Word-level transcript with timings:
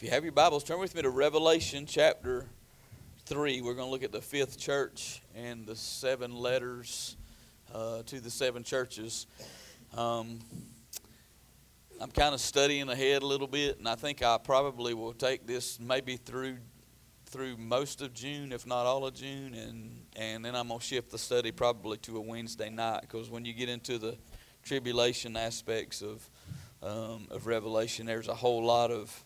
If 0.00 0.04
you 0.04 0.12
have 0.12 0.24
your 0.24 0.32
Bibles, 0.32 0.64
turn 0.64 0.78
with 0.78 0.94
me 0.94 1.02
to 1.02 1.10
Revelation 1.10 1.84
chapter 1.84 2.46
3. 3.26 3.60
We're 3.60 3.74
going 3.74 3.86
to 3.86 3.90
look 3.90 4.02
at 4.02 4.12
the 4.12 4.22
fifth 4.22 4.58
church 4.58 5.20
and 5.36 5.66
the 5.66 5.76
seven 5.76 6.34
letters 6.34 7.18
uh, 7.74 8.02
to 8.04 8.18
the 8.18 8.30
seven 8.30 8.64
churches. 8.64 9.26
Um, 9.94 10.38
I'm 12.00 12.10
kind 12.12 12.32
of 12.32 12.40
studying 12.40 12.88
ahead 12.88 13.20
a 13.20 13.26
little 13.26 13.46
bit, 13.46 13.78
and 13.78 13.86
I 13.86 13.94
think 13.94 14.22
I 14.22 14.38
probably 14.38 14.94
will 14.94 15.12
take 15.12 15.46
this 15.46 15.78
maybe 15.78 16.16
through 16.16 16.56
through 17.26 17.58
most 17.58 18.00
of 18.00 18.14
June, 18.14 18.52
if 18.52 18.66
not 18.66 18.86
all 18.86 19.04
of 19.04 19.12
June, 19.12 19.52
and 19.52 20.06
and 20.16 20.42
then 20.42 20.56
I'm 20.56 20.68
gonna 20.68 20.80
shift 20.80 21.10
the 21.10 21.18
study 21.18 21.52
probably 21.52 21.98
to 21.98 22.16
a 22.16 22.20
Wednesday 22.22 22.70
night 22.70 23.02
because 23.02 23.28
when 23.28 23.44
you 23.44 23.52
get 23.52 23.68
into 23.68 23.98
the 23.98 24.16
tribulation 24.64 25.36
aspects 25.36 26.00
of 26.00 26.26
um, 26.82 27.26
of 27.30 27.46
Revelation, 27.46 28.06
there's 28.06 28.28
a 28.28 28.34
whole 28.34 28.64
lot 28.64 28.90
of 28.90 29.24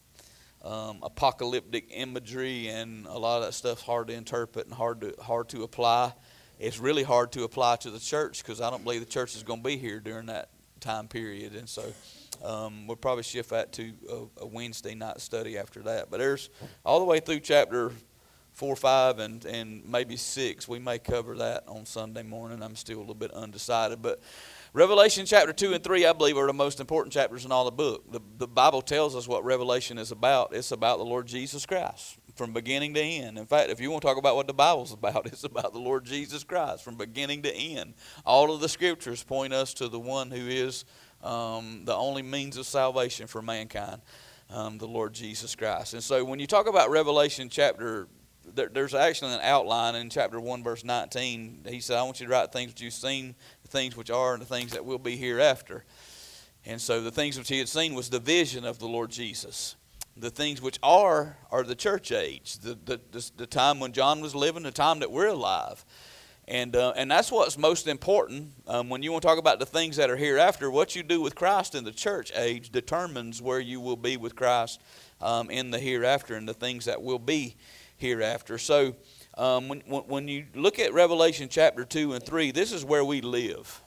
um, 0.64 0.98
apocalyptic 1.02 1.89
imagery, 1.90 2.68
and 2.68 3.07
a 3.07 3.18
lot 3.18 3.39
of 3.39 3.44
that 3.44 3.52
stuff's 3.52 3.82
hard 3.82 4.08
to 4.08 4.14
interpret 4.14 4.66
and 4.66 4.75
hard 4.75 5.02
to 5.02 5.14
hard 5.22 5.48
to 5.50 5.62
apply. 5.62 6.12
It's 6.58 6.79
really 6.79 7.02
hard 7.02 7.32
to 7.32 7.44
apply 7.44 7.76
to 7.76 7.90
the 7.90 7.98
church 7.98 8.43
because 8.43 8.61
I 8.61 8.70
don't 8.70 8.82
believe 8.82 9.00
the 9.00 9.06
church 9.06 9.36
is 9.36 9.42
going 9.42 9.61
to 9.61 9.68
be 9.68 9.76
here 9.76 10.00
during 10.00 10.26
that 10.26 10.48
time 10.80 11.08
period, 11.08 11.54
and 11.54 11.68
so 11.68 11.92
um, 12.42 12.86
we'll 12.86 12.96
probably 12.96 13.22
shift 13.22 13.50
that 13.50 13.72
to 13.72 13.92
a, 14.11 14.42
a, 14.42 14.46
Wednesday 14.46 14.94
night 14.94 15.20
study 15.20 15.58
after 15.58 15.82
that. 15.82 16.11
But 16.11 16.18
there's 16.18 16.50
all 16.84 16.98
the 16.98 17.04
way 17.04 17.20
through 17.20 17.40
chapter 17.40 17.92
four, 18.54 18.75
five, 18.76 19.18
and 19.18 19.44
and 19.44 19.84
maybe 19.86 20.17
six. 20.17 20.67
We 20.67 20.78
may 20.78 20.98
cover 20.98 21.36
that 21.36 21.64
on 21.68 21.84
Sunday 21.84 22.22
morning. 22.22 22.62
I'm 22.62 22.76
still 22.76 22.98
a 22.98 23.00
little 23.00 23.14
bit 23.14 23.32
undecided, 23.32 24.00
but 24.00 24.22
Revelation 24.74 25.24
chapter 25.24 25.52
2 25.52 25.74
and 25.74 25.84
3, 25.84 26.04
I 26.04 26.12
believe, 26.12 26.36
are 26.36 26.48
the 26.48 26.52
most 26.52 26.80
important 26.80 27.12
chapters 27.12 27.44
in 27.44 27.52
all 27.52 27.64
the 27.64 27.70
book. 27.70 28.10
The, 28.10 28.18
the 28.38 28.48
Bible 28.48 28.82
tells 28.82 29.14
us 29.14 29.28
what 29.28 29.44
Revelation 29.44 29.98
is 29.98 30.10
about. 30.10 30.52
It's 30.52 30.72
about 30.72 30.98
the 30.98 31.04
Lord 31.04 31.28
Jesus 31.28 31.64
Christ 31.64 32.19
from 32.34 32.52
beginning 32.52 32.92
to 32.94 33.00
end. 33.00 33.39
In 33.39 33.47
fact, 33.47 33.70
if 33.70 33.81
you 33.81 33.92
want 33.92 34.03
to 34.03 34.08
talk 34.08 34.16
about 34.16 34.34
what 34.34 34.48
the 34.48 34.53
Bible's 34.53 34.92
about, 34.92 35.27
it's 35.27 35.44
about 35.44 35.75
the 35.75 35.78
Lord 35.78 36.05
Jesus 36.05 36.42
Christ 36.42 36.83
from 36.83 36.97
beginning 36.97 37.42
to 37.42 37.55
end. 37.55 37.94
All 38.27 38.53
of 38.53 38.61
the 38.61 38.69
scriptures 38.69 39.22
point 39.22 39.53
us 39.53 39.75
to 39.75 39.86
the 39.86 40.00
one 40.00 40.33
who 40.33 40.48
is 40.48 40.84
um, 41.22 41.84
the 41.84 41.94
only 41.94 42.22
means 42.22 42.56
of 42.56 42.66
salvation 42.66 43.28
for 43.28 43.41
mankind, 43.42 44.03
um, 44.50 44.78
the 44.78 44.88
Lord 44.88 45.14
Jesus 45.14 45.55
Christ. 45.55 45.94
And 45.94 46.03
so 46.03 46.25
when 46.25 46.41
you 46.41 46.48
talk 46.48 46.66
about 46.66 46.91
Revelation 46.91 47.48
chapter 47.48 48.09
there's 48.55 48.94
actually 48.94 49.33
an 49.34 49.41
outline 49.42 49.94
in 49.94 50.11
chapter 50.11 50.38
1, 50.41 50.62
verse 50.62 50.84
19. 50.84 51.66
He 51.69 51.81
said, 51.81 51.98
I 51.98 52.03
want 52.03 52.20
you 52.20 52.27
to 52.27 52.33
write 52.33 52.53
things 52.53 52.72
that 52.72 52.81
you've 52.81 52.92
seen, 52.92 53.34
the 53.65 53.69
things 53.69 53.97
which 53.97 54.11
are, 54.11 54.34
and 54.34 54.41
the 54.41 54.47
things 54.47 54.70
that 54.73 54.84
will 54.84 54.98
be 54.98 55.17
hereafter. 55.17 55.84
And 56.65 56.81
so 56.81 57.01
the 57.01 57.11
things 57.11 57.37
which 57.37 57.48
he 57.48 57.59
had 57.59 57.69
seen 57.69 57.95
was 57.95 58.09
the 58.09 58.21
vision 58.21 58.65
of 58.65 58.79
the 58.79 58.87
Lord 58.87 59.11
Jesus. 59.11 59.75
The 60.17 60.31
things 60.31 60.62
which 60.62 60.79
are 60.83 61.37
are 61.51 61.65
the 61.65 61.75
church 61.75 62.12
age, 62.12 62.59
the, 62.59 62.79
the, 62.84 63.01
the, 63.11 63.31
the 63.37 63.47
time 63.47 63.81
when 63.81 63.93
John 63.93 64.21
was 64.21 64.34
living, 64.34 64.62
the 64.62 64.71
time 64.71 65.01
that 65.01 65.11
we're 65.11 65.27
alive. 65.27 65.84
And, 66.47 66.77
uh, 66.77 66.93
and 66.95 67.11
that's 67.11 67.33
what's 67.33 67.56
most 67.56 67.89
important 67.89 68.51
um, 68.67 68.91
when 68.91 69.03
you 69.03 69.11
want 69.11 69.23
to 69.23 69.29
talk 69.29 69.39
about 69.39 69.59
the 69.59 69.67
things 69.67 69.97
that 69.97 70.11
are 70.11 70.17
hereafter. 70.17 70.71
What 70.71 70.95
you 70.95 71.03
do 71.03 71.21
with 71.21 71.34
Christ 71.34 71.75
in 71.75 71.84
the 71.84 71.93
church 71.93 72.33
age 72.37 72.71
determines 72.71 73.41
where 73.41 73.61
you 73.61 73.81
will 73.81 73.97
be 73.97 74.19
with 74.19 74.37
Christ 74.37 74.81
um, 75.23 75.51
in 75.51 75.71
the 75.71 75.78
hereafter 75.78 76.34
and 76.37 76.47
the 76.47 76.55
things 76.55 76.84
that 76.84 77.03
will 77.03 77.19
be 77.19 77.56
hereafter. 77.97 78.59
So 78.59 78.95
um, 79.37 79.69
when, 79.69 79.81
when 79.81 80.29
you 80.29 80.47
look 80.55 80.79
at 80.79 80.93
Revelation 80.93 81.49
chapter 81.49 81.85
2 81.85 82.13
and 82.13 82.25
3, 82.25 82.51
this 82.53 82.73
is 82.73 82.85
where 82.85 83.05
we 83.05 83.21
live. 83.21 83.81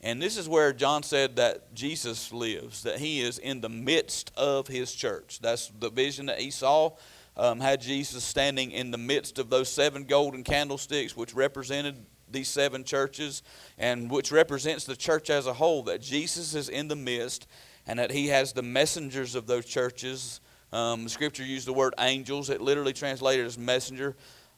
And 0.00 0.20
this 0.20 0.36
is 0.36 0.48
where 0.48 0.72
John 0.72 1.02
said 1.02 1.36
that 1.36 1.74
Jesus 1.74 2.32
lives, 2.32 2.82
that 2.82 2.98
he 2.98 3.20
is 3.20 3.38
in 3.38 3.60
the 3.60 3.68
midst 3.68 4.32
of 4.36 4.66
his 4.66 4.92
church. 4.92 5.38
That's 5.40 5.68
the 5.68 5.90
vision 5.90 6.26
that 6.26 6.40
he 6.40 6.50
saw. 6.50 6.92
Um, 7.36 7.58
had 7.60 7.80
Jesus 7.80 8.22
standing 8.22 8.70
in 8.70 8.90
the 8.90 8.98
midst 8.98 9.38
of 9.38 9.50
those 9.50 9.68
seven 9.68 10.04
golden 10.04 10.44
candlesticks, 10.44 11.16
which 11.16 11.34
represented 11.34 11.96
these 12.30 12.48
seven 12.48 12.84
churches, 12.84 13.42
and 13.78 14.10
which 14.10 14.30
represents 14.30 14.84
the 14.84 14.94
church 14.94 15.30
as 15.30 15.46
a 15.46 15.54
whole, 15.54 15.82
that 15.84 16.00
Jesus 16.00 16.54
is 16.54 16.68
in 16.68 16.88
the 16.88 16.96
midst, 16.96 17.46
and 17.86 17.98
that 17.98 18.10
he 18.10 18.28
has 18.28 18.52
the 18.52 18.62
messengers 18.62 19.34
of 19.34 19.46
those 19.46 19.64
churches 19.64 20.40
um, 20.74 21.08
scripture 21.08 21.44
used 21.44 21.68
the 21.68 21.72
word 21.72 21.94
angels. 22.00 22.50
It 22.50 22.60
literally 22.60 22.92
translated 22.92 23.46
as 23.46 23.56
messenger. 23.56 24.16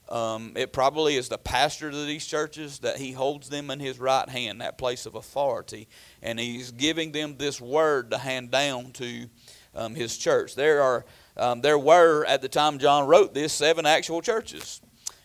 Um, 0.08 0.52
it 0.54 0.72
probably 0.72 1.16
is 1.16 1.28
the 1.28 1.38
pastor 1.38 1.88
of 1.88 2.06
these 2.06 2.24
churches 2.24 2.78
that 2.80 2.96
he 2.98 3.12
holds 3.12 3.48
them 3.48 3.70
in 3.70 3.80
his 3.80 3.98
right 3.98 4.28
hand, 4.28 4.60
that 4.60 4.78
place 4.78 5.04
of 5.04 5.16
authority, 5.16 5.88
and 6.22 6.38
he's 6.38 6.70
giving 6.70 7.10
them 7.10 7.36
this 7.36 7.60
word 7.60 8.12
to 8.12 8.18
hand 8.18 8.52
down 8.52 8.92
to 8.92 9.26
um, 9.74 9.94
his 9.96 10.16
church. 10.16 10.54
There 10.54 10.80
are 10.80 11.04
um, 11.36 11.60
there 11.60 11.78
were 11.78 12.24
at 12.24 12.40
the 12.40 12.48
time 12.48 12.78
John 12.78 13.06
wrote 13.06 13.34
this 13.34 13.52
seven 13.52 13.84
actual 13.84 14.22
churches. 14.22 14.80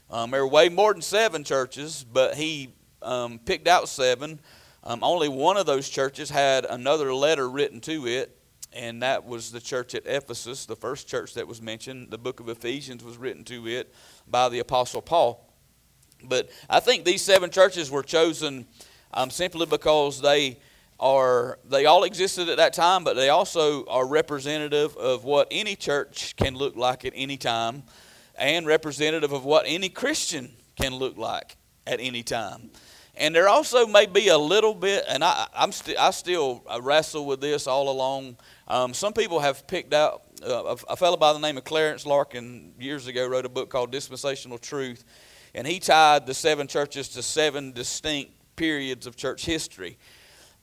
Um, 0.10 0.32
there 0.32 0.42
were 0.42 0.52
way 0.52 0.68
more 0.68 0.94
than 0.94 1.02
seven 1.02 1.44
churches, 1.44 2.04
but 2.04 2.36
he 2.36 2.74
um, 3.02 3.40
picked 3.40 3.68
out 3.68 3.88
seven. 3.88 4.40
Um, 4.84 5.04
only 5.04 5.30
one 5.30 5.58
of 5.58 5.68
those 5.68 5.88
churches 5.88 6.30
had 6.30 6.66
another 6.66 7.14
letter 7.14 7.48
written 7.48 7.80
to 7.82 8.08
it 8.08 8.41
and 8.74 9.02
that 9.04 9.26
was 9.26 9.52
the 9.52 9.60
church 9.60 9.96
at 9.96 10.06
Ephesus, 10.06 10.66
the 10.66 10.76
first 10.76 11.08
church 11.08 11.34
that 11.34 11.48
was 11.48 11.62
mentioned. 11.62 12.10
The 12.10 12.18
book 12.18 12.40
of 12.40 12.50
Ephesians 12.50 13.04
was 13.04 13.18
written 13.18 13.44
to 13.46 13.68
it 13.68 13.94
by 14.28 14.50
the 14.50 14.60
Apostle 14.60 15.02
Paul. 15.02 15.48
But 16.24 16.50
I 16.70 16.80
think 16.80 17.04
these 17.04 17.22
seven 17.22 17.50
churches 17.50 17.90
were 17.90 18.04
chosen 18.04 18.66
um, 19.14 19.30
simply 19.30 19.66
because 19.66 20.22
they 20.22 20.60
are 21.00 21.58
they 21.68 21.88
all 21.88 22.04
existed 22.04 22.48
at 22.48 22.58
that 22.58 22.74
time, 22.74 23.04
but 23.04 23.16
they 23.16 23.30
also 23.30 23.86
are 23.86 24.08
representative 24.08 24.96
of 24.98 25.24
what 25.24 25.48
any 25.50 25.76
church 25.76 26.36
can 26.36 26.56
look 26.56 26.76
like 26.76 27.04
at 27.06 27.14
any 27.16 27.38
time, 27.38 27.84
and 28.36 28.68
representative 28.68 29.32
of 29.34 29.44
what 29.44 29.66
any 29.68 29.90
Christian 29.90 30.52
can 30.80 30.94
look 30.96 31.18
like 31.18 31.58
at 31.88 32.00
any 32.00 32.22
time. 32.22 32.70
And 33.16 33.36
there 33.36 33.50
also 33.50 33.86
may 33.86 34.06
be 34.06 34.30
a 34.30 34.38
little 34.38 34.74
bit, 34.74 35.04
and 35.08 35.24
I, 35.24 35.48
I'm 35.56 35.72
st- 35.72 36.00
I 36.00 36.12
still 36.12 36.64
wrestle 36.82 37.26
with 37.26 37.42
this 37.42 37.68
all 37.68 37.90
along 37.90 38.38
um, 38.72 38.94
some 38.94 39.12
people 39.12 39.42
have 39.42 39.68
picked 39.68 39.94
out, 39.94 40.22
uh, 40.42 40.78
a, 40.88 40.94
a 40.94 40.96
fellow 40.96 41.18
by 41.18 41.34
the 41.34 41.40
name 41.40 41.58
of 41.58 41.66
Clarence 41.66 42.06
Larkin 42.06 42.74
years 42.80 43.06
ago 43.06 43.28
wrote 43.28 43.46
a 43.46 43.50
book 43.50 43.70
called 43.70 43.92
Dispensational 43.92 44.58
Truth, 44.58 45.04
and 45.54 45.68
he 45.68 45.78
tied 45.82 46.26
the 46.26 46.34
seven 46.34 46.68
churches 46.68 47.10
to 47.10 47.22
seven 47.22 47.74
distinct 47.74 48.32
periods 48.56 49.06
of 49.08 49.18
church 49.18 49.46
history. 49.46 49.98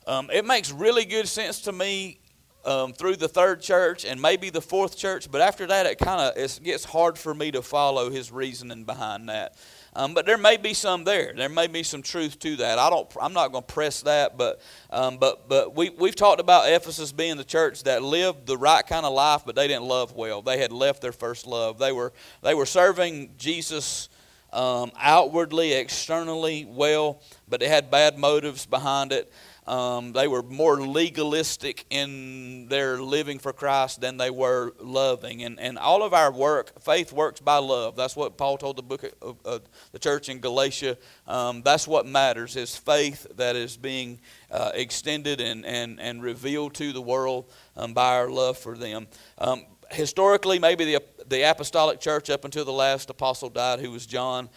Um, 0.07 0.31
it 0.33 0.43
makes 0.43 0.71
really 0.71 1.05
good 1.05 1.27
sense 1.27 1.61
to 1.61 1.71
me 1.71 2.19
um, 2.65 2.93
through 2.93 3.17
the 3.17 3.27
third 3.27 3.61
church 3.61 4.05
and 4.05 4.19
maybe 4.19 4.49
the 4.49 4.59
fourth 4.59 4.97
church, 4.97 5.29
but 5.29 5.41
after 5.41 5.67
that, 5.67 5.85
it 5.85 5.99
kind 5.99 6.19
of 6.19 6.63
gets 6.63 6.85
hard 6.85 7.15
for 7.15 7.35
me 7.35 7.51
to 7.51 7.61
follow 7.61 8.09
his 8.09 8.31
reasoning 8.31 8.85
behind 8.85 9.29
that. 9.29 9.55
Um, 9.95 10.13
but 10.13 10.25
there 10.25 10.37
may 10.37 10.57
be 10.57 10.73
some 10.73 11.03
there. 11.03 11.33
There 11.35 11.49
may 11.49 11.67
be 11.67 11.83
some 11.83 12.01
truth 12.01 12.39
to 12.39 12.57
that. 12.57 12.77
I 12.77 12.89
don't. 12.89 13.09
I'm 13.19 13.33
not 13.33 13.51
going 13.51 13.63
to 13.63 13.73
press 13.73 14.01
that, 14.03 14.37
but 14.37 14.61
um, 14.91 15.17
but 15.17 15.49
but 15.49 15.75
we 15.75 15.89
we've 15.89 16.15
talked 16.15 16.39
about 16.39 16.69
Ephesus 16.71 17.11
being 17.11 17.37
the 17.37 17.43
church 17.43 17.83
that 17.83 18.03
lived 18.03 18.45
the 18.45 18.57
right 18.57 18.85
kind 18.85 19.05
of 19.05 19.13
life, 19.13 19.41
but 19.45 19.55
they 19.55 19.67
didn't 19.67 19.85
love 19.85 20.15
well. 20.15 20.41
They 20.41 20.59
had 20.59 20.71
left 20.71 21.01
their 21.01 21.11
first 21.11 21.47
love. 21.47 21.79
They 21.79 21.91
were 21.91 22.13
they 22.43 22.53
were 22.53 22.67
serving 22.67 23.31
Jesus 23.37 24.09
um, 24.53 24.91
outwardly, 24.99 25.73
externally 25.73 26.65
well, 26.65 27.21
but 27.47 27.59
they 27.59 27.67
had 27.67 27.91
bad 27.91 28.17
motives 28.17 28.65
behind 28.65 29.11
it. 29.11 29.31
Um, 29.69 30.13
they 30.13 30.27
were 30.27 30.41
more 30.41 30.81
legalistic 30.81 31.85
in 31.91 32.67
their 32.69 32.99
living 32.99 33.37
for 33.37 33.53
Christ 33.53 34.01
than 34.01 34.17
they 34.17 34.31
were 34.31 34.73
loving. 34.79 35.43
And, 35.43 35.59
and 35.59 35.77
all 35.77 36.01
of 36.01 36.11
our 36.11 36.31
work, 36.31 36.81
faith 36.81 37.13
works 37.13 37.39
by 37.39 37.57
love. 37.57 37.95
That's 37.95 38.15
what 38.15 38.35
Paul 38.35 38.57
told 38.57 38.77
the 38.77 38.81
book 38.81 39.03
of, 39.21 39.37
of 39.45 39.61
the 39.91 39.99
church 39.99 40.27
in 40.27 40.39
Galatia. 40.39 40.97
Um, 41.27 41.61
that's 41.61 41.87
what 41.87 42.07
matters 42.07 42.55
is 42.55 42.75
faith 42.75 43.27
that 43.35 43.55
is 43.55 43.77
being 43.77 44.21
uh, 44.49 44.71
extended 44.73 45.39
and, 45.39 45.63
and, 45.67 45.99
and 45.99 46.23
revealed 46.23 46.73
to 46.75 46.91
the 46.91 47.01
world 47.01 47.45
um, 47.77 47.93
by 47.93 48.15
our 48.15 48.27
love 48.31 48.57
for 48.57 48.75
them. 48.75 49.05
Um, 49.37 49.67
historically, 49.91 50.57
maybe 50.57 50.83
the, 50.83 51.03
the 51.27 51.43
apostolic 51.43 51.99
church 51.99 52.31
up 52.31 52.43
until 52.43 52.65
the 52.65 52.73
last 52.73 53.11
apostle 53.11 53.49
died, 53.49 53.81
who 53.81 53.91
was 53.91 54.07
John. 54.07 54.49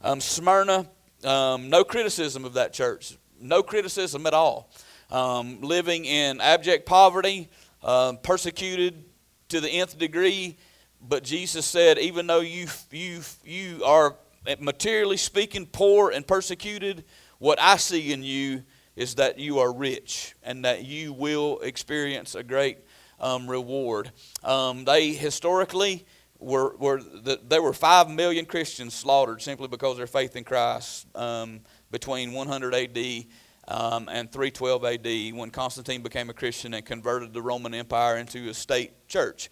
Um, 0.00 0.20
Smyrna, 0.20 0.86
um, 1.24 1.70
no 1.70 1.82
criticism 1.82 2.44
of 2.44 2.54
that 2.54 2.72
church 2.72 3.16
no 3.40 3.62
criticism 3.62 4.26
at 4.26 4.34
all. 4.34 4.70
Um, 5.10 5.60
living 5.60 6.04
in 6.04 6.40
abject 6.40 6.86
poverty, 6.86 7.48
uh, 7.82 8.12
persecuted 8.22 9.04
to 9.48 9.60
the 9.60 9.68
nth 9.68 9.98
degree. 9.98 10.56
But 11.00 11.24
Jesus 11.24 11.66
said, 11.66 11.98
even 11.98 12.26
though 12.26 12.40
you, 12.40 12.66
you, 12.90 13.20
you 13.44 13.84
are 13.84 14.16
materially 14.60 15.16
speaking 15.16 15.66
poor 15.66 16.10
and 16.10 16.26
persecuted, 16.26 17.04
what 17.38 17.60
I 17.60 17.76
see 17.76 18.12
in 18.12 18.22
you 18.22 18.62
is 18.96 19.14
that 19.16 19.38
you 19.38 19.58
are 19.60 19.72
rich 19.72 20.34
and 20.42 20.64
that 20.64 20.84
you 20.84 21.12
will 21.12 21.58
experience 21.60 22.34
a 22.34 22.42
great 22.42 22.78
um, 23.18 23.48
reward. 23.48 24.10
Um, 24.44 24.84
they 24.84 25.12
historically 25.12 26.06
were, 26.38 26.76
were 26.76 27.00
the, 27.02 27.40
there 27.46 27.62
were 27.62 27.72
five 27.72 28.10
million 28.10 28.46
Christians 28.46 28.94
slaughtered 28.94 29.42
simply 29.42 29.68
because 29.68 29.92
of 29.92 29.96
their 29.98 30.06
faith 30.06 30.36
in 30.36 30.44
Christ. 30.44 31.06
Um, 31.14 31.60
between 31.90 32.32
100 32.32 32.74
AD 32.74 33.24
um, 33.68 34.08
and 34.08 34.30
312 34.30 34.84
AD 34.84 35.38
when 35.38 35.50
Constantine 35.50 36.02
became 36.02 36.30
a 36.30 36.34
Christian 36.34 36.74
and 36.74 36.84
converted 36.84 37.32
the 37.32 37.42
Roman 37.42 37.74
Empire 37.74 38.16
into 38.16 38.48
a 38.48 38.54
state 38.54 39.08
church. 39.08 39.50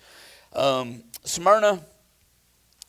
Um, 0.53 1.05
Smyrna, 1.25 1.81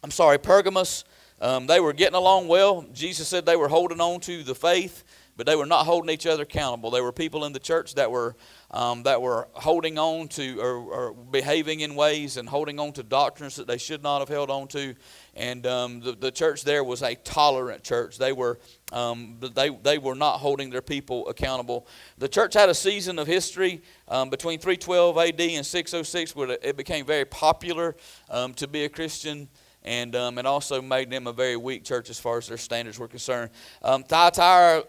I'm 0.03 0.11
sorry, 0.11 0.37
Pergamos, 0.37 1.03
um, 1.41 1.67
they 1.67 1.79
were 1.79 1.93
getting 1.93 2.15
along 2.15 2.47
well. 2.47 2.85
Jesus 2.93 3.27
said 3.27 3.45
they 3.45 3.55
were 3.55 3.69
holding 3.69 4.01
on 4.01 4.19
to 4.21 4.43
the 4.43 4.55
faith, 4.55 5.03
but 5.37 5.45
they 5.45 5.55
were 5.55 5.65
not 5.65 5.85
holding 5.85 6.09
each 6.09 6.25
other 6.25 6.43
accountable. 6.43 6.91
There 6.91 7.03
were 7.03 7.13
people 7.13 7.45
in 7.45 7.53
the 7.53 7.59
church 7.59 7.95
that 7.95 8.11
were 8.11 8.35
um, 8.71 9.03
that 9.03 9.21
were 9.21 9.47
holding 9.53 9.97
on 9.97 10.27
to 10.29 10.59
or, 10.59 10.75
or, 10.77 11.13
behaving 11.13 11.79
in 11.79 11.95
ways 11.95 12.37
and 12.37 12.47
holding 12.47 12.79
on 12.79 12.91
to 12.93 13.03
doctrines 13.03 13.55
that 13.55 13.65
they 13.65 13.79
should 13.79 14.03
not 14.03 14.19
have 14.19 14.29
held 14.29 14.51
on 14.51 14.67
to. 14.67 14.93
And 15.39 15.65
um, 15.65 16.01
the, 16.01 16.11
the 16.11 16.31
church 16.31 16.65
there 16.65 16.83
was 16.83 17.01
a 17.01 17.15
tolerant 17.15 17.81
church. 17.81 18.17
They 18.17 18.33
were 18.33 18.59
um, 18.91 19.37
they 19.55 19.69
they 19.69 19.97
were 19.97 20.13
not 20.13 20.39
holding 20.39 20.69
their 20.69 20.81
people 20.81 21.29
accountable. 21.29 21.87
The 22.17 22.27
church 22.27 22.53
had 22.53 22.67
a 22.67 22.75
season 22.75 23.17
of 23.17 23.25
history 23.25 23.81
um, 24.09 24.29
between 24.29 24.59
312 24.59 25.17
AD 25.17 25.39
and 25.39 25.65
606 25.65 26.35
where 26.35 26.57
it 26.61 26.75
became 26.75 27.05
very 27.05 27.23
popular 27.23 27.95
um, 28.29 28.53
to 28.55 28.67
be 28.67 28.83
a 28.83 28.89
Christian 28.89 29.47
and 29.83 30.15
um, 30.15 30.37
it 30.37 30.45
also 30.45 30.81
made 30.81 31.09
them 31.09 31.25
a 31.27 31.33
very 31.33 31.55
weak 31.55 31.85
church 31.85 32.09
as 32.09 32.19
far 32.19 32.37
as 32.37 32.47
their 32.47 32.57
standards 32.57 32.99
were 32.99 33.07
concerned. 33.07 33.49
Um, 33.81 34.03
Thyatira, 34.03 34.83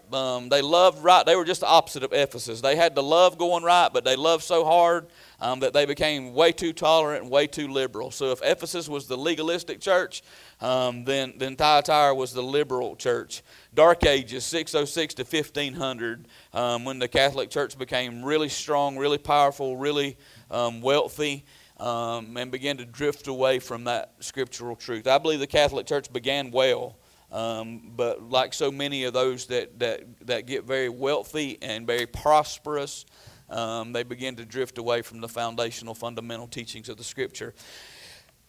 they 0.49 0.61
loved 0.61 1.03
right. 1.03 1.25
They 1.25 1.35
were 1.35 1.45
just 1.45 1.61
the 1.61 1.67
opposite 1.67 2.03
of 2.03 2.11
Ephesus. 2.11 2.61
They 2.61 2.75
had 2.75 2.93
the 2.93 3.03
love 3.03 3.37
going 3.37 3.63
right, 3.63 3.89
but 3.91 4.03
they 4.03 4.15
loved 4.15 4.43
so 4.43 4.65
hard 4.65 5.07
um, 5.41 5.59
that 5.59 5.73
they 5.73 5.85
became 5.85 6.33
way 6.33 6.53
too 6.53 6.71
tolerant 6.71 7.23
and 7.23 7.31
way 7.31 7.47
too 7.47 7.67
liberal. 7.67 8.11
So 8.11 8.31
if 8.31 8.41
Ephesus 8.43 8.87
was 8.87 9.07
the 9.07 9.17
legalistic 9.17 9.81
church, 9.81 10.21
um, 10.61 11.03
then 11.03 11.33
then 11.37 11.57
Thyatira 11.57 12.15
was 12.15 12.31
the 12.31 12.43
liberal 12.43 12.95
church. 12.95 13.41
Dark 13.73 14.05
Ages, 14.05 14.45
606 14.45 15.15
to 15.15 15.23
1500, 15.23 16.27
um, 16.53 16.85
when 16.85 16.99
the 16.99 17.07
Catholic 17.07 17.49
Church 17.49 17.77
became 17.77 18.23
really 18.23 18.49
strong, 18.49 18.97
really 18.97 19.17
powerful, 19.17 19.75
really 19.75 20.17
um, 20.49 20.81
wealthy 20.81 21.43
um, 21.81 22.37
and 22.37 22.51
began 22.51 22.77
to 22.77 22.85
drift 22.85 23.27
away 23.27 23.57
from 23.57 23.85
that 23.85 24.13
scriptural 24.19 24.75
truth. 24.75 25.07
I 25.07 25.17
believe 25.17 25.39
the 25.39 25.47
Catholic 25.47 25.87
Church 25.87 26.13
began 26.13 26.51
well, 26.51 26.97
um, 27.31 27.91
but 27.95 28.29
like 28.29 28.53
so 28.53 28.71
many 28.71 29.05
of 29.05 29.13
those 29.13 29.47
that, 29.47 29.79
that, 29.79 30.03
that 30.27 30.45
get 30.45 30.65
very 30.65 30.89
wealthy 30.89 31.57
and 31.61 31.87
very 31.87 32.05
prosperous, 32.05 33.05
um, 33.51 33.93
they 33.93 34.03
begin 34.03 34.35
to 34.37 34.45
drift 34.45 34.77
away 34.77 35.01
from 35.01 35.21
the 35.21 35.27
foundational, 35.27 35.93
fundamental 35.93 36.47
teachings 36.47 36.89
of 36.89 36.97
the 36.97 37.03
Scripture. 37.03 37.53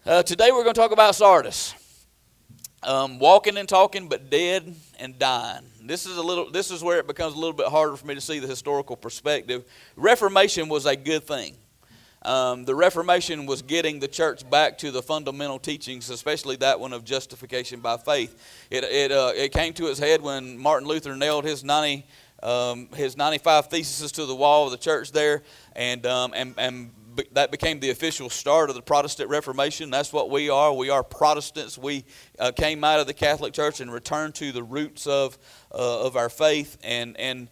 Uh, 0.07 0.23
today 0.23 0.51
we're 0.51 0.63
going 0.63 0.75
to 0.75 0.81
talk 0.81 0.93
about 0.93 1.15
Sardis. 1.15 1.75
Um, 2.85 3.21
walking 3.21 3.59
and 3.59 3.69
talking, 3.69 4.09
but 4.09 4.29
dead 4.29 4.75
and 4.99 5.17
dying. 5.17 5.63
This 5.85 6.05
is 6.05 6.17
a 6.17 6.23
little. 6.23 6.51
This 6.51 6.73
is 6.73 6.83
where 6.83 6.99
it 6.99 7.07
becomes 7.07 7.35
a 7.35 7.39
little 7.39 7.53
bit 7.53 7.69
harder 7.69 7.97
for 7.97 8.05
me 8.07 8.17
to 8.17 8.21
see 8.21 8.41
the 8.41 8.49
historical 8.49 8.97
perspective. 8.97 9.65
Reformation 9.95 10.69
was 10.69 10.85
a 10.85 10.97
good 10.97 11.25
thing. 11.25 11.55
Um, 12.25 12.65
the 12.65 12.75
Reformation 12.75 13.47
was 13.47 13.63
getting 13.63 13.99
the 13.99 14.09
church 14.09 14.49
back 14.49 14.79
to 14.79 14.91
the 14.91 15.03
fundamental 15.03 15.59
teachings, 15.59 16.09
especially 16.11 16.57
that 16.57 16.79
one 16.79 16.93
of 16.93 17.05
justification 17.05 17.81
by 17.81 17.97
faith. 17.97 18.67
It, 18.71 18.85
it, 18.85 19.11
uh, 19.11 19.33
it 19.35 19.53
came 19.53 19.73
to 19.75 19.87
its 19.87 19.99
head 19.99 20.23
when 20.23 20.57
Martin 20.57 20.87
Luther 20.87 21.17
nailed 21.17 21.45
his 21.45 21.65
90, 21.65 22.05
um, 22.43 22.89
his 22.95 23.17
95 23.17 23.67
theses 23.67 24.13
to 24.13 24.27
the 24.27 24.35
wall 24.35 24.67
of 24.67 24.71
the 24.71 24.79
church 24.79 25.13
there, 25.13 25.43
and, 25.75 26.05
um, 26.07 26.33
and, 26.35 26.55
and 26.59 26.91
that 27.33 27.51
became 27.51 27.81
the 27.81 27.91
official 27.91 28.31
start 28.31 28.71
of 28.71 28.75
the 28.75 28.83
Protestant 28.83 29.29
Reformation. 29.29 29.91
That's 29.91 30.13
what 30.13 30.31
we 30.31 30.49
are. 30.49 30.73
We 30.73 30.91
are 30.91 31.03
Protestants. 31.03 31.77
We 31.77 32.05
uh, 32.39 32.53
came 32.53 32.85
out 32.85 33.01
of 33.01 33.07
the 33.07 33.15
Catholic 33.15 33.53
Church 33.53 33.81
and 33.81 33.93
returned 33.93 34.35
to 34.37 34.53
the 34.53 34.63
roots 34.63 35.07
of, 35.07 35.39
uh, 35.73 36.07
of 36.07 36.17
our 36.17 36.29
faith, 36.29 36.79
and, 36.83 37.17
and, 37.19 37.49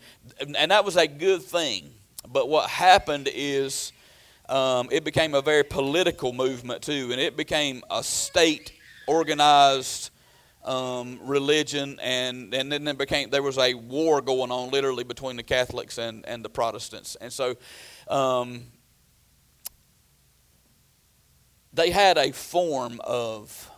and 0.56 0.70
that 0.70 0.84
was 0.84 0.96
a 0.96 1.06
good 1.06 1.42
thing. 1.42 1.90
But 2.28 2.48
what 2.48 2.68
happened 2.68 3.28
is 3.32 3.92
um, 4.48 4.88
it 4.90 5.04
became 5.04 5.34
a 5.34 5.42
very 5.42 5.64
political 5.64 6.32
movement 6.32 6.82
too, 6.82 7.10
and 7.12 7.20
it 7.20 7.36
became 7.36 7.82
a 7.90 8.02
state 8.02 8.72
organized 9.06 10.09
um, 10.64 11.18
religion, 11.22 11.98
and, 12.02 12.52
and 12.54 12.70
then 12.70 12.86
it 12.86 12.98
became 12.98 13.30
there 13.30 13.42
was 13.42 13.58
a 13.58 13.74
war 13.74 14.20
going 14.20 14.50
on 14.50 14.70
literally 14.70 15.04
between 15.04 15.36
the 15.36 15.42
Catholics 15.42 15.98
and, 15.98 16.26
and 16.26 16.44
the 16.44 16.50
Protestants, 16.50 17.16
and 17.20 17.32
so 17.32 17.56
um, 18.08 18.64
they 21.72 21.90
had 21.90 22.18
a 22.18 22.32
form 22.32 23.00
of 23.04 23.70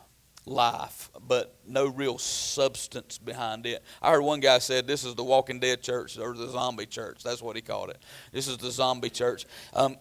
life, 0.44 1.10
but 1.26 1.56
no 1.66 1.86
real 1.86 2.18
substance 2.18 3.18
behind 3.18 3.66
it. 3.66 3.82
I 4.00 4.10
heard 4.10 4.22
one 4.22 4.40
guy 4.40 4.58
said 4.58 4.86
this 4.86 5.04
is 5.04 5.14
the 5.14 5.24
Walking 5.24 5.60
Dead 5.60 5.82
church 5.82 6.18
or 6.18 6.34
the 6.34 6.48
zombie 6.48 6.86
church. 6.86 7.22
That's 7.22 7.42
what 7.42 7.56
he 7.56 7.62
called 7.62 7.90
it. 7.90 8.02
This 8.32 8.48
is 8.48 8.58
the 8.58 8.70
zombie 8.70 9.10
church. 9.10 9.46
Um, 9.72 9.96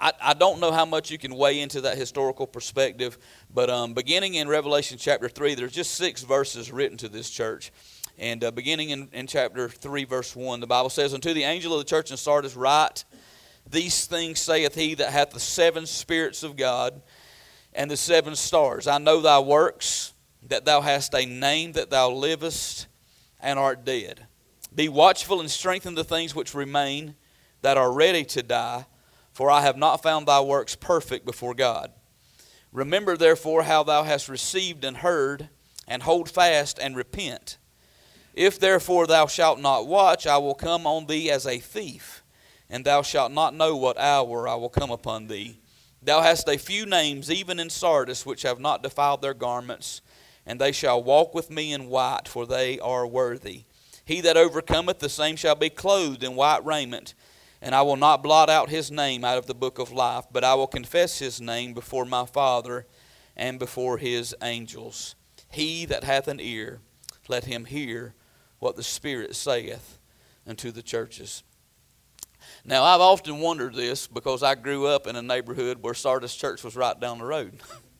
I, 0.00 0.12
I 0.22 0.34
don't 0.34 0.60
know 0.60 0.72
how 0.72 0.86
much 0.86 1.10
you 1.10 1.18
can 1.18 1.34
weigh 1.34 1.60
into 1.60 1.82
that 1.82 1.98
historical 1.98 2.46
perspective, 2.46 3.18
but 3.52 3.68
um, 3.68 3.92
beginning 3.92 4.34
in 4.34 4.48
Revelation 4.48 4.96
chapter 4.98 5.28
3, 5.28 5.54
there's 5.54 5.72
just 5.72 5.94
six 5.94 6.22
verses 6.22 6.72
written 6.72 6.96
to 6.98 7.08
this 7.08 7.28
church. 7.28 7.70
And 8.16 8.42
uh, 8.42 8.50
beginning 8.50 8.90
in, 8.90 9.08
in 9.12 9.26
chapter 9.26 9.68
3, 9.68 10.04
verse 10.04 10.34
1, 10.34 10.60
the 10.60 10.66
Bible 10.66 10.88
says, 10.88 11.12
Unto 11.12 11.34
the 11.34 11.42
angel 11.42 11.74
of 11.74 11.80
the 11.80 11.84
church 11.84 12.10
in 12.10 12.16
Sardis 12.16 12.56
write, 12.56 13.04
These 13.70 14.06
things 14.06 14.40
saith 14.40 14.74
he 14.74 14.94
that 14.94 15.12
hath 15.12 15.30
the 15.30 15.40
seven 15.40 15.84
spirits 15.84 16.42
of 16.42 16.56
God 16.56 17.02
and 17.74 17.90
the 17.90 17.96
seven 17.96 18.34
stars. 18.36 18.86
I 18.86 18.96
know 18.96 19.20
thy 19.20 19.38
works, 19.38 20.14
that 20.48 20.64
thou 20.64 20.80
hast 20.80 21.14
a 21.14 21.26
name, 21.26 21.72
that 21.72 21.90
thou 21.90 22.10
livest 22.10 22.86
and 23.38 23.58
art 23.58 23.84
dead. 23.84 24.26
Be 24.74 24.88
watchful 24.88 25.40
and 25.40 25.50
strengthen 25.50 25.94
the 25.94 26.04
things 26.04 26.34
which 26.34 26.54
remain 26.54 27.16
that 27.60 27.76
are 27.76 27.92
ready 27.92 28.24
to 28.24 28.42
die 28.42 28.86
for 29.32 29.50
I 29.50 29.62
have 29.62 29.76
not 29.76 30.02
found 30.02 30.26
thy 30.26 30.40
works 30.40 30.74
perfect 30.74 31.24
before 31.24 31.54
God. 31.54 31.92
Remember 32.72 33.16
therefore 33.16 33.64
how 33.64 33.82
thou 33.82 34.04
hast 34.04 34.28
received 34.28 34.84
and 34.84 34.98
heard, 34.98 35.48
and 35.88 36.04
hold 36.04 36.30
fast 36.30 36.78
and 36.78 36.96
repent. 36.96 37.58
If 38.34 38.60
therefore 38.60 39.06
thou 39.06 39.26
shalt 39.26 39.58
not 39.58 39.88
watch, 39.88 40.26
I 40.26 40.38
will 40.38 40.54
come 40.54 40.86
on 40.86 41.06
thee 41.06 41.30
as 41.30 41.46
a 41.46 41.58
thief, 41.58 42.22
and 42.68 42.84
thou 42.84 43.02
shalt 43.02 43.32
not 43.32 43.54
know 43.54 43.74
what 43.76 43.98
hour 43.98 44.46
I 44.46 44.54
will 44.54 44.68
come 44.68 44.90
upon 44.90 45.26
thee. 45.26 45.58
Thou 46.02 46.22
hast 46.22 46.48
a 46.48 46.56
few 46.56 46.86
names, 46.86 47.30
even 47.30 47.58
in 47.58 47.70
Sardis, 47.70 48.24
which 48.24 48.42
have 48.42 48.60
not 48.60 48.82
defiled 48.82 49.20
their 49.20 49.34
garments, 49.34 50.00
and 50.46 50.60
they 50.60 50.72
shall 50.72 51.02
walk 51.02 51.34
with 51.34 51.50
me 51.50 51.72
in 51.72 51.88
white, 51.88 52.28
for 52.28 52.46
they 52.46 52.78
are 52.78 53.06
worthy. 53.06 53.64
He 54.04 54.20
that 54.22 54.36
overcometh, 54.36 55.00
the 55.00 55.08
same 55.08 55.36
shall 55.36 55.56
be 55.56 55.70
clothed 55.70 56.22
in 56.22 56.36
white 56.36 56.64
raiment 56.64 57.14
and 57.62 57.74
I 57.74 57.82
will 57.82 57.96
not 57.96 58.22
blot 58.22 58.48
out 58.48 58.70
his 58.70 58.90
name 58.90 59.24
out 59.24 59.38
of 59.38 59.46
the 59.46 59.54
book 59.54 59.78
of 59.78 59.92
life, 59.92 60.24
but 60.32 60.44
I 60.44 60.54
will 60.54 60.66
confess 60.66 61.18
his 61.18 61.40
name 61.40 61.74
before 61.74 62.04
my 62.04 62.24
Father 62.26 62.86
and 63.36 63.58
before 63.58 63.98
his 63.98 64.34
angels. 64.42 65.14
He 65.50 65.84
that 65.86 66.04
hath 66.04 66.28
an 66.28 66.40
ear, 66.40 66.80
let 67.28 67.44
him 67.44 67.66
hear 67.66 68.14
what 68.58 68.76
the 68.76 68.82
Spirit 68.82 69.34
saith 69.34 69.98
unto 70.46 70.70
the 70.70 70.82
churches. 70.82 71.42
Now, 72.64 72.84
I've 72.84 73.00
often 73.00 73.38
wondered 73.40 73.74
this 73.74 74.06
because 74.06 74.42
I 74.42 74.54
grew 74.54 74.86
up 74.86 75.06
in 75.06 75.16
a 75.16 75.22
neighborhood 75.22 75.78
where 75.82 75.94
Sardis 75.94 76.34
Church 76.34 76.64
was 76.64 76.76
right 76.76 76.98
down 76.98 77.18
the 77.18 77.24
road. 77.24 77.60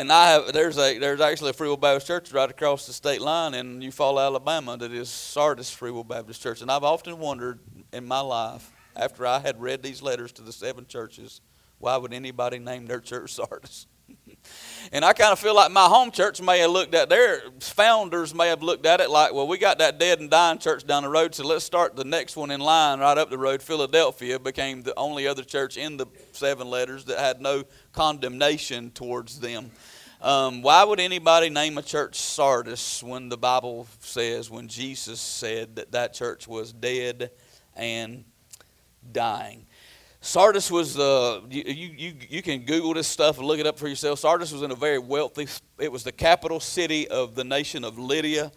And 0.00 0.10
I 0.10 0.30
have 0.30 0.54
there's 0.54 0.78
a 0.78 0.98
there's 0.98 1.20
actually 1.20 1.50
a 1.50 1.52
Free 1.52 1.68
Will 1.68 1.76
Baptist 1.76 2.06
Church 2.06 2.32
right 2.32 2.48
across 2.48 2.86
the 2.86 2.92
state 2.94 3.20
line 3.20 3.52
in 3.52 3.80
Eufaula, 3.80 4.24
Alabama, 4.24 4.78
that 4.78 4.92
is 4.92 5.10
Sardis 5.10 5.70
Free 5.70 5.90
Will 5.90 6.04
Baptist 6.04 6.40
Church. 6.42 6.62
And 6.62 6.70
I've 6.70 6.84
often 6.84 7.18
wondered 7.18 7.58
in 7.92 8.06
my 8.06 8.20
life, 8.20 8.70
after 8.96 9.26
I 9.26 9.38
had 9.38 9.60
read 9.60 9.82
these 9.82 10.02
letters 10.02 10.32
to 10.32 10.42
the 10.42 10.52
seven 10.52 10.86
churches, 10.86 11.40
why 11.78 11.96
would 11.96 12.12
anybody 12.12 12.58
name 12.58 12.86
their 12.86 13.00
church 13.00 13.34
Sardis? 13.34 13.86
and 14.92 15.04
I 15.04 15.12
kind 15.12 15.32
of 15.32 15.38
feel 15.38 15.54
like 15.54 15.70
my 15.70 15.84
home 15.84 16.10
church 16.10 16.40
may 16.40 16.60
have 16.60 16.70
looked 16.70 16.94
at 16.94 17.08
their 17.08 17.42
founders 17.60 18.34
may 18.34 18.48
have 18.48 18.62
looked 18.62 18.86
at 18.86 19.00
it 19.00 19.10
like, 19.10 19.32
well, 19.32 19.46
we 19.46 19.58
got 19.58 19.78
that 19.78 19.98
dead 19.98 20.20
and 20.20 20.30
dying 20.30 20.58
church 20.58 20.86
down 20.86 21.02
the 21.02 21.08
road, 21.08 21.34
so 21.34 21.46
let's 21.46 21.64
start 21.64 21.96
the 21.96 22.04
next 22.04 22.36
one 22.36 22.50
in 22.50 22.60
line 22.60 23.00
right 23.00 23.18
up 23.18 23.30
the 23.30 23.38
road. 23.38 23.62
Philadelphia 23.62 24.38
became 24.38 24.82
the 24.82 24.96
only 24.96 25.26
other 25.26 25.44
church 25.44 25.76
in 25.76 25.96
the 25.96 26.06
seven 26.32 26.68
letters 26.68 27.04
that 27.04 27.18
had 27.18 27.40
no 27.40 27.64
condemnation 27.92 28.90
towards 28.90 29.40
them. 29.40 29.70
Um, 30.20 30.60
why 30.60 30.84
would 30.84 31.00
anybody 31.00 31.48
name 31.48 31.78
a 31.78 31.82
church 31.82 32.20
Sardis 32.20 33.02
when 33.02 33.30
the 33.30 33.38
Bible 33.38 33.86
says, 34.00 34.50
when 34.50 34.68
Jesus 34.68 35.18
said 35.18 35.76
that 35.76 35.92
that 35.92 36.12
church 36.12 36.46
was 36.46 36.72
dead 36.72 37.30
and 37.76 38.24
dying? 39.12 39.66
Sardis 40.22 40.70
was, 40.70 40.98
uh, 40.98 41.40
you, 41.48 41.62
you, 41.64 42.14
you 42.28 42.42
can 42.42 42.60
Google 42.66 42.92
this 42.92 43.08
stuff 43.08 43.38
and 43.38 43.46
look 43.46 43.58
it 43.58 43.66
up 43.66 43.78
for 43.78 43.88
yourself. 43.88 44.18
Sardis 44.18 44.52
was 44.52 44.62
in 44.62 44.70
a 44.70 44.74
very 44.74 44.98
wealthy, 44.98 45.48
it 45.78 45.90
was 45.90 46.04
the 46.04 46.12
capital 46.12 46.60
city 46.60 47.08
of 47.08 47.34
the 47.34 47.44
nation 47.44 47.84
of 47.84 47.98
Lydia. 47.98 48.52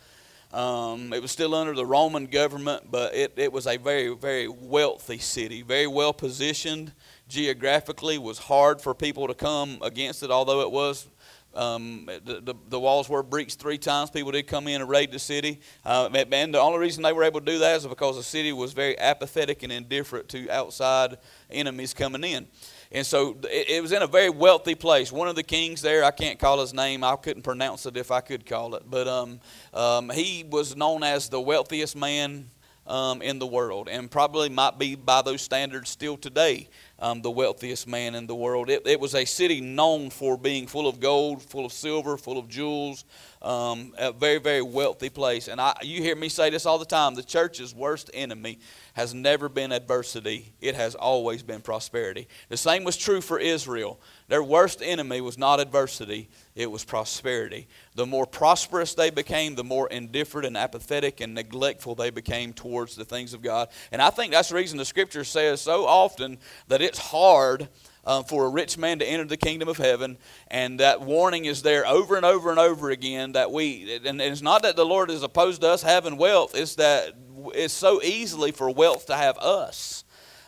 Um, 0.52 1.14
it 1.14 1.22
was 1.22 1.32
still 1.32 1.56
under 1.56 1.74
the 1.74 1.86
Roman 1.86 2.26
government, 2.26 2.92
but 2.92 3.16
it, 3.16 3.34
it 3.38 3.52
was 3.52 3.66
a 3.66 3.78
very, 3.78 4.14
very 4.14 4.48
wealthy 4.48 5.18
city, 5.18 5.62
very 5.62 5.88
well 5.88 6.14
positioned 6.14 6.92
geographically, 7.28 8.18
was 8.18 8.38
hard 8.38 8.80
for 8.80 8.94
people 8.94 9.28
to 9.28 9.34
come 9.34 9.80
against 9.82 10.22
it, 10.22 10.30
although 10.30 10.62
it 10.62 10.72
was 10.72 11.08
um, 11.56 12.10
the, 12.26 12.42
the, 12.42 12.56
the, 12.70 12.80
walls 12.80 13.08
were 13.08 13.22
breached 13.22 13.60
three 13.60 13.78
times. 13.78 14.10
People 14.10 14.32
did 14.32 14.48
come 14.48 14.68
in 14.68 14.82
and 14.82 14.90
raid 14.90 15.12
the 15.12 15.20
city. 15.20 15.60
Uh, 15.86 16.10
and 16.14 16.54
the 16.54 16.60
only 16.60 16.80
reason 16.80 17.04
they 17.04 17.14
were 17.14 17.24
able 17.24 17.40
to 17.40 17.46
do 17.46 17.60
that 17.60 17.78
is 17.78 17.86
because 17.86 18.18
the 18.18 18.24
city 18.24 18.52
was 18.52 18.74
very 18.74 18.98
apathetic 19.00 19.62
and 19.62 19.72
indifferent 19.72 20.28
to 20.30 20.50
outside 20.50 21.18
enemies 21.52 21.94
coming 21.94 22.24
in. 22.24 22.48
and 22.92 23.06
so 23.06 23.38
it, 23.44 23.70
it, 23.70 23.82
was 23.82 23.92
in 23.92 24.02
a 24.02 24.08
very 24.08 24.30
wealthy 24.30 24.74
place. 24.74 25.12
One 25.12 25.28
of 25.28 25.36
the 25.36 25.44
kings 25.44 25.82
there, 25.82 26.04
I 26.04 26.12
can't 26.12 26.40
call 26.40 26.60
his 26.60 26.74
name. 26.74 27.04
I 27.04 27.16
couldn't 27.18 27.44
pronounce 27.44 27.86
it 27.86 27.98
if 27.98 28.10
I 28.10 28.22
could 28.22 28.46
call 28.48 28.74
it, 28.74 28.84
but 28.90 29.08
um, 29.08 29.40
um, 29.74 30.10
he 30.10 30.46
was 30.50 30.76
known 30.76 31.04
as 31.04 31.30
the 31.30 31.40
wealthiest 31.40 31.96
man 31.96 32.50
um, 32.86 33.22
in 33.22 33.40
the 33.40 33.48
world, 33.48 33.88
and 33.90 34.12
probably 34.12 34.50
might 34.50 34.78
be 34.78 34.96
by 34.96 35.22
those 35.22 35.42
standards 35.42 35.90
still 35.90 36.18
today 36.18 36.68
um, 37.00 37.22
the 37.22 37.32
wealthiest 37.32 37.88
man 37.88 38.16
in 38.16 38.28
the 38.28 38.36
world. 38.36 38.70
It, 38.70 38.86
it, 38.86 39.00
was 39.00 39.14
a 39.14 39.26
city 39.26 39.60
known 39.62 40.10
for 40.10 40.38
being 40.38 40.68
full 40.68 40.88
of 40.88 41.00
gold, 41.00 41.42
full 41.42 41.66
of 41.66 41.74
silver, 41.74 42.18
full 42.18 42.38
of 42.38 42.48
jewels, 42.48 43.06
um, 43.44 43.94
a 43.98 44.12
very, 44.12 44.40
very 44.40 44.62
wealthy 44.62 45.10
place. 45.10 45.48
And 45.48 45.60
I, 45.60 45.76
you 45.82 46.02
hear 46.02 46.16
me 46.16 46.30
say 46.30 46.50
this 46.50 46.66
all 46.66 46.80
the 46.80 46.86
time 46.86 47.16
the 47.16 47.24
church's 47.24 47.76
worst 47.76 48.10
enemy 48.14 48.60
has 48.94 49.14
never 49.14 49.50
been 49.50 49.72
adversity, 49.72 50.54
it 50.62 50.76
has 50.76 50.96
always 50.96 51.44
been 51.44 51.62
prosperity. 51.62 52.28
The 52.50 52.58
same 52.58 52.84
was 52.84 52.96
true 52.96 53.22
for 53.22 53.40
Israel. 53.40 54.00
Their 54.30 54.44
worst 54.44 54.82
enemy 54.82 55.20
was 55.20 55.38
not 55.38 55.60
adversity, 55.60 56.30
it 56.56 56.72
was 56.72 56.86
prosperity. 56.86 57.68
The 57.96 58.06
more 58.06 58.26
prosperous 58.26 58.94
they 58.94 59.10
became, 59.10 59.56
the 59.56 59.64
more 59.64 59.90
indifferent 59.90 60.48
and 60.48 60.56
apathetic 60.56 61.20
and 61.20 61.34
neglectful 61.34 61.96
they 61.96 62.12
became 62.12 62.54
towards 62.54 62.96
the 62.96 63.06
things 63.06 63.34
of 63.34 63.42
God. 63.42 63.70
And 63.92 64.02
I 64.02 64.10
think 64.10 64.32
that's 64.32 64.50
the 64.50 64.56
reason 64.56 64.78
the 64.78 64.86
scripture 64.86 65.24
says 65.24 65.60
so 65.60 65.86
often 65.86 66.38
that 66.68 66.82
it's 66.82 67.00
hard 67.00 67.68
um, 68.06 68.24
for 68.24 68.46
a 68.46 68.50
rich 68.50 68.78
man 68.78 69.00
to 69.00 69.06
enter 69.06 69.26
the 69.26 69.38
kingdom 69.38 69.70
of 69.70 69.78
heaven. 69.78 70.18
And 70.48 70.80
that 70.80 71.02
warning 71.02 71.46
is 71.46 71.62
there 71.62 71.86
over 71.88 72.16
and 72.16 72.26
over 72.26 72.50
and 72.50 72.60
over 72.60 72.90
again 72.90 73.34
that 73.34 73.52
we, 73.52 74.00
and 74.06 74.22
it's 74.22 74.42
not 74.42 74.64
that 74.64 74.76
the 74.76 74.86
Lord 74.86 75.10
is 75.10 75.24
opposed 75.24 75.62
to 75.62 75.70
us 75.70 75.84
having 75.84 76.18
wealth, 76.18 76.56
it's 76.56 76.76
that 76.76 77.14
it's 77.54 77.74
so 77.74 78.02
easily 78.02 78.52
for 78.52 78.70
wealth 78.70 79.08
to 79.08 79.16
have 79.16 79.38
us. 79.38 80.04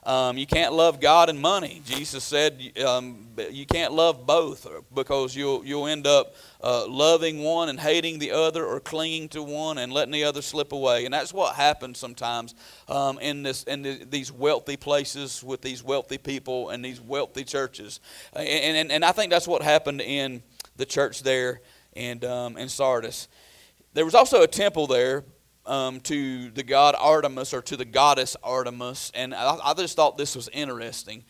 Um, 0.05 0.37
you 0.37 0.45
can't 0.45 0.71
love 0.71 0.99
God 0.99 1.29
and 1.29 1.39
money. 1.39 1.81
Jesus 1.83 2.23
said 2.23 2.61
um, 2.85 3.27
you 3.49 3.65
can't 3.65 3.91
love 3.91 4.27
both 4.27 4.67
because 4.93 5.35
you'll 5.35 5.65
you'll 5.65 5.87
end 5.87 6.05
up 6.05 6.35
uh, 6.61 6.85
loving 6.87 7.41
one 7.41 7.69
and 7.69 7.79
hating 7.79 8.19
the 8.19 8.31
other, 8.31 8.63
or 8.63 8.79
clinging 8.79 9.29
to 9.29 9.41
one 9.41 9.79
and 9.79 9.91
letting 9.91 10.11
the 10.11 10.23
other 10.23 10.43
slip 10.43 10.73
away. 10.73 11.05
And 11.05 11.13
that's 11.13 11.33
what 11.33 11.55
happens 11.55 11.97
sometimes 11.97 12.53
um, 12.87 13.17
in 13.17 13.41
this 13.41 13.63
in 13.63 13.81
the, 13.81 14.05
these 14.07 14.31
wealthy 14.31 14.77
places 14.77 15.43
with 15.43 15.61
these 15.61 15.83
wealthy 15.83 16.19
people 16.19 16.69
and 16.69 16.85
these 16.85 17.01
wealthy 17.01 17.43
churches. 17.43 17.99
And 18.33 18.47
and, 18.47 18.91
and 18.91 19.03
I 19.03 19.11
think 19.11 19.31
that's 19.31 19.47
what 19.47 19.63
happened 19.63 20.01
in 20.01 20.43
the 20.75 20.85
church 20.85 21.23
there 21.23 21.61
and 21.95 22.23
um, 22.23 22.57
in 22.57 22.69
Sardis. 22.69 23.27
There 23.95 24.05
was 24.05 24.13
also 24.13 24.43
a 24.43 24.47
temple 24.47 24.87
there, 24.87 25.23
um, 25.65 25.99
to 26.01 26.49
the 26.51 26.63
god 26.63 26.95
Artemis 26.97 27.53
or 27.53 27.61
to 27.63 27.77
the 27.77 27.85
goddess 27.85 28.35
Artemis, 28.43 29.11
and 29.13 29.33
I, 29.33 29.57
I 29.63 29.73
just 29.73 29.95
thought 29.95 30.17
this 30.17 30.35
was 30.35 30.49
interesting. 30.49 31.23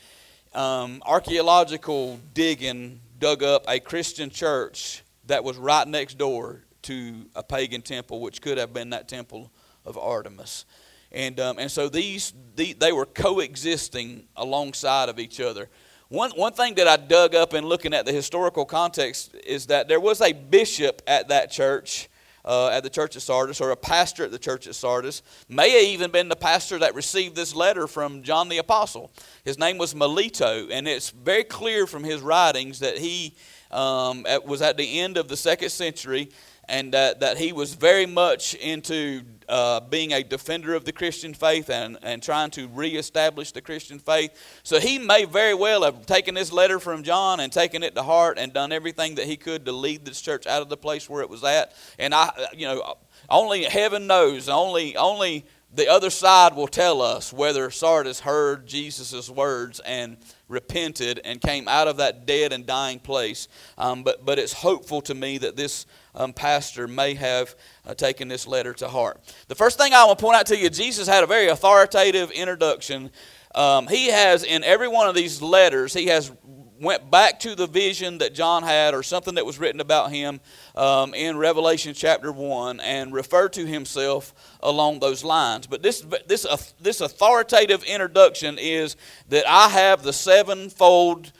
Um, 0.53 1.01
archaeological 1.05 2.19
digging 2.33 3.01
dug 3.19 3.43
up 3.43 3.65
a 3.67 3.79
Christian 3.79 4.29
church 4.29 5.03
that 5.27 5.43
was 5.43 5.57
right 5.57 5.87
next 5.87 6.17
door 6.17 6.61
to 6.83 7.25
a 7.35 7.43
pagan 7.43 7.81
temple, 7.81 8.21
which 8.21 8.41
could 8.41 8.57
have 8.57 8.73
been 8.73 8.91
that 8.91 9.07
temple 9.07 9.51
of 9.85 9.97
Artemis. 9.97 10.65
And, 11.11 11.39
um, 11.39 11.59
and 11.59 11.71
so 11.71 11.89
these, 11.89 12.33
the, 12.55 12.73
they 12.73 12.91
were 12.91 13.05
coexisting 13.05 14.27
alongside 14.35 15.09
of 15.09 15.19
each 15.19 15.39
other. 15.39 15.69
One, 16.09 16.31
one 16.31 16.53
thing 16.53 16.75
that 16.75 16.87
I 16.87 16.97
dug 16.97 17.33
up 17.33 17.53
in 17.53 17.65
looking 17.65 17.93
at 17.93 18.05
the 18.05 18.11
historical 18.11 18.65
context 18.65 19.35
is 19.45 19.67
that 19.67 19.87
there 19.87 19.99
was 19.99 20.21
a 20.21 20.33
bishop 20.33 21.01
at 21.07 21.29
that 21.29 21.51
church 21.51 22.09
uh, 22.45 22.69
at 22.69 22.83
the 22.83 22.89
church 22.89 23.15
of 23.15 23.23
Sardis, 23.23 23.59
or 23.59 23.71
a 23.71 23.75
pastor 23.75 24.23
at 24.23 24.31
the 24.31 24.39
church 24.39 24.67
at 24.67 24.75
Sardis, 24.75 25.21
may 25.49 25.71
have 25.71 25.83
even 25.83 26.11
been 26.11 26.29
the 26.29 26.35
pastor 26.35 26.79
that 26.79 26.95
received 26.95 27.35
this 27.35 27.55
letter 27.55 27.87
from 27.87 28.21
John 28.21 28.47
the 28.47 28.59
Apostle. 28.59 29.11
His 29.43 29.59
name 29.59 29.77
was 29.77 29.93
Melito, 29.95 30.67
and 30.69 30.87
it's 30.87 31.09
very 31.09 31.43
clear 31.43 31.87
from 31.87 32.03
his 32.03 32.21
writings 32.21 32.79
that 32.79 32.97
he 32.99 33.35
um, 33.71 34.25
was 34.45 34.61
at 34.61 34.77
the 34.77 34.99
end 34.99 35.17
of 35.17 35.27
the 35.27 35.35
second 35.35 35.69
century 35.69 36.29
and 36.67 36.93
that, 36.93 37.19
that 37.19 37.37
he 37.37 37.51
was 37.51 37.73
very 37.73 38.05
much 38.05 38.53
into 38.55 39.21
uh, 39.47 39.79
being 39.79 40.13
a 40.13 40.23
defender 40.23 40.73
of 40.73 40.85
the 40.85 40.91
Christian 40.91 41.33
faith 41.33 41.69
and, 41.69 41.97
and 42.01 42.21
trying 42.21 42.51
to 42.51 42.67
reestablish 42.67 43.51
the 43.51 43.61
Christian 43.61 43.99
faith. 43.99 44.31
So 44.63 44.79
he 44.79 44.99
may 44.99 45.25
very 45.25 45.53
well 45.53 45.83
have 45.83 46.05
taken 46.05 46.35
this 46.35 46.51
letter 46.51 46.79
from 46.79 47.03
John 47.03 47.39
and 47.39 47.51
taken 47.51 47.83
it 47.83 47.95
to 47.95 48.03
heart 48.03 48.37
and 48.37 48.53
done 48.53 48.71
everything 48.71 49.15
that 49.15 49.25
he 49.25 49.37
could 49.37 49.65
to 49.65 49.71
lead 49.71 50.05
this 50.05 50.21
church 50.21 50.47
out 50.47 50.61
of 50.61 50.69
the 50.69 50.77
place 50.77 51.09
where 51.09 51.21
it 51.21 51.29
was 51.29 51.43
at. 51.43 51.73
And 51.99 52.13
I, 52.13 52.31
you 52.53 52.65
know, 52.65 52.97
only 53.29 53.63
heaven 53.63 54.07
knows, 54.07 54.49
only, 54.49 54.95
only 54.95 55.45
the 55.75 55.89
other 55.89 56.09
side 56.09 56.55
will 56.55 56.67
tell 56.67 57.01
us 57.01 57.33
whether 57.33 57.69
Sardis 57.69 58.21
heard 58.21 58.65
Jesus' 58.67 59.29
words 59.29 59.79
and 59.81 60.17
repented 60.47 61.19
and 61.25 61.41
came 61.41 61.67
out 61.67 61.87
of 61.87 61.97
that 61.97 62.25
dead 62.25 62.53
and 62.53 62.65
dying 62.65 62.99
place. 62.99 63.47
Um, 63.77 64.03
but, 64.03 64.25
but 64.25 64.39
it's 64.39 64.53
hopeful 64.53 65.01
to 65.01 65.13
me 65.13 65.37
that 65.39 65.55
this 65.55 65.85
um, 66.13 66.33
pastor 66.33 66.87
may 66.87 67.15
have 67.15 67.55
uh, 67.85 67.93
taken 67.93 68.27
this 68.27 68.47
letter 68.47 68.73
to 68.75 68.87
heart. 68.87 69.19
The 69.47 69.55
first 69.55 69.77
thing 69.77 69.93
I 69.93 70.05
want 70.05 70.19
to 70.19 70.23
point 70.23 70.37
out 70.37 70.45
to 70.47 70.57
you, 70.57 70.69
Jesus 70.69 71.07
had 71.07 71.23
a 71.23 71.27
very 71.27 71.47
authoritative 71.47 72.31
introduction. 72.31 73.11
Um, 73.53 73.87
he 73.87 74.07
has, 74.07 74.43
in 74.43 74.63
every 74.63 74.87
one 74.87 75.07
of 75.07 75.15
these 75.15 75.41
letters, 75.41 75.93
he 75.93 76.07
has 76.07 76.31
went 76.79 77.09
back 77.09 77.39
to 77.41 77.55
the 77.55 77.67
vision 77.67 78.17
that 78.19 78.33
John 78.33 78.63
had 78.63 78.93
or 78.93 79.03
something 79.03 79.35
that 79.35 79.45
was 79.45 79.59
written 79.59 79.79
about 79.79 80.11
him 80.11 80.39
um, 80.75 81.13
in 81.13 81.37
Revelation 81.37 81.93
chapter 81.93 82.31
1 82.31 82.79
and 82.79 83.13
referred 83.13 83.53
to 83.53 83.65
himself 83.65 84.33
along 84.61 84.99
those 84.99 85.23
lines. 85.23 85.67
But 85.67 85.81
this, 85.81 86.05
this, 86.27 86.45
uh, 86.45 86.57
this 86.79 87.01
authoritative 87.01 87.83
introduction 87.83 88.57
is 88.59 88.95
that 89.29 89.47
I 89.47 89.69
have 89.69 90.03
the 90.03 90.13
sevenfold 90.13 91.31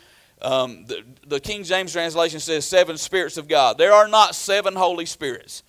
um, 0.42 0.86
the, 0.86 1.04
the, 1.26 1.40
King 1.40 1.64
James 1.64 1.94
translation 1.94 2.40
says 2.40 2.66
seven 2.66 2.98
spirits 2.98 3.38
of 3.38 3.48
God. 3.48 3.78
There 3.78 3.94
are 3.94 4.08
not 4.08 4.36
seven 4.36 4.76
Holy 4.76 5.06
Spirits. 5.06 5.64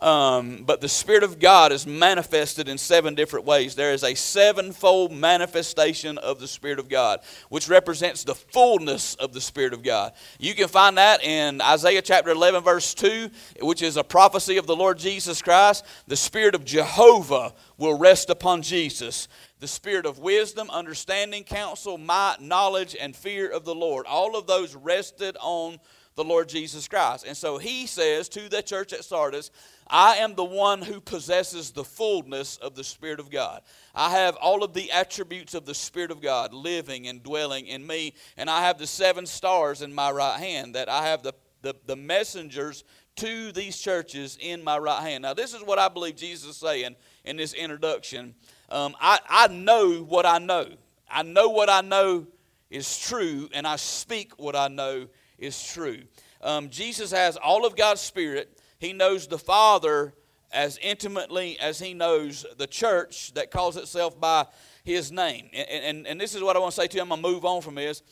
Um, 0.00 0.64
but 0.64 0.80
the 0.80 0.88
Spirit 0.88 1.22
of 1.22 1.38
God 1.38 1.72
is 1.72 1.86
manifested 1.86 2.68
in 2.68 2.78
seven 2.78 3.14
different 3.14 3.44
ways. 3.44 3.74
There 3.74 3.92
is 3.92 4.02
a 4.02 4.14
sevenfold 4.14 5.12
manifestation 5.12 6.16
of 6.18 6.40
the 6.40 6.48
Spirit 6.48 6.78
of 6.78 6.88
God, 6.88 7.20
which 7.50 7.68
represents 7.68 8.24
the 8.24 8.34
fullness 8.34 9.14
of 9.16 9.34
the 9.34 9.42
Spirit 9.42 9.74
of 9.74 9.82
God. 9.82 10.12
You 10.38 10.54
can 10.54 10.68
find 10.68 10.96
that 10.96 11.22
in 11.22 11.60
Isaiah 11.60 12.00
chapter 12.00 12.30
11, 12.30 12.62
verse 12.62 12.94
2, 12.94 13.30
which 13.60 13.82
is 13.82 13.98
a 13.98 14.04
prophecy 14.04 14.56
of 14.56 14.66
the 14.66 14.76
Lord 14.76 14.98
Jesus 14.98 15.42
Christ. 15.42 15.84
The 16.06 16.16
Spirit 16.16 16.54
of 16.54 16.64
Jehovah 16.64 17.52
will 17.76 17.98
rest 17.98 18.30
upon 18.30 18.62
Jesus 18.62 19.28
the 19.60 19.68
spirit 19.68 20.06
of 20.06 20.18
wisdom, 20.18 20.70
understanding, 20.70 21.44
counsel, 21.44 21.98
might, 21.98 22.40
knowledge, 22.40 22.96
and 22.98 23.14
fear 23.14 23.50
of 23.50 23.66
the 23.66 23.74
Lord. 23.74 24.06
All 24.06 24.36
of 24.36 24.46
those 24.46 24.74
rested 24.74 25.36
on 25.38 25.78
the 26.16 26.24
Lord 26.24 26.48
Jesus 26.48 26.88
Christ. 26.88 27.24
And 27.26 27.36
so 27.36 27.58
he 27.58 27.86
says 27.86 28.28
to 28.30 28.48
the 28.48 28.62
church 28.62 28.92
at 28.92 29.04
Sardis, 29.04 29.50
I 29.86 30.16
am 30.16 30.34
the 30.34 30.44
one 30.44 30.82
who 30.82 31.00
possesses 31.00 31.70
the 31.70 31.84
fullness 31.84 32.56
of 32.58 32.74
the 32.74 32.84
Spirit 32.84 33.20
of 33.20 33.30
God. 33.30 33.62
I 33.94 34.10
have 34.10 34.36
all 34.36 34.62
of 34.62 34.72
the 34.72 34.90
attributes 34.92 35.54
of 35.54 35.66
the 35.66 35.74
Spirit 35.74 36.10
of 36.10 36.20
God 36.20 36.52
living 36.52 37.08
and 37.08 37.22
dwelling 37.22 37.66
in 37.66 37.86
me, 37.86 38.14
and 38.36 38.48
I 38.48 38.60
have 38.62 38.78
the 38.78 38.86
seven 38.86 39.26
stars 39.26 39.82
in 39.82 39.92
my 39.92 40.10
right 40.10 40.38
hand, 40.38 40.74
that 40.74 40.88
I 40.88 41.06
have 41.06 41.22
the, 41.22 41.32
the, 41.62 41.74
the 41.86 41.96
messengers 41.96 42.84
to 43.16 43.52
these 43.52 43.78
churches 43.78 44.38
in 44.40 44.62
my 44.62 44.78
right 44.78 45.02
hand. 45.02 45.22
Now, 45.22 45.34
this 45.34 45.54
is 45.54 45.62
what 45.62 45.78
I 45.78 45.88
believe 45.88 46.16
Jesus 46.16 46.50
is 46.50 46.56
saying 46.56 46.96
in 47.24 47.36
this 47.36 47.52
introduction 47.52 48.34
um, 48.70 48.94
I, 49.00 49.18
I 49.28 49.48
know 49.48 50.02
what 50.02 50.24
I 50.24 50.38
know. 50.38 50.66
I 51.10 51.24
know 51.24 51.48
what 51.48 51.68
I 51.68 51.80
know 51.80 52.26
is 52.70 52.98
true, 52.98 53.48
and 53.52 53.66
I 53.66 53.76
speak 53.76 54.38
what 54.38 54.54
I 54.54 54.68
know 54.68 55.08
is 55.40 55.62
true. 55.72 56.02
Um, 56.42 56.70
Jesus 56.70 57.10
has 57.10 57.36
all 57.36 57.66
of 57.66 57.76
God's 57.76 58.00
Spirit. 58.00 58.60
He 58.78 58.92
knows 58.92 59.26
the 59.26 59.38
Father 59.38 60.14
as 60.52 60.78
intimately 60.82 61.58
as 61.60 61.78
he 61.78 61.94
knows 61.94 62.44
the 62.58 62.66
church 62.66 63.32
that 63.34 63.50
calls 63.50 63.76
itself 63.76 64.20
by 64.20 64.46
his 64.84 65.12
name. 65.12 65.48
And, 65.52 65.68
and, 65.68 66.06
and 66.06 66.20
this 66.20 66.34
is 66.34 66.42
what 66.42 66.56
I 66.56 66.58
want 66.58 66.74
to 66.74 66.80
say 66.80 66.86
to 66.88 66.96
you. 66.96 67.02
I'm 67.02 67.08
going 67.08 67.22
to 67.22 67.28
move 67.28 67.44
on 67.44 67.62
from 67.62 67.76
this. 67.76 68.02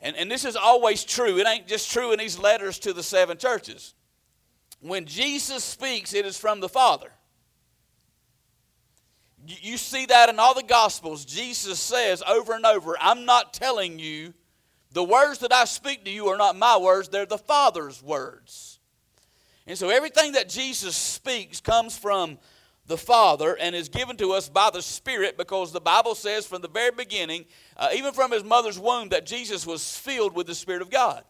And, 0.00 0.16
and 0.16 0.30
this 0.30 0.44
is 0.44 0.56
always 0.56 1.04
true. 1.04 1.38
It 1.38 1.46
ain't 1.46 1.68
just 1.68 1.90
true 1.90 2.12
in 2.12 2.18
these 2.18 2.38
letters 2.38 2.78
to 2.80 2.92
the 2.92 3.02
seven 3.02 3.38
churches. 3.38 3.94
When 4.80 5.06
Jesus 5.06 5.62
speaks, 5.62 6.12
it 6.12 6.26
is 6.26 6.36
from 6.36 6.58
the 6.58 6.68
Father. 6.68 7.12
You 9.46 9.76
see 9.76 10.06
that 10.06 10.28
in 10.28 10.38
all 10.38 10.54
the 10.54 10.62
Gospels. 10.62 11.24
Jesus 11.24 11.78
says 11.78 12.22
over 12.28 12.52
and 12.52 12.66
over, 12.66 12.96
I'm 13.00 13.24
not 13.24 13.52
telling 13.52 13.98
you, 13.98 14.34
the 14.92 15.04
words 15.04 15.38
that 15.40 15.52
I 15.52 15.64
speak 15.64 16.04
to 16.04 16.10
you 16.10 16.28
are 16.28 16.36
not 16.36 16.56
my 16.56 16.76
words, 16.76 17.08
they're 17.08 17.26
the 17.26 17.38
Father's 17.38 18.02
words. 18.02 18.78
And 19.66 19.78
so 19.78 19.88
everything 19.88 20.32
that 20.32 20.48
Jesus 20.48 20.96
speaks 20.96 21.60
comes 21.60 21.96
from 21.96 22.38
the 22.86 22.98
Father 22.98 23.56
and 23.56 23.74
is 23.76 23.88
given 23.88 24.16
to 24.16 24.32
us 24.32 24.48
by 24.48 24.70
the 24.70 24.82
Spirit 24.82 25.38
because 25.38 25.72
the 25.72 25.80
Bible 25.80 26.14
says 26.14 26.46
from 26.46 26.62
the 26.62 26.68
very 26.68 26.90
beginning, 26.90 27.44
uh, 27.76 27.90
even 27.94 28.12
from 28.12 28.32
his 28.32 28.42
mother's 28.42 28.78
womb, 28.78 29.10
that 29.10 29.24
Jesus 29.24 29.66
was 29.66 29.96
filled 29.96 30.34
with 30.34 30.46
the 30.46 30.54
Spirit 30.54 30.82
of 30.82 30.90
God. 30.90 31.24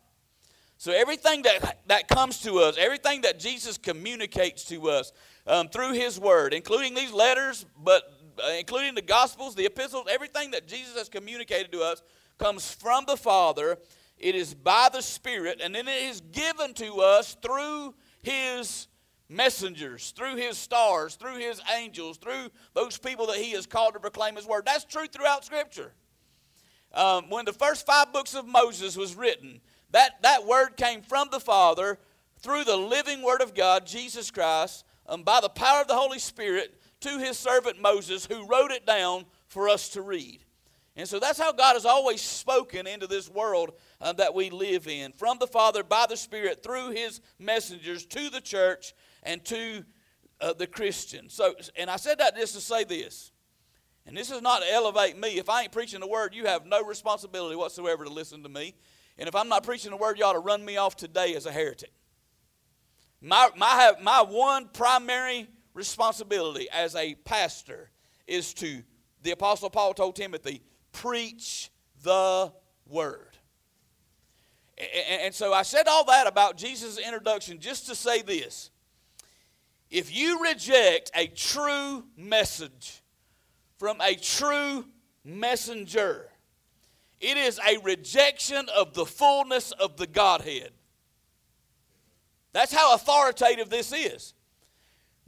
So 0.79 0.91
everything 0.91 1.43
that, 1.43 1.83
that 1.87 2.09
comes 2.09 2.41
to 2.41 2.59
us, 2.59 2.77
everything 2.77 3.21
that 3.21 3.39
Jesus 3.39 3.79
communicates 3.79 4.65
to 4.65 4.89
us, 4.89 5.13
um, 5.47 5.69
through 5.69 5.93
His 5.93 6.19
Word, 6.19 6.53
including 6.53 6.95
these 6.95 7.13
letters, 7.13 7.67
but 7.83 8.03
uh, 8.43 8.51
including 8.59 8.95
the 8.95 9.03
Gospels, 9.03 9.55
the 9.55 9.67
epistles, 9.67 10.07
everything 10.11 10.51
that 10.53 10.67
Jesus 10.67 10.97
has 10.97 11.09
communicated 11.09 11.71
to 11.73 11.83
us 11.83 12.03
comes 12.43 12.75
from 12.75 13.05
the 13.07 13.17
Father, 13.17 13.79
it 14.19 14.35
is 14.35 14.53
by 14.53 14.89
the 14.93 15.01
Spirit, 15.01 15.61
and 15.63 15.75
then 15.75 15.87
it 15.87 16.03
is 16.03 16.21
given 16.21 16.75
to 16.75 17.01
us 17.01 17.37
through 17.41 17.95
His 18.23 18.89
messengers, 19.29 20.11
through 20.11 20.37
His 20.37 20.59
stars, 20.59 21.15
through 21.15 21.37
His 21.37 21.61
angels, 21.77 22.19
through 22.19 22.49
those 22.75 22.99
people 22.99 23.27
that 23.29 23.37
He 23.37 23.53
has 23.53 23.67
called 23.67 23.95
to 23.95 24.01
proclaim 24.01 24.35
His 24.35 24.47
word. 24.47 24.65
That's 24.67 24.85
true 24.85 25.07
throughout 25.07 25.45
Scripture. 25.45 25.93
Um, 26.93 27.31
when 27.31 27.45
the 27.45 27.53
first 27.53 27.87
five 27.87 28.13
books 28.13 28.35
of 28.35 28.47
Moses 28.47 28.97
was 28.97 29.15
written, 29.15 29.61
that, 29.93 30.21
that 30.23 30.45
word 30.45 30.77
came 30.77 31.03
from 31.03 31.29
the 31.31 31.41
Father 31.41 31.99
through 32.41 32.65
the 32.65 32.77
living 32.77 33.23
Word 33.23 33.41
of 33.41 33.55
God, 33.55 33.87
Jesus 33.87 34.31
Christ, 34.33 34.85
um, 35.07 35.23
by 35.23 35.41
the 35.41 35.49
power 35.49 35.83
of 35.83 35.89
the 35.89 35.95
Holy 35.95 36.19
Spirit 36.19 36.75
to 37.01 37.19
His 37.19 37.39
servant 37.39 37.81
Moses, 37.81 38.27
who 38.27 38.47
wrote 38.47 38.73
it 38.73 38.85
down 38.85 39.27
for 39.47 39.69
us 39.69 39.89
to 39.91 40.03
read. 40.03 40.41
And 40.95 41.09
so 41.09 41.19
that's 41.19 41.39
how 41.39 41.53
God 41.53 41.73
has 41.75 41.87
always 41.87 42.21
spoken 42.21 42.87
into 42.87 43.07
this 43.07 43.31
world 43.31 43.73
uh, 44.01 44.13
that 44.15 44.35
we 44.35 44.51
live 44.51 44.87
in 44.87 45.13
from 45.13 45.39
the 45.39 45.47
Father 45.47 45.83
by 45.83 46.07
the 46.07 46.17
Spirit 46.17 46.63
through 46.63 46.91
His 46.91 47.21
messengers 47.39 48.05
to 48.07 48.29
the 48.29 48.41
church 48.41 48.93
and 49.23 49.43
to 49.47 49.85
uh, 50.41 50.53
the 50.53 50.67
Christian. 50.67 51.31
So, 51.31 51.55
and 51.77 51.89
I 51.89 51.97
said 51.97 52.19
that 52.19 52.37
just 52.37 52.55
to 52.55 52.61
say 52.61 52.85
this, 52.85 53.33
and 54.05 54.17
this 54.17 54.31
is 54.31 54.43
not 54.43 54.63
to 54.63 54.71
elevate 54.71 55.17
me. 55.17 55.39
If 55.39 55.49
I 55.49 55.63
ain't 55.63 55.73
preaching 55.73 56.01
the 56.01 56.09
word, 56.09 56.35
you 56.35 56.47
have 56.47 56.67
no 56.67 56.85
responsibility 56.85 57.57
whatsoever 57.57 58.05
to 58.05 58.11
listen 58.11 58.43
to 58.43 58.49
me. 58.49 58.75
And 59.17 59.29
if 59.29 59.35
I'm 59.35 59.49
not 59.49 59.63
preaching 59.63 59.93
the 59.93 59.97
word, 59.97 60.19
you 60.19 60.25
ought 60.25 60.33
to 60.33 60.41
run 60.41 60.65
me 60.65 60.77
off 60.77 60.97
today 60.97 61.35
as 61.37 61.47
a 61.47 61.53
heretic. 61.53 61.93
My, 63.21 63.49
my, 63.57 63.93
my 64.03 64.23
one 64.23 64.69
primary 64.73 65.49
responsibility 65.73 66.69
as 66.71 66.97
a 66.97 67.15
pastor 67.15 67.91
is 68.27 68.53
to, 68.55 68.83
the 69.23 69.31
Apostle 69.31 69.71
Paul 69.71 69.95
told 69.95 70.17
Timothy, 70.17 70.63
preach 70.93 71.71
the 72.03 72.53
word. 72.87 73.37
And 75.23 75.35
so 75.35 75.53
I 75.53 75.63
said 75.63 75.87
all 75.89 76.05
that 76.07 76.27
about 76.27 76.57
Jesus' 76.57 76.99
introduction 76.99 77.61
just 77.61 77.87
to 77.89 77.95
say 77.95 78.23
this. 78.23 78.71
If 79.91 80.15
you 80.15 80.43
reject 80.43 81.11
a 81.15 81.27
true 81.27 82.05
message 82.17 83.03
from 83.79 84.01
a 84.01 84.15
true 84.15 84.87
messenger, 85.25 86.31
it 87.21 87.37
is 87.37 87.61
a 87.69 87.79
rejection 87.79 88.69
of 88.75 88.95
the 88.95 89.05
fullness 89.07 89.71
of 89.73 89.97
the 89.97 90.07
Godhead. 90.07 90.71
That's 92.53 92.73
how 92.73 92.95
authoritative 92.95 93.71
this 93.71 93.93
is. 93.93 94.35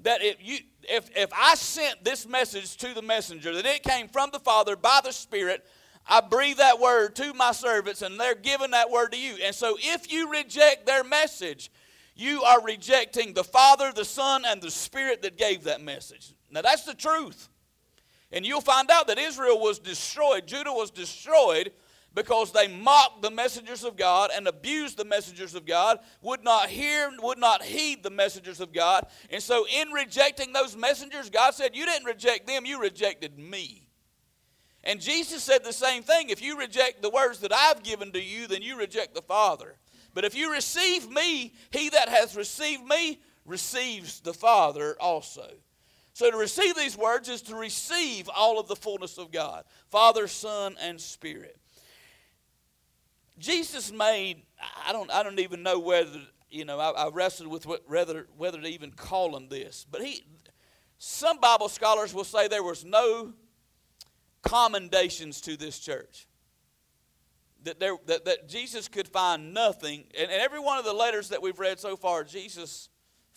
That 0.00 0.22
if, 0.22 0.36
you, 0.40 0.58
if, 0.82 1.10
if 1.16 1.30
I 1.34 1.54
sent 1.54 2.04
this 2.04 2.26
message 2.26 2.76
to 2.78 2.92
the 2.94 3.02
messenger, 3.02 3.54
that 3.54 3.66
it 3.66 3.82
came 3.82 4.08
from 4.08 4.30
the 4.32 4.40
Father 4.40 4.76
by 4.76 5.00
the 5.02 5.12
Spirit, 5.12 5.64
I 6.06 6.20
breathe 6.20 6.58
that 6.58 6.78
word 6.80 7.16
to 7.16 7.32
my 7.32 7.52
servants, 7.52 8.02
and 8.02 8.20
they're 8.20 8.34
giving 8.34 8.72
that 8.72 8.90
word 8.90 9.12
to 9.12 9.18
you. 9.18 9.36
And 9.42 9.54
so 9.54 9.76
if 9.78 10.12
you 10.12 10.30
reject 10.30 10.84
their 10.84 11.04
message, 11.04 11.70
you 12.14 12.42
are 12.42 12.62
rejecting 12.62 13.32
the 13.32 13.44
Father, 13.44 13.92
the 13.92 14.04
Son, 14.04 14.44
and 14.46 14.60
the 14.60 14.70
Spirit 14.70 15.22
that 15.22 15.38
gave 15.38 15.64
that 15.64 15.80
message. 15.80 16.34
Now 16.50 16.62
that's 16.62 16.84
the 16.84 16.94
truth. 16.94 17.48
And 18.30 18.44
you'll 18.44 18.60
find 18.60 18.90
out 18.90 19.06
that 19.06 19.18
Israel 19.18 19.60
was 19.60 19.78
destroyed, 19.78 20.46
Judah 20.46 20.72
was 20.72 20.90
destroyed 20.90 21.72
because 22.14 22.52
they 22.52 22.68
mocked 22.68 23.22
the 23.22 23.30
messengers 23.30 23.82
of 23.84 23.96
God 23.96 24.30
and 24.34 24.46
abused 24.46 24.96
the 24.96 25.04
messengers 25.04 25.54
of 25.54 25.66
God, 25.66 25.98
would 26.22 26.44
not 26.44 26.68
hear, 26.68 27.10
would 27.20 27.38
not 27.38 27.62
heed 27.62 28.02
the 28.02 28.10
messengers 28.10 28.60
of 28.60 28.72
God. 28.72 29.06
And 29.30 29.42
so, 29.42 29.66
in 29.66 29.90
rejecting 29.90 30.52
those 30.52 30.76
messengers, 30.76 31.28
God 31.28 31.54
said, 31.54 31.74
You 31.74 31.86
didn't 31.86 32.06
reject 32.06 32.46
them, 32.46 32.64
you 32.64 32.80
rejected 32.80 33.38
me. 33.38 33.88
And 34.84 35.00
Jesus 35.00 35.42
said 35.42 35.64
the 35.64 35.72
same 35.72 36.02
thing. 36.02 36.28
If 36.28 36.42
you 36.42 36.58
reject 36.58 37.02
the 37.02 37.10
words 37.10 37.40
that 37.40 37.52
I've 37.52 37.82
given 37.82 38.12
to 38.12 38.22
you, 38.22 38.46
then 38.46 38.62
you 38.62 38.78
reject 38.78 39.14
the 39.14 39.22
Father. 39.22 39.76
But 40.12 40.24
if 40.24 40.36
you 40.36 40.52
receive 40.52 41.10
me, 41.10 41.54
he 41.70 41.88
that 41.88 42.08
has 42.08 42.36
received 42.36 42.84
me 42.84 43.20
receives 43.44 44.20
the 44.20 44.34
Father 44.34 44.96
also. 45.00 45.48
So 46.12 46.30
to 46.30 46.36
receive 46.36 46.76
these 46.76 46.96
words 46.96 47.28
is 47.28 47.42
to 47.42 47.56
receive 47.56 48.30
all 48.34 48.60
of 48.60 48.68
the 48.68 48.76
fullness 48.76 49.18
of 49.18 49.32
God 49.32 49.64
Father, 49.90 50.28
Son, 50.28 50.76
and 50.80 51.00
Spirit. 51.00 51.58
Jesus 53.38 53.92
made, 53.92 54.42
I 54.86 54.92
don't, 54.92 55.10
I 55.10 55.22
don't 55.22 55.40
even 55.40 55.62
know 55.62 55.78
whether, 55.78 56.20
you 56.50 56.64
know, 56.64 56.78
I, 56.78 56.90
I 56.90 57.10
wrestled 57.10 57.48
with 57.48 57.66
what, 57.66 57.88
whether, 57.88 58.26
whether 58.36 58.60
to 58.60 58.68
even 58.68 58.92
call 58.92 59.36
him 59.36 59.48
this. 59.48 59.86
But 59.90 60.02
he, 60.02 60.24
some 60.98 61.40
Bible 61.40 61.68
scholars 61.68 62.14
will 62.14 62.24
say 62.24 62.48
there 62.48 62.62
was 62.62 62.84
no 62.84 63.32
commendations 64.42 65.40
to 65.42 65.56
this 65.56 65.78
church. 65.78 66.28
That, 67.64 67.80
there, 67.80 67.96
that, 68.06 68.26
that 68.26 68.48
Jesus 68.48 68.88
could 68.88 69.08
find 69.08 69.54
nothing. 69.54 70.04
And, 70.18 70.30
and 70.30 70.40
every 70.40 70.60
one 70.60 70.78
of 70.78 70.84
the 70.84 70.92
letters 70.92 71.30
that 71.30 71.42
we've 71.42 71.58
read 71.58 71.80
so 71.80 71.96
far, 71.96 72.22
Jesus 72.22 72.90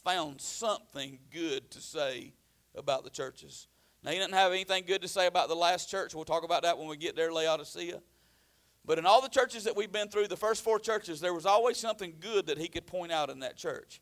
found 0.03 0.41
something 0.41 1.17
good 1.33 1.71
to 1.71 1.81
say 1.81 2.33
about 2.75 3.03
the 3.03 3.09
churches. 3.09 3.67
Now, 4.03 4.11
he 4.11 4.17
doesn't 4.17 4.33
have 4.33 4.51
anything 4.51 4.83
good 4.85 5.01
to 5.01 5.07
say 5.07 5.27
about 5.27 5.49
the 5.49 5.55
last 5.55 5.89
church. 5.89 6.13
We'll 6.13 6.25
talk 6.25 6.43
about 6.43 6.63
that 6.63 6.77
when 6.77 6.87
we 6.87 6.97
get 6.97 7.15
there, 7.15 7.31
Laodicea. 7.31 8.01
But 8.87 8.97
in 8.97 9.05
all 9.05 9.21
the 9.21 9.29
churches 9.29 9.65
that 9.65 9.75
we've 9.75 9.91
been 9.91 10.07
through, 10.07 10.29
the 10.29 10.37
first 10.37 10.63
four 10.63 10.79
churches, 10.79 11.19
there 11.19 11.33
was 11.33 11.45
always 11.45 11.77
something 11.77 12.15
good 12.19 12.47
that 12.47 12.57
he 12.57 12.69
could 12.69 12.87
point 12.87 13.11
out 13.11 13.29
in 13.29 13.39
that 13.39 13.57
church. 13.57 14.01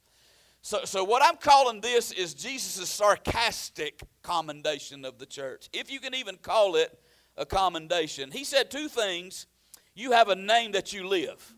So, 0.61 0.85
so 0.85 1.03
what 1.03 1.21
I'm 1.23 1.37
calling 1.37 1.81
this 1.81 2.11
is 2.11 2.33
Jesus' 2.33 2.87
sarcastic 2.89 4.01
commendation 4.21 5.03
of 5.03 5.17
the 5.17 5.25
church, 5.25 5.69
if 5.73 5.91
you 5.91 5.99
can 5.99 6.13
even 6.15 6.37
call 6.37 6.75
it 6.75 6.97
a 7.37 7.45
commendation. 7.45 8.31
He 8.31 8.43
said 8.43 8.71
two 8.71 8.87
things 8.87 9.47
you 9.93 10.11
have 10.11 10.29
a 10.29 10.35
name 10.35 10.73
that 10.73 10.91
you 10.93 11.07
live. 11.07 11.53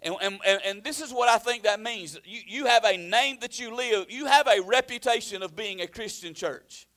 And, 0.00 0.14
and, 0.22 0.40
and 0.64 0.84
this 0.84 1.00
is 1.00 1.12
what 1.12 1.28
I 1.28 1.38
think 1.38 1.64
that 1.64 1.80
means. 1.80 2.18
You, 2.24 2.40
you 2.46 2.66
have 2.66 2.84
a 2.84 2.96
name 2.96 3.38
that 3.40 3.58
you 3.58 3.74
live, 3.74 4.06
you 4.10 4.26
have 4.26 4.46
a 4.46 4.60
reputation 4.62 5.42
of 5.42 5.54
being 5.56 5.80
a 5.80 5.86
Christian 5.86 6.34
church. 6.34 6.87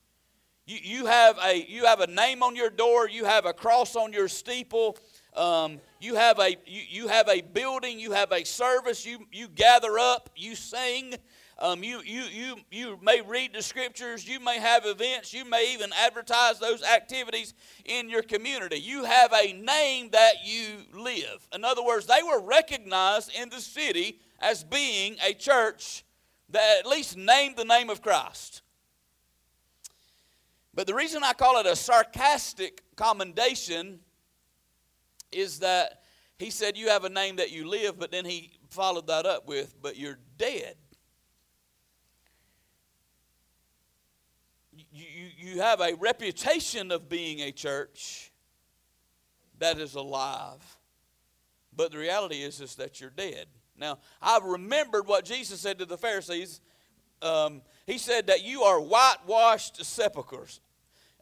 You, 0.65 0.78
you, 0.82 1.06
have 1.06 1.38
a, 1.43 1.65
you 1.67 1.86
have 1.86 2.00
a 2.00 2.08
name 2.08 2.43
on 2.43 2.56
your 2.56 2.69
door, 2.69 3.10
you 3.10 3.26
have 3.26 3.45
a 3.45 3.54
cross 3.54 3.95
on 3.95 4.13
your 4.13 4.28
steeple, 4.28 4.97
um, 5.36 5.80
you, 6.00 6.15
have 6.15 6.39
a, 6.39 6.52
you, 6.65 6.82
you 6.89 7.08
have 7.08 7.28
a 7.30 7.41
building, 7.41 8.00
you 8.00 8.12
have 8.12 8.32
a 8.32 8.43
service, 8.43 9.06
you, 9.06 9.26
you 9.32 9.47
gather 9.47 9.97
up, 9.97 10.30
you 10.36 10.56
sing. 10.56 11.15
Um, 11.58 11.84
you, 11.84 12.02
you, 12.04 12.24
you, 12.24 12.56
you 12.71 13.00
may 13.04 13.21
read 13.21 13.54
the 13.54 13.62
scriptures, 13.62 14.28
you 14.28 14.39
may 14.39 14.58
have 14.58 14.88
events, 14.88 15.32
you 15.32 15.45
may 15.45 15.74
even 15.74 15.91
advertise 15.93 16.58
those 16.58 16.82
activities 16.82 17.54
in 17.86 18.10
your 18.10 18.24
community. 18.24 18.80
You 18.80 19.04
have 19.04 19.32
a 19.32 19.54
name 19.54 20.10
that 20.10 20.43
you 20.43 20.78
live. 20.91 21.47
In 21.54 21.63
other 21.63 21.84
words, 21.84 22.08
they 22.08 22.24
were 22.24 22.41
recognized 22.41 23.32
in 23.39 23.50
the 23.50 23.62
city 23.62 24.17
as 24.39 24.63
being 24.63 25.17
a 25.24 25.36
church 25.36 26.04
that 26.50 26.80
at 26.80 26.88
least 26.88 27.15
named 27.15 27.58
the 27.58 27.65
name 27.65 27.91
of 27.91 28.02
Christ. 28.02 28.61
But 30.73 30.88
the 30.88 30.93
reason 30.93 31.23
I 31.23 31.34
call 31.34 31.60
it 31.60 31.65
a 31.65 31.75
sarcastic 31.75 32.81
commendation 32.95 33.99
is 35.31 35.60
that 35.60 36.03
he 36.38 36.49
said, 36.49 36.77
You 36.77 36.89
have 36.89 37.03
a 37.03 37.10
name 37.10 37.38
that 37.38 37.51
you 37.51 37.67
live, 37.67 37.99
but 37.99 38.12
then 38.12 38.25
he 38.25 38.51
followed 38.69 39.07
that 39.07 39.25
up 39.25 39.47
with, 39.47 39.75
But 39.81 39.97
you're 39.97 40.19
dead. 40.38 40.75
You, 44.73 44.84
you, 44.93 45.51
you 45.53 45.62
have 45.62 45.81
a 45.81 45.93
reputation 45.95 46.91
of 46.91 47.10
being 47.10 47.41
a 47.41 47.51
church 47.51 48.31
that 49.60 49.77
is 49.77 49.95
alive, 49.95 50.77
but 51.75 51.91
the 51.91 51.97
reality 51.97 52.41
is, 52.41 52.60
is 52.62 52.75
that 52.75 52.99
you're 52.99 53.10
dead. 53.10 53.45
Now, 53.77 53.99
I've 54.21 54.43
remembered 54.43 55.07
what 55.07 55.23
Jesus 55.23 55.62
said 55.62 55.79
to 55.79 55.86
the 55.86 55.97
Pharisees 55.97 56.62
um, 57.21 57.62
he 57.91 57.97
said 57.97 58.27
that 58.27 58.45
you 58.45 58.63
are 58.63 58.80
whitewashed 58.80 59.84
sepulchres. 59.84 60.62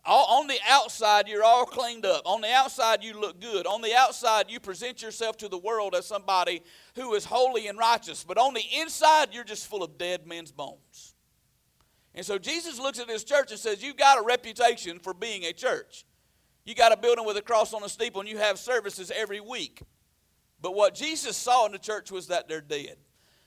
All, 0.06 0.40
on 0.40 0.48
the 0.48 0.60
outside, 0.70 1.28
you're 1.28 1.44
all 1.44 1.66
cleaned 1.66 2.06
up. 2.06 2.22
On 2.26 2.42
the 2.42 2.52
outside, 2.52 3.04
you 3.04 3.20
look 3.20 3.42
good. 3.42 3.66
On 3.66 3.82
the 3.82 3.96
outside, 3.96 4.52
you 4.52 4.60
present 4.60 5.02
yourself 5.02 5.36
to 5.38 5.48
the 5.48 5.58
world 5.58 5.96
as 5.96 6.06
somebody 6.06 6.62
who 6.94 7.16
is 7.16 7.26
holy 7.26 7.68
and 7.68 7.78
righteous. 7.78 8.24
But 8.24 8.38
on 8.38 8.54
the 8.54 8.64
inside, 8.78 9.30
you're 9.32 9.44
just 9.44 9.68
full 9.68 9.84
of 9.84 9.98
dead 9.98 10.28
men's 10.28 10.52
bones. 10.52 11.16
And 12.14 12.24
so 12.24 12.38
Jesus 12.38 12.80
looks 12.80 13.00
at 13.00 13.08
this 13.08 13.24
church 13.24 13.50
and 13.50 13.60
says, 13.60 13.82
You've 13.84 13.98
got 13.98 14.20
a 14.20 14.24
reputation 14.24 15.00
for 15.00 15.16
being 15.16 15.46
a 15.46 15.54
church. 15.54 16.06
You 16.66 16.76
got 16.76 16.92
a 16.92 16.98
building 16.98 17.26
with 17.26 17.38
a 17.38 17.42
cross 17.42 17.74
on 17.74 17.84
a 17.84 17.90
steeple, 17.90 18.22
and 18.22 18.30
you 18.30 18.38
have 18.38 18.60
services 18.60 19.12
every 19.16 19.40
week. 19.40 19.82
But 20.62 20.76
what 20.76 20.94
Jesus 20.94 21.36
saw 21.36 21.66
in 21.66 21.72
the 21.72 21.80
church 21.80 22.12
was 22.12 22.28
that 22.28 22.48
they're 22.48 22.62
dead. 22.62 22.98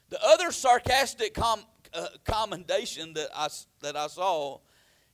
The 0.09 0.23
other 0.25 0.51
sarcastic 0.51 1.35
com- 1.35 1.63
uh, 1.95 2.07
commendation 2.25 3.15
that 3.15 3.29
I, 3.35 3.49
that 3.81 3.97
I 3.97 4.07
saw 4.07 4.61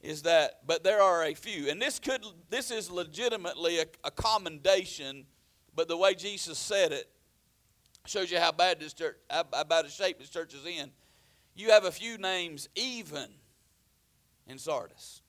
is 0.00 0.22
that, 0.22 0.60
but 0.66 0.84
there 0.84 1.02
are 1.02 1.24
a 1.24 1.34
few, 1.34 1.68
and 1.68 1.82
this 1.82 1.98
could 1.98 2.24
this 2.50 2.70
is 2.70 2.90
legitimately 2.90 3.80
a, 3.80 3.86
a 4.04 4.10
commendation, 4.10 5.26
but 5.74 5.88
the 5.88 5.96
way 5.96 6.14
Jesus 6.14 6.58
said 6.58 6.92
it 6.92 7.08
shows 8.06 8.30
you 8.30 8.38
how 8.38 8.52
bad 8.52 8.80
this 8.80 8.92
church, 8.92 9.16
how, 9.28 9.44
how 9.52 9.64
bad 9.64 9.84
a 9.84 9.90
shape 9.90 10.18
this 10.18 10.30
church 10.30 10.54
is 10.54 10.64
in. 10.64 10.90
You 11.54 11.70
have 11.70 11.84
a 11.84 11.90
few 11.90 12.16
names 12.18 12.68
even 12.76 13.28
in 14.46 14.58
Sardis. 14.58 15.22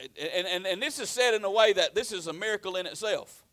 and, 0.00 0.46
and, 0.46 0.66
and 0.66 0.82
this 0.82 0.98
is 0.98 1.08
said 1.08 1.34
in 1.34 1.44
a 1.44 1.50
way 1.50 1.72
that 1.72 1.94
this 1.94 2.10
is 2.10 2.26
a 2.26 2.32
miracle 2.32 2.76
in 2.76 2.86
itself. 2.86 3.44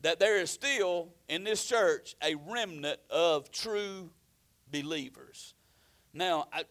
That 0.00 0.20
there 0.20 0.36
is 0.36 0.50
still 0.50 1.08
in 1.28 1.44
this 1.44 1.64
church 1.64 2.16
a 2.22 2.34
remnant 2.34 3.00
of 3.10 3.50
true 3.50 4.10
believers. 4.70 5.54
Now, 6.12 6.46
I, 6.52 6.64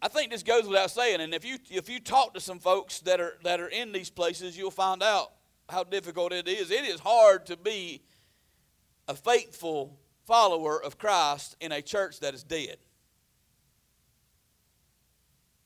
I 0.00 0.08
think 0.08 0.30
this 0.30 0.42
goes 0.42 0.66
without 0.66 0.90
saying, 0.90 1.20
and 1.20 1.34
if 1.34 1.44
you 1.44 1.58
if 1.70 1.88
you 1.88 2.00
talk 2.00 2.34
to 2.34 2.40
some 2.40 2.58
folks 2.58 3.00
that 3.00 3.20
are 3.20 3.38
that 3.44 3.60
are 3.60 3.68
in 3.68 3.92
these 3.92 4.10
places, 4.10 4.56
you'll 4.56 4.70
find 4.70 5.02
out 5.02 5.32
how 5.68 5.84
difficult 5.84 6.32
it 6.32 6.46
is. 6.46 6.70
It 6.70 6.84
is 6.84 7.00
hard 7.00 7.46
to 7.46 7.56
be 7.56 8.02
a 9.08 9.14
faithful 9.14 9.98
follower 10.26 10.82
of 10.82 10.98
Christ 10.98 11.56
in 11.60 11.72
a 11.72 11.82
church 11.82 12.20
that 12.20 12.34
is 12.34 12.42
dead. 12.42 12.76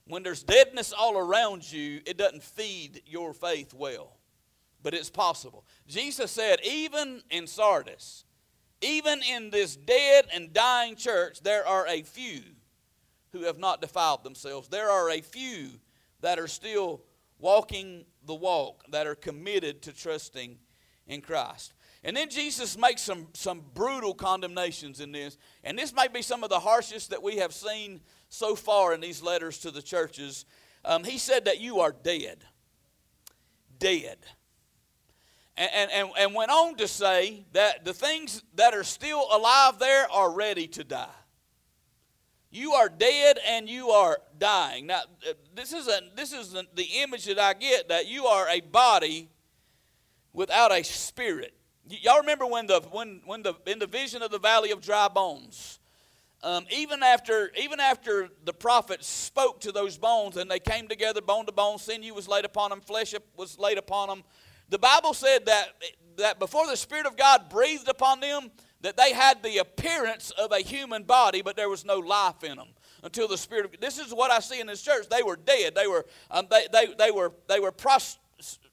When 0.07 0.23
there's 0.23 0.43
deadness 0.43 0.93
all 0.93 1.17
around 1.17 1.71
you, 1.71 2.01
it 2.05 2.17
doesn't 2.17 2.43
feed 2.43 3.03
your 3.07 3.33
faith 3.33 3.73
well. 3.73 4.17
But 4.83 4.95
it's 4.95 5.11
possible. 5.11 5.65
Jesus 5.87 6.31
said, 6.31 6.59
even 6.65 7.23
in 7.31 7.47
Sardis, 7.47 8.25
even 8.81 9.21
in 9.23 9.51
this 9.51 9.77
dead 9.77 10.27
and 10.33 10.53
dying 10.53 10.97
church, 10.97 11.41
there 11.43 11.67
are 11.67 11.87
a 11.87 12.03
few 12.03 12.41
who 13.33 13.45
have 13.45 13.59
not 13.59 13.81
defiled 13.81 14.25
themselves. 14.25 14.69
There 14.69 14.91
are 14.91 15.11
a 15.11 15.21
few 15.21 15.71
that 16.21 16.39
are 16.39 16.49
still 16.49 17.03
walking 17.39 18.05
the 18.27 18.35
walk, 18.35 18.85
that 18.91 19.07
are 19.07 19.15
committed 19.15 19.83
to 19.83 19.93
trusting 19.93 20.59
in 21.07 21.21
Christ. 21.21 21.73
And 22.03 22.17
then 22.17 22.31
Jesus 22.31 22.79
makes 22.79 23.03
some, 23.03 23.29
some 23.35 23.63
brutal 23.75 24.15
condemnations 24.15 25.01
in 25.01 25.13
this. 25.13 25.37
And 25.63 25.79
this 25.79 25.95
may 25.95 26.09
be 26.09 26.23
some 26.23 26.43
of 26.43 26.49
the 26.49 26.61
harshest 26.61 27.11
that 27.11 27.23
we 27.23 27.37
have 27.37 27.53
seen 27.53 28.01
so 28.31 28.55
far 28.55 28.95
in 28.95 29.01
these 29.01 29.23
letters 29.23 29.59
to 29.59 29.71
the 29.71 29.83
churches. 29.83 30.47
Um, 30.85 31.05
he 31.05 31.19
said 31.19 31.45
that 31.45 31.61
you 31.61 31.81
are 31.81 31.93
dead. 31.93 32.39
Dead. 33.79 34.17
And, 35.61 35.91
and, 35.91 36.11
and 36.19 36.35
went 36.35 36.51
on 36.51 36.77
to 36.77 36.89
say 36.89 37.45
that 37.53 37.85
the 37.85 37.93
things 37.93 38.43
that 38.55 38.73
are 38.73 38.83
still 38.83 39.27
alive 39.31 39.79
there 39.79 40.11
are 40.11 40.33
ready 40.33 40.67
to 40.69 40.85
die. 40.85 41.07
You 42.51 42.73
are 42.73 42.89
dead 42.89 43.39
and 43.47 43.69
you 43.69 43.91
are 43.91 44.19
dying. 44.39 44.87
Now, 44.87 45.03
uh, 45.29 45.35
this 45.55 45.75
is, 45.75 45.87
a, 45.87 46.01
this 46.17 46.33
is 46.33 46.57
the 46.75 46.87
image 47.03 47.27
that 47.27 47.39
I 47.39 47.53
get 47.53 47.91
that 47.91 48.09
you 48.09 48.25
are 48.25 48.49
a 48.49 48.61
body 48.61 49.29
without 50.33 50.73
a 50.73 50.83
spirit. 50.83 51.53
Y'all 51.89 52.21
remember 52.21 52.47
when 52.47 52.67
the 52.67 52.81
when 52.93 53.21
when 53.25 53.43
the 53.43 53.55
in 53.67 53.81
the 53.81 53.87
vision 53.87 54.23
of 54.23 54.31
the 54.31 54.39
valley 54.39 54.71
of 54.71 54.81
dry 54.81 55.09
bones, 55.09 55.81
um, 56.43 56.65
even 56.71 57.03
after 57.03 57.51
even 57.61 57.81
after 57.81 58.29
the 58.45 58.53
prophet 58.53 59.05
spoke 59.05 59.61
to 59.61 59.73
those 59.73 59.99
bones 59.99 60.37
and 60.37 60.49
they 60.49 60.61
came 60.61 60.87
together 60.87 61.21
bone 61.21 61.47
to 61.47 61.53
bone, 61.53 61.79
sinew 61.79 62.15
was 62.15 62.29
laid 62.29 62.45
upon 62.45 62.71
them, 62.71 62.81
flesh 62.81 63.13
was 63.37 63.59
laid 63.59 63.77
upon 63.77 64.09
them. 64.09 64.23
The 64.71 64.79
Bible 64.79 65.15
said 65.15 65.47
that 65.47 65.75
that 66.17 66.39
before 66.39 66.67
the 66.67 66.77
Spirit 66.77 67.07
of 67.07 67.17
God 67.17 67.49
breathed 67.49 67.89
upon 67.89 68.21
them, 68.21 68.51
that 68.83 68.97
they 68.97 69.13
had 69.13 69.43
the 69.43 69.59
appearance 69.59 70.31
of 70.33 70.53
a 70.53 70.59
human 70.59 71.03
body, 71.03 71.43
but 71.43 71.57
there 71.57 71.69
was 71.69 71.85
no 71.85 71.99
life 71.99 72.45
in 72.45 72.57
them 72.57 72.69
until 73.03 73.29
the 73.29 73.39
Spirit 73.39 73.67
of 73.67 73.81
this 73.81 73.99
is 73.99 74.13
what 74.13 74.31
I 74.31 74.41
see 74.41 74.61
in 74.61 74.67
this 74.67 74.83
church. 74.83 75.09
They 75.09 75.23
were 75.23 75.37
dead. 75.37 75.75
They 75.75 75.87
were 75.87 76.07
um, 76.31 76.47
they, 76.51 76.67
they, 76.73 76.95
they 76.95 77.11
were 77.11 77.33
they 77.49 77.61
were 77.61 77.73
prost, 77.73 78.19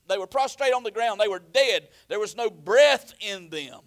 they 0.08 0.18
were 0.18 0.28
prostrate 0.28 0.74
on 0.74 0.84
the 0.84 0.92
ground. 0.92 1.20
They 1.20 1.28
were 1.28 1.42
dead. 1.52 1.90
There 2.08 2.20
was 2.20 2.36
no 2.36 2.50
breath 2.50 3.14
in 3.20 3.50
them. 3.50 3.80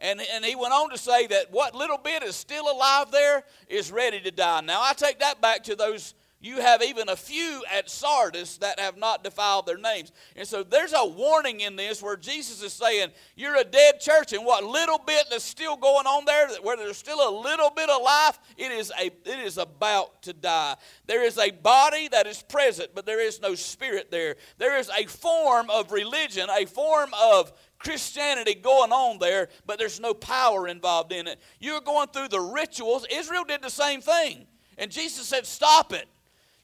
And, 0.00 0.20
and 0.32 0.44
he 0.44 0.54
went 0.54 0.72
on 0.72 0.90
to 0.90 0.98
say 0.98 1.26
that 1.26 1.50
what 1.50 1.74
little 1.74 1.98
bit 1.98 2.22
is 2.22 2.36
still 2.36 2.70
alive 2.70 3.10
there 3.10 3.42
is 3.66 3.90
ready 3.90 4.20
to 4.20 4.30
die. 4.30 4.60
Now, 4.60 4.80
I 4.80 4.92
take 4.92 5.18
that 5.18 5.40
back 5.40 5.64
to 5.64 5.74
those 5.74 6.14
you 6.40 6.60
have 6.60 6.82
even 6.84 7.08
a 7.08 7.16
few 7.16 7.64
at 7.72 7.90
Sardis 7.90 8.58
that 8.58 8.78
have 8.78 8.96
not 8.96 9.24
defiled 9.24 9.66
their 9.66 9.76
names. 9.76 10.12
And 10.36 10.46
so 10.46 10.62
there's 10.62 10.92
a 10.96 11.04
warning 11.04 11.60
in 11.60 11.74
this 11.74 12.00
where 12.00 12.16
Jesus 12.16 12.62
is 12.62 12.72
saying, 12.72 13.08
You're 13.34 13.56
a 13.56 13.64
dead 13.64 13.98
church, 13.98 14.32
and 14.32 14.44
what 14.44 14.62
little 14.62 14.98
bit 14.98 15.24
that's 15.30 15.42
still 15.42 15.76
going 15.76 16.06
on 16.06 16.24
there, 16.26 16.48
where 16.62 16.76
there's 16.76 16.96
still 16.96 17.28
a 17.28 17.34
little 17.42 17.70
bit 17.70 17.90
of 17.90 18.02
life, 18.02 18.38
it 18.56 18.70
is, 18.70 18.92
a, 19.00 19.06
it 19.06 19.40
is 19.40 19.58
about 19.58 20.22
to 20.22 20.32
die. 20.32 20.76
There 21.06 21.24
is 21.24 21.38
a 21.38 21.50
body 21.50 22.06
that 22.08 22.28
is 22.28 22.40
present, 22.42 22.90
but 22.94 23.04
there 23.04 23.20
is 23.20 23.40
no 23.40 23.56
spirit 23.56 24.12
there. 24.12 24.36
There 24.58 24.78
is 24.78 24.90
a 24.96 25.06
form 25.06 25.68
of 25.70 25.90
religion, 25.90 26.48
a 26.56 26.66
form 26.66 27.10
of 27.20 27.52
Christianity 27.80 28.54
going 28.54 28.92
on 28.92 29.18
there, 29.18 29.48
but 29.66 29.80
there's 29.80 29.98
no 29.98 30.14
power 30.14 30.68
involved 30.68 31.12
in 31.12 31.26
it. 31.26 31.40
You're 31.58 31.80
going 31.80 32.08
through 32.08 32.28
the 32.28 32.40
rituals. 32.40 33.06
Israel 33.10 33.44
did 33.44 33.60
the 33.60 33.70
same 33.70 34.00
thing. 34.00 34.46
And 34.76 34.92
Jesus 34.92 35.26
said, 35.26 35.44
Stop 35.44 35.92
it. 35.92 36.06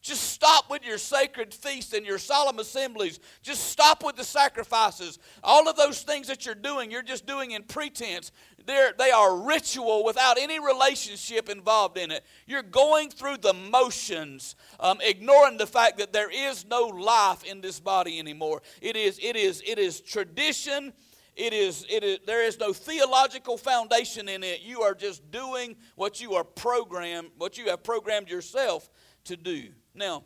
Just 0.04 0.24
stop 0.24 0.68
with 0.70 0.84
your 0.84 0.98
sacred 0.98 1.54
feasts 1.54 1.94
and 1.94 2.04
your 2.04 2.18
solemn 2.18 2.58
assemblies. 2.58 3.20
Just 3.40 3.70
stop 3.70 4.04
with 4.04 4.16
the 4.16 4.24
sacrifices. 4.24 5.18
All 5.42 5.66
of 5.66 5.76
those 5.76 6.02
things 6.02 6.26
that 6.26 6.44
you're 6.44 6.54
doing, 6.54 6.90
you're 6.90 7.02
just 7.02 7.24
doing 7.24 7.52
in 7.52 7.62
pretense. 7.62 8.30
They're, 8.66 8.92
they 8.98 9.12
are 9.12 9.34
ritual 9.34 10.04
without 10.04 10.36
any 10.38 10.60
relationship 10.60 11.48
involved 11.48 11.96
in 11.96 12.10
it. 12.10 12.22
You're 12.46 12.62
going 12.62 13.08
through 13.08 13.38
the 13.38 13.54
motions, 13.54 14.56
um, 14.78 14.98
ignoring 15.00 15.56
the 15.56 15.66
fact 15.66 15.96
that 15.96 16.12
there 16.12 16.30
is 16.30 16.66
no 16.66 16.82
life 16.82 17.42
in 17.42 17.62
this 17.62 17.80
body 17.80 18.18
anymore. 18.18 18.60
It 18.82 18.96
is, 18.96 19.18
it 19.22 19.36
is, 19.36 19.62
it 19.66 19.78
is 19.78 20.02
tradition. 20.02 20.92
It 21.34 21.54
is, 21.54 21.86
it 21.88 22.04
is, 22.04 22.18
there 22.26 22.44
is 22.44 22.60
no 22.60 22.74
theological 22.74 23.56
foundation 23.56 24.28
in 24.28 24.44
it. 24.44 24.60
You 24.60 24.82
are 24.82 24.94
just 24.94 25.30
doing 25.30 25.76
what 25.96 26.20
you 26.20 26.34
are 26.34 26.44
programmed, 26.44 27.30
what 27.38 27.56
you 27.56 27.70
have 27.70 27.82
programmed 27.82 28.28
yourself 28.28 28.90
to 29.24 29.36
do. 29.38 29.70
Now, 29.94 30.24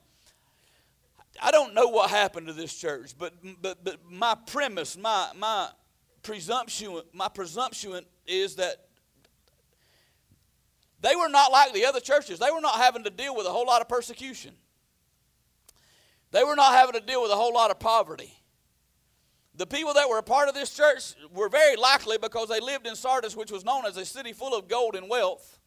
I 1.41 1.51
don't 1.51 1.75
know 1.75 1.89
what 1.89 2.11
happened 2.11 2.47
to 2.49 2.53
this 2.53 2.75
church, 2.75 3.13
but, 3.19 3.35
but, 3.61 3.85
but 3.85 3.99
my 4.11 4.37
premise, 4.47 4.97
my, 4.97 5.29
my 5.37 5.69
presumption, 6.23 7.01
my 7.13 7.29
presumption 7.29 8.05
is 8.27 8.57
that 8.57 8.87
they 11.01 11.15
were 11.15 11.29
not 11.29 11.53
like 11.53 11.73
the 11.73 11.85
other 11.85 12.01
churches. 12.01 12.39
They 12.39 12.51
were 12.51 12.61
not 12.61 12.77
having 12.77 13.05
to 13.05 13.11
deal 13.11 13.37
with 13.37 13.47
a 13.47 13.51
whole 13.51 13.67
lot 13.67 13.81
of 13.81 13.89
persecution. 13.89 14.55
They 16.31 16.43
were 16.43 16.57
not 16.57 16.73
having 16.73 17.01
to 17.01 17.07
deal 17.07 17.23
with 17.23 17.31
a 17.31 17.37
whole 17.37 17.55
lot 17.55 17.71
of 17.71 17.79
poverty. 17.79 18.33
The 19.55 19.67
people 19.67 19.95
that 19.95 20.09
were 20.09 20.19
a 20.19 20.23
part 20.23 20.49
of 20.49 20.55
this 20.55 20.75
church 20.75 21.15
were 21.33 21.49
very 21.49 21.77
likely 21.77 22.19
because 22.19 22.49
they 22.49 22.61
lived 22.61 22.87
in 22.87 22.97
Sardis, 22.97 23.37
which 23.37 23.51
was 23.51 23.65
known 23.65 23.87
as 23.87 23.97
a 23.97 24.05
city 24.05 24.33
full 24.33 24.57
of 24.57 24.69
gold 24.69 24.95
and 24.95 25.09
wealth 25.09 25.58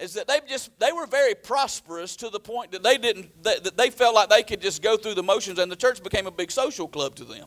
is 0.00 0.14
that 0.14 0.26
they 0.26 0.40
just 0.48 0.70
they 0.80 0.92
were 0.92 1.06
very 1.06 1.34
prosperous 1.34 2.16
to 2.16 2.30
the 2.30 2.40
point 2.40 2.72
that 2.72 2.82
they 2.82 2.96
didn't 2.96 3.42
that 3.42 3.76
they 3.76 3.90
felt 3.90 4.14
like 4.14 4.30
they 4.30 4.42
could 4.42 4.60
just 4.60 4.82
go 4.82 4.96
through 4.96 5.14
the 5.14 5.22
motions 5.22 5.58
and 5.58 5.70
the 5.70 5.76
church 5.76 6.02
became 6.02 6.26
a 6.26 6.30
big 6.30 6.50
social 6.50 6.88
club 6.88 7.14
to 7.16 7.24
them. 7.24 7.46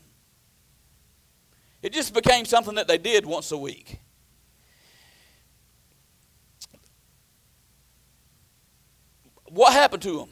It 1.82 1.92
just 1.92 2.14
became 2.14 2.46
something 2.46 2.76
that 2.76 2.88
they 2.88 2.98
did 2.98 3.26
once 3.26 3.52
a 3.52 3.58
week. 3.58 4.00
What 9.50 9.74
happened 9.74 10.04
to 10.04 10.18
them 10.18 10.30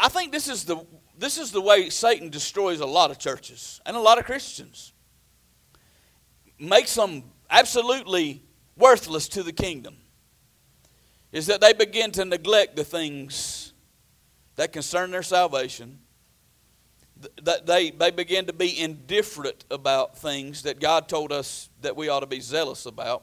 i 0.00 0.08
think 0.08 0.32
this 0.32 0.48
is 0.48 0.64
the 0.64 0.84
this 1.16 1.38
is 1.38 1.52
the 1.52 1.60
way 1.60 1.90
satan 1.90 2.30
destroys 2.30 2.80
a 2.80 2.86
lot 2.86 3.10
of 3.10 3.18
churches 3.18 3.80
and 3.86 3.96
a 3.96 4.00
lot 4.00 4.18
of 4.18 4.24
christians. 4.24 4.92
Makes 6.58 6.94
them 6.94 7.24
absolutely 7.48 8.42
worthless 8.76 9.28
to 9.28 9.42
the 9.42 9.52
kingdom 9.52 9.96
is 11.32 11.46
that 11.46 11.60
they 11.60 11.72
begin 11.72 12.10
to 12.12 12.24
neglect 12.24 12.76
the 12.76 12.84
things 12.84 13.72
that 14.56 14.72
concern 14.72 15.10
their 15.10 15.22
salvation. 15.22 15.98
That 17.42 17.66
they, 17.66 17.90
they 17.90 18.10
begin 18.10 18.46
to 18.46 18.52
be 18.52 18.80
indifferent 18.80 19.64
about 19.70 20.16
things 20.16 20.62
that 20.62 20.80
God 20.80 21.08
told 21.08 21.32
us 21.32 21.68
that 21.82 21.94
we 21.94 22.08
ought 22.08 22.20
to 22.20 22.26
be 22.26 22.40
zealous 22.40 22.86
about. 22.86 23.22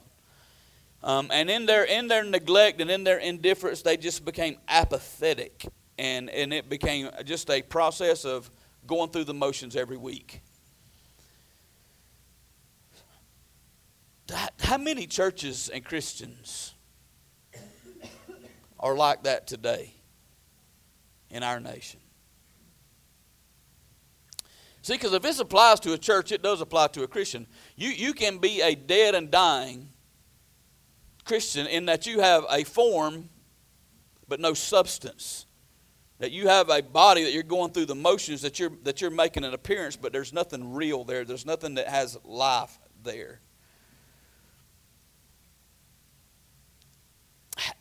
Um, 1.03 1.29
and 1.31 1.49
in 1.49 1.65
their, 1.65 1.83
in 1.83 2.07
their 2.07 2.23
neglect 2.23 2.79
and 2.81 2.89
in 2.89 3.03
their 3.03 3.17
indifference, 3.17 3.81
they 3.81 3.97
just 3.97 4.23
became 4.23 4.57
apathetic. 4.67 5.67
And, 5.97 6.29
and 6.29 6.53
it 6.53 6.69
became 6.69 7.09
just 7.25 7.49
a 7.49 7.61
process 7.61 8.23
of 8.23 8.49
going 8.85 9.09
through 9.09 9.25
the 9.25 9.33
motions 9.33 9.75
every 9.75 9.97
week. 9.97 10.41
How 14.59 14.77
many 14.77 15.07
churches 15.07 15.69
and 15.69 15.83
Christians 15.83 16.73
are 18.87 18.95
like 18.95 19.23
that 19.23 19.47
today 19.47 19.93
in 21.29 21.43
our 21.43 21.59
nation. 21.59 21.99
See, 24.81 24.93
because 24.93 25.11
if 25.13 25.21
this 25.21 25.39
applies 25.39 25.81
to 25.81 25.91
a 25.91 25.97
church, 25.97 26.31
it 26.31 26.41
does 26.41 26.61
apply 26.61 26.87
to 26.87 27.03
a 27.03 27.07
Christian. 27.07 27.45
You, 27.75 27.89
you 27.89 28.13
can 28.13 28.37
be 28.37 28.61
a 28.61 28.73
dead 28.73 29.15
and 29.15 29.29
dying 29.29 29.89
Christian 31.25 31.67
in 31.67 31.87
that 31.87 32.07
you 32.07 32.21
have 32.21 32.45
a 32.49 32.63
form 32.63 33.29
but 34.29 34.39
no 34.39 34.53
substance. 34.53 35.45
That 36.19 36.31
you 36.31 36.47
have 36.47 36.69
a 36.69 36.81
body 36.81 37.23
that 37.23 37.33
you're 37.33 37.43
going 37.43 37.71
through 37.71 37.85
the 37.85 37.95
motions, 37.95 38.41
that 38.41 38.59
you're, 38.59 38.71
that 38.83 39.01
you're 39.01 39.11
making 39.11 39.43
an 39.43 39.53
appearance, 39.53 39.95
but 39.95 40.13
there's 40.13 40.33
nothing 40.33 40.73
real 40.73 41.03
there. 41.03 41.25
There's 41.25 41.45
nothing 41.45 41.75
that 41.75 41.87
has 41.87 42.17
life 42.23 42.79
there. 43.03 43.41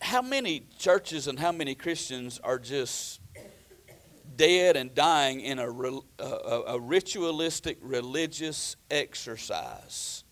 How 0.00 0.22
many 0.22 0.66
churches 0.78 1.28
and 1.28 1.38
how 1.38 1.52
many 1.52 1.74
Christians 1.74 2.40
are 2.42 2.58
just 2.58 3.20
dead 4.36 4.76
and 4.76 4.94
dying 4.94 5.40
in 5.40 5.58
a, 5.58 5.70
a, 5.70 6.62
a 6.68 6.80
ritualistic 6.80 7.78
religious 7.80 8.76
exercise, 8.90 10.24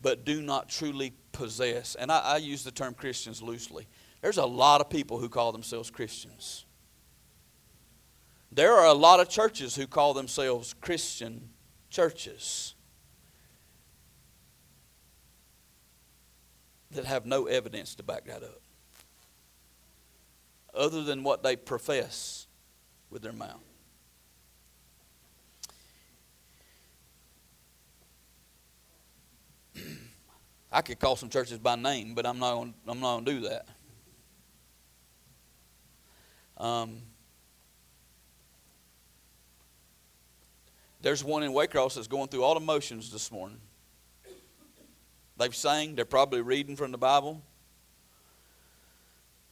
but 0.00 0.24
do 0.24 0.42
not 0.42 0.68
truly 0.68 1.12
possess. 1.32 1.94
And 1.94 2.10
I, 2.10 2.18
I 2.18 2.36
use 2.38 2.64
the 2.64 2.70
term 2.70 2.94
Christians 2.94 3.42
loosely. 3.42 3.86
There's 4.20 4.38
a 4.38 4.46
lot 4.46 4.80
of 4.80 4.90
people 4.90 5.18
who 5.18 5.28
call 5.28 5.52
themselves 5.52 5.90
Christians. 5.90 6.66
There 8.52 8.74
are 8.74 8.86
a 8.86 8.94
lot 8.94 9.20
of 9.20 9.28
churches 9.28 9.76
who 9.76 9.86
call 9.86 10.12
themselves 10.12 10.74
Christian 10.80 11.50
churches 11.88 12.74
that 16.92 17.04
have 17.04 17.26
no 17.26 17.46
evidence 17.46 17.94
to 17.96 18.02
back 18.02 18.24
that 18.24 18.42
up 18.42 18.60
other 20.74 21.02
than 21.02 21.22
what 21.22 21.42
they 21.42 21.56
profess 21.56 22.46
with 23.10 23.22
their 23.22 23.32
mouth. 23.32 23.64
I 30.72 30.82
could 30.82 31.00
call 31.00 31.16
some 31.16 31.28
churches 31.28 31.58
by 31.58 31.74
name, 31.76 32.14
but 32.14 32.24
I'm 32.26 32.38
not 32.38 32.54
gonna, 32.54 32.72
I'm 32.86 33.00
not 33.00 33.14
going 33.14 33.24
to 33.24 33.32
do 33.32 33.40
that. 33.48 33.66
Um, 36.56 37.02
there's 41.00 41.24
one 41.24 41.42
in 41.42 41.52
Waycross 41.52 41.94
that's 41.94 42.06
going 42.06 42.28
through 42.28 42.44
all 42.44 42.54
the 42.54 42.60
motions 42.60 43.10
this 43.10 43.32
morning. 43.32 43.58
They've 45.40 45.56
sang, 45.56 45.94
they're 45.94 46.04
probably 46.04 46.42
reading 46.42 46.76
from 46.76 46.92
the 46.92 46.98
Bible. 46.98 47.40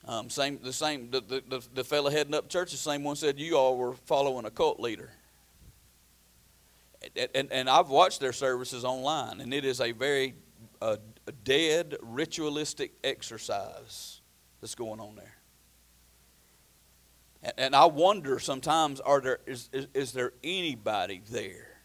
Um, 0.06 0.28
same, 0.28 0.60
the 0.62 0.72
same, 0.72 1.10
the, 1.10 1.22
the, 1.22 1.42
the, 1.48 1.66
the 1.76 1.82
fellow 1.84 2.10
heading 2.10 2.34
up 2.34 2.50
church, 2.50 2.72
the 2.72 2.76
same 2.76 3.04
one 3.04 3.16
said, 3.16 3.38
You 3.38 3.56
all 3.56 3.78
were 3.78 3.94
following 3.94 4.44
a 4.44 4.50
cult 4.50 4.80
leader. 4.80 5.10
And, 7.16 7.30
and, 7.34 7.52
and 7.52 7.70
I've 7.70 7.88
watched 7.88 8.20
their 8.20 8.34
services 8.34 8.84
online, 8.84 9.40
and 9.40 9.54
it 9.54 9.64
is 9.64 9.80
a 9.80 9.92
very 9.92 10.34
uh, 10.82 10.96
dead, 11.42 11.96
ritualistic 12.02 12.92
exercise 13.02 14.20
that's 14.60 14.74
going 14.74 15.00
on 15.00 15.16
there. 15.16 15.36
And, 17.42 17.52
and 17.56 17.76
I 17.76 17.86
wonder 17.86 18.38
sometimes, 18.38 19.00
are 19.00 19.22
there, 19.22 19.38
is, 19.46 19.70
is, 19.72 19.86
is 19.94 20.12
there 20.12 20.34
anybody 20.44 21.22
there, 21.30 21.80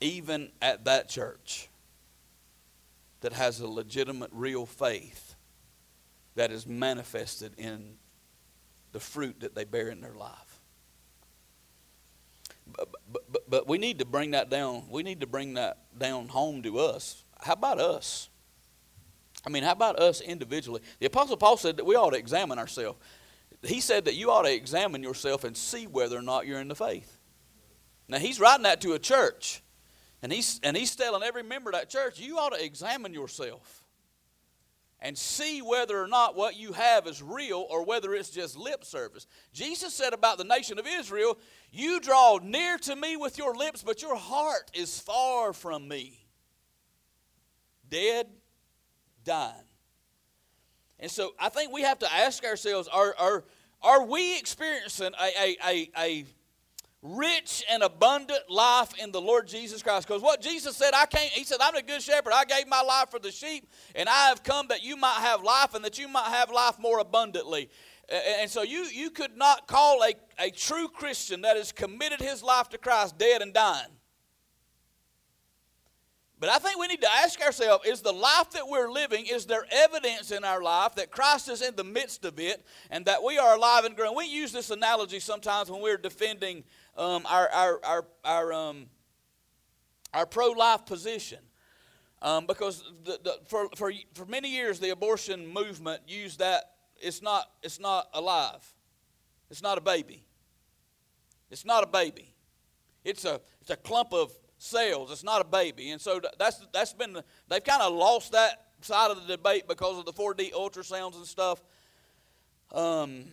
even 0.00 0.52
at 0.62 0.86
that 0.86 1.10
church, 1.10 1.67
that 3.20 3.32
has 3.32 3.60
a 3.60 3.68
legitimate, 3.68 4.30
real 4.32 4.66
faith? 4.66 5.34
that 6.38 6.52
is 6.52 6.68
manifested 6.68 7.52
in 7.58 7.96
the 8.92 9.00
fruit 9.00 9.40
that 9.40 9.56
they 9.56 9.64
bear 9.64 9.88
in 9.88 10.00
their 10.00 10.14
life. 10.14 10.60
But, 12.64 12.88
but, 13.10 13.50
but, 13.50 13.68
we 13.68 13.76
need 13.76 13.98
to 13.98 14.04
bring 14.04 14.30
that 14.32 14.48
down. 14.48 14.84
We 14.88 15.02
need 15.02 15.20
to 15.20 15.26
bring 15.26 15.54
that 15.54 15.78
down 15.98 16.28
home 16.28 16.62
to 16.62 16.78
us. 16.78 17.24
How 17.40 17.54
about 17.54 17.80
us? 17.80 18.28
I 19.44 19.50
mean, 19.50 19.64
how 19.64 19.72
about 19.72 19.98
us 19.98 20.20
individually? 20.20 20.80
The 21.00 21.06
Apostle 21.06 21.36
Paul 21.36 21.56
said 21.56 21.76
that 21.78 21.84
we 21.84 21.96
ought 21.96 22.10
to 22.10 22.18
examine 22.18 22.58
ourselves. 22.58 22.98
He 23.62 23.80
said 23.80 24.04
that 24.04 24.14
you 24.14 24.30
ought 24.30 24.42
to 24.42 24.54
examine 24.54 25.02
yourself 25.02 25.42
and 25.42 25.56
see 25.56 25.88
whether 25.88 26.16
or 26.16 26.22
not 26.22 26.46
you're 26.46 26.60
in 26.60 26.68
the 26.68 26.76
faith. 26.76 27.18
Now, 28.06 28.18
he's 28.18 28.38
writing 28.38 28.62
that 28.62 28.80
to 28.82 28.92
a 28.92 28.98
church. 28.98 29.60
And 30.22 30.32
he's, 30.32 30.60
and 30.62 30.76
he's 30.76 30.94
telling 30.96 31.22
every 31.22 31.42
member 31.42 31.70
of 31.70 31.76
that 31.76 31.88
church, 31.88 32.18
you 32.18 32.38
ought 32.38 32.52
to 32.52 32.64
examine 32.64 33.14
yourself 33.14 33.84
and 35.00 35.16
see 35.16 35.62
whether 35.62 36.02
or 36.02 36.08
not 36.08 36.34
what 36.34 36.56
you 36.56 36.72
have 36.72 37.06
is 37.06 37.22
real 37.22 37.64
or 37.70 37.84
whether 37.84 38.14
it's 38.14 38.30
just 38.30 38.56
lip 38.56 38.84
service. 38.84 39.26
Jesus 39.52 39.94
said 39.94 40.12
about 40.12 40.38
the 40.38 40.44
nation 40.44 40.78
of 40.78 40.86
Israel, 40.86 41.38
You 41.70 42.00
draw 42.00 42.40
near 42.42 42.78
to 42.78 42.96
me 42.96 43.16
with 43.16 43.38
your 43.38 43.54
lips, 43.54 43.82
but 43.82 44.02
your 44.02 44.16
heart 44.16 44.70
is 44.74 44.98
far 44.98 45.52
from 45.52 45.86
me. 45.86 46.18
Dead, 47.88 48.26
dying. 49.24 49.54
And 50.98 51.10
so 51.10 51.32
I 51.38 51.48
think 51.48 51.72
we 51.72 51.82
have 51.82 52.00
to 52.00 52.12
ask 52.12 52.44
ourselves 52.44 52.88
are, 52.88 53.14
are, 53.18 53.44
are 53.80 54.04
we 54.04 54.36
experiencing 54.36 55.12
a, 55.20 55.40
a, 55.40 55.56
a, 55.64 55.90
a 55.96 56.24
rich 57.02 57.64
and 57.70 57.82
abundant 57.82 58.50
life 58.50 58.92
in 58.98 59.12
the 59.12 59.20
Lord 59.20 59.46
Jesus 59.46 59.82
Christ. 59.82 60.06
Because 60.06 60.22
what 60.22 60.40
Jesus 60.40 60.76
said, 60.76 60.90
I 60.94 61.06
came, 61.06 61.28
He 61.32 61.44
said, 61.44 61.58
I'm 61.60 61.74
the 61.74 61.82
good 61.82 62.02
shepherd. 62.02 62.32
I 62.34 62.44
gave 62.44 62.66
my 62.66 62.82
life 62.82 63.10
for 63.10 63.18
the 63.18 63.30
sheep, 63.30 63.68
and 63.94 64.08
I 64.08 64.28
have 64.28 64.42
come 64.42 64.68
that 64.68 64.82
you 64.82 64.96
might 64.96 65.20
have 65.20 65.42
life 65.42 65.74
and 65.74 65.84
that 65.84 65.98
you 65.98 66.08
might 66.08 66.28
have 66.28 66.50
life 66.50 66.78
more 66.78 66.98
abundantly. 66.98 67.70
And 68.40 68.50
so 68.50 68.62
you, 68.62 68.84
you 68.84 69.10
could 69.10 69.36
not 69.36 69.66
call 69.66 70.02
a, 70.02 70.14
a 70.38 70.50
true 70.50 70.88
Christian 70.88 71.42
that 71.42 71.56
has 71.56 71.72
committed 71.72 72.20
his 72.20 72.42
life 72.42 72.70
to 72.70 72.78
Christ 72.78 73.18
dead 73.18 73.42
and 73.42 73.52
dying. 73.52 73.90
But 76.40 76.50
I 76.50 76.58
think 76.58 76.78
we 76.78 76.86
need 76.86 77.00
to 77.00 77.10
ask 77.10 77.40
ourselves 77.42 77.86
is 77.86 78.00
the 78.00 78.12
life 78.12 78.50
that 78.50 78.68
we're 78.68 78.90
living, 78.90 79.26
is 79.26 79.46
there 79.46 79.66
evidence 79.70 80.30
in 80.30 80.44
our 80.44 80.62
life 80.62 80.94
that 80.94 81.10
Christ 81.10 81.48
is 81.48 81.62
in 81.62 81.74
the 81.74 81.84
midst 81.84 82.24
of 82.24 82.38
it 82.38 82.64
and 82.90 83.04
that 83.06 83.24
we 83.24 83.38
are 83.38 83.56
alive 83.56 83.84
and 83.84 83.96
growing? 83.96 84.16
We 84.16 84.26
use 84.26 84.52
this 84.52 84.70
analogy 84.70 85.18
sometimes 85.18 85.68
when 85.68 85.82
we're 85.82 85.96
defending 85.96 86.62
um, 86.98 87.24
our, 87.26 87.48
our, 87.48 87.80
our, 87.84 88.06
our, 88.24 88.52
um, 88.52 88.86
our 90.12 90.26
pro 90.26 90.50
life 90.50 90.84
position. 90.84 91.38
Um, 92.20 92.46
because 92.46 92.82
the, 93.04 93.20
the, 93.22 93.38
for, 93.46 93.68
for, 93.76 93.92
for 94.14 94.26
many 94.26 94.50
years, 94.50 94.80
the 94.80 94.90
abortion 94.90 95.46
movement 95.46 96.02
used 96.08 96.40
that 96.40 96.72
it's 97.00 97.22
not, 97.22 97.46
it's 97.62 97.78
not 97.78 98.08
alive, 98.12 98.74
it's 99.50 99.62
not 99.62 99.78
a 99.78 99.80
baby. 99.80 100.24
It's 101.50 101.64
not 101.64 101.82
a 101.82 101.86
baby. 101.86 102.34
It's 103.04 103.24
a, 103.24 103.40
it's 103.60 103.70
a 103.70 103.76
clump 103.76 104.12
of 104.12 104.30
cells. 104.58 105.10
It's 105.10 105.24
not 105.24 105.40
a 105.40 105.44
baby. 105.44 105.92
And 105.92 106.00
so 106.00 106.20
that's, 106.38 106.66
that's 106.72 106.92
been, 106.92 107.22
they've 107.48 107.64
kind 107.64 107.80
of 107.80 107.94
lost 107.94 108.32
that 108.32 108.66
side 108.82 109.10
of 109.10 109.26
the 109.26 109.36
debate 109.36 109.66
because 109.66 109.98
of 109.98 110.04
the 110.04 110.12
4D 110.12 110.52
ultrasounds 110.52 111.16
and 111.16 111.24
stuff. 111.24 111.62
Um, 112.72 113.24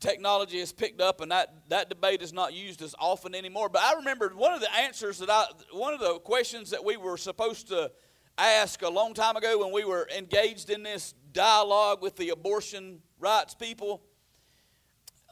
technology 0.00 0.58
has 0.58 0.72
picked 0.72 1.00
up 1.00 1.20
and 1.20 1.30
that, 1.30 1.54
that 1.68 1.88
debate 1.88 2.22
is 2.22 2.32
not 2.32 2.54
used 2.54 2.82
as 2.82 2.94
often 2.98 3.34
anymore. 3.34 3.68
But 3.68 3.82
I 3.82 3.94
remember 3.94 4.30
one 4.34 4.52
of 4.52 4.60
the 4.60 4.74
answers 4.74 5.18
that 5.18 5.30
I, 5.30 5.44
one 5.72 5.94
of 5.94 6.00
the 6.00 6.18
questions 6.20 6.70
that 6.70 6.84
we 6.84 6.96
were 6.96 7.16
supposed 7.16 7.68
to 7.68 7.92
ask 8.38 8.82
a 8.82 8.88
long 8.88 9.12
time 9.14 9.36
ago 9.36 9.58
when 9.58 9.72
we 9.72 9.84
were 9.84 10.08
engaged 10.16 10.70
in 10.70 10.82
this 10.82 11.14
dialogue 11.32 12.02
with 12.02 12.16
the 12.16 12.30
abortion 12.30 13.00
rights 13.18 13.54
people. 13.54 14.02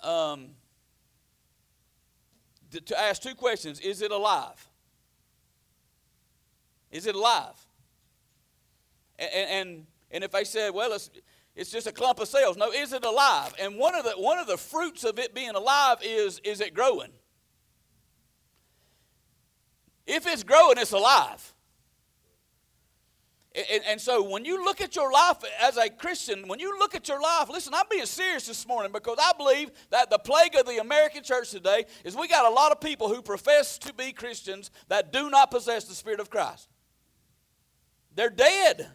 Um, 0.03 0.51
to, 2.71 3.01
ask 3.01 3.23
two 3.23 3.35
questions 3.35 3.81
Is 3.81 4.03
it 4.03 4.13
alive? 4.13 4.69
Is 6.91 7.07
it 7.07 7.15
alive? 7.15 7.67
And, 9.19 9.51
and, 9.51 9.87
and 10.11 10.25
if 10.25 10.31
they 10.31 10.45
said, 10.45 10.73
well, 10.73 10.93
it's, 10.93 11.11
it's 11.59 11.73
just 11.73 11.89
a 11.89 11.93
clump 11.93 12.21
of 12.21 12.29
cells. 12.29 12.57
No, 12.57 12.71
is 12.71 12.93
it 12.93 13.05
alive? 13.05 13.53
And 13.59 13.77
one 13.77 13.97
of 13.97 14.05
the 14.05 14.13
one 14.13 14.39
of 14.39 14.47
the 14.47 14.57
fruits 14.57 15.03
of 15.03 15.19
it 15.19 15.35
being 15.35 15.57
alive 15.57 15.99
is 16.03 16.41
is 16.45 16.61
it 16.61 16.73
growing? 16.73 17.11
If 20.07 20.27
it's 20.29 20.45
growing, 20.45 20.79
it's 20.79 20.93
alive. 20.93 21.53
And, 23.55 23.83
and, 23.89 24.01
so 24.01 24.23
when 24.23 24.45
you 24.45 24.65
look 24.65 24.81
at 24.81 24.95
your 24.95 25.11
life 25.11 25.39
as 25.61 25.77
a 25.79 25.91
Christian, 25.91 26.47
when 26.47 26.61
you 26.61 26.79
look 26.79 26.95
at 26.95 27.09
your 27.09 27.21
life, 27.21 27.49
listen, 27.49 27.75
I'm 27.75 27.87
being 27.91 28.07
serious 28.07 28.47
this 28.47 28.69
morning 28.69 28.93
because 28.93 29.19
I 29.21 29.33
believe 29.37 29.73
that 29.91 30.11
the 30.11 30.19
plague 30.19 30.55
of 30.55 30.65
the 30.65 30.79
American 30.79 31.25
church 31.25 31.51
today 31.51 31.87
is 32.05 32.15
we 32.15 32.29
got 32.29 32.47
a 32.47 32.55
lot 32.55 32.71
of 32.71 32.81
people 32.81 33.09
who 33.09 33.21
profess 33.21 33.77
to 33.79 33.93
be 33.93 34.13
Christians 34.13 34.71
that 34.89 35.13
do 35.13 35.29
not 35.29 35.51
possess 35.51 35.85
the 35.85 35.95
Spirit 35.95 36.21
of 36.21 36.31
Christ. 36.31 36.69
They're 38.15 38.31
dead 38.31 38.89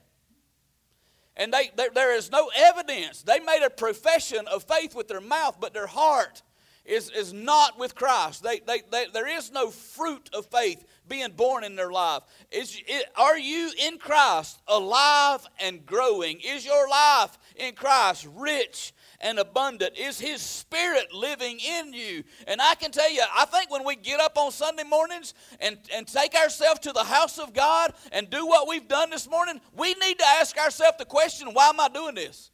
and 1.35 1.51
they, 1.51 1.71
there, 1.75 2.15
is 2.15 2.31
no 2.31 2.51
evidence. 2.55 3.23
They 3.23 3.39
made 3.39 3.63
a 3.65 3.69
profession 3.69 4.47
of 4.47 4.63
faith 4.63 4.95
with 4.95 5.07
their 5.07 5.21
mouth, 5.21 5.57
but 5.59 5.73
their 5.73 5.87
heart 5.87 6.43
is, 6.85 7.09
is 7.09 7.33
not 7.33 7.79
with 7.79 7.95
Christ. 7.95 8.43
They, 8.43 8.59
they, 8.59 8.81
they, 8.91 9.05
there 9.11 9.27
is 9.27 9.51
no 9.51 9.69
fruit 9.69 10.29
of 10.33 10.45
faith 10.47 10.83
being 11.07 11.31
born 11.31 11.63
in 11.63 11.75
their 11.75 11.91
life. 11.91 12.23
Is, 12.51 12.79
it, 12.87 13.05
are 13.15 13.37
you 13.37 13.71
in 13.79 13.97
Christ 13.97 14.61
alive 14.67 15.45
and 15.59 15.85
growing? 15.85 16.39
Is 16.39 16.65
your 16.65 16.87
life 16.87 17.37
in 17.55 17.73
Christ 17.73 18.27
rich 18.35 18.93
and 19.23 19.39
abundant? 19.39 19.97
Is 19.97 20.19
His 20.19 20.41
Spirit 20.41 21.13
living 21.13 21.59
in 21.59 21.93
you? 21.93 22.23
And 22.45 22.61
I 22.61 22.75
can 22.75 22.91
tell 22.91 23.11
you, 23.11 23.23
I 23.35 23.45
think 23.45 23.71
when 23.71 23.83
we 23.83 23.95
get 23.95 24.19
up 24.19 24.37
on 24.37 24.51
Sunday 24.51 24.83
mornings 24.83 25.33
and, 25.59 25.77
and 25.95 26.05
take 26.05 26.35
ourselves 26.35 26.81
to 26.81 26.91
the 26.91 27.03
house 27.03 27.39
of 27.39 27.53
God 27.53 27.93
and 28.11 28.29
do 28.29 28.45
what 28.45 28.67
we've 28.67 28.87
done 28.87 29.09
this 29.09 29.27
morning, 29.29 29.59
we 29.75 29.95
need 29.95 30.19
to 30.19 30.25
ask 30.39 30.57
ourselves 30.57 30.97
the 30.99 31.05
question 31.05 31.49
why 31.53 31.69
am 31.69 31.79
I 31.79 31.87
doing 31.87 32.15
this? 32.15 32.51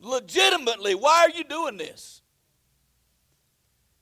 Legitimately, 0.00 0.94
why 0.94 1.26
are 1.26 1.36
you 1.36 1.42
doing 1.42 1.76
this? 1.76 2.22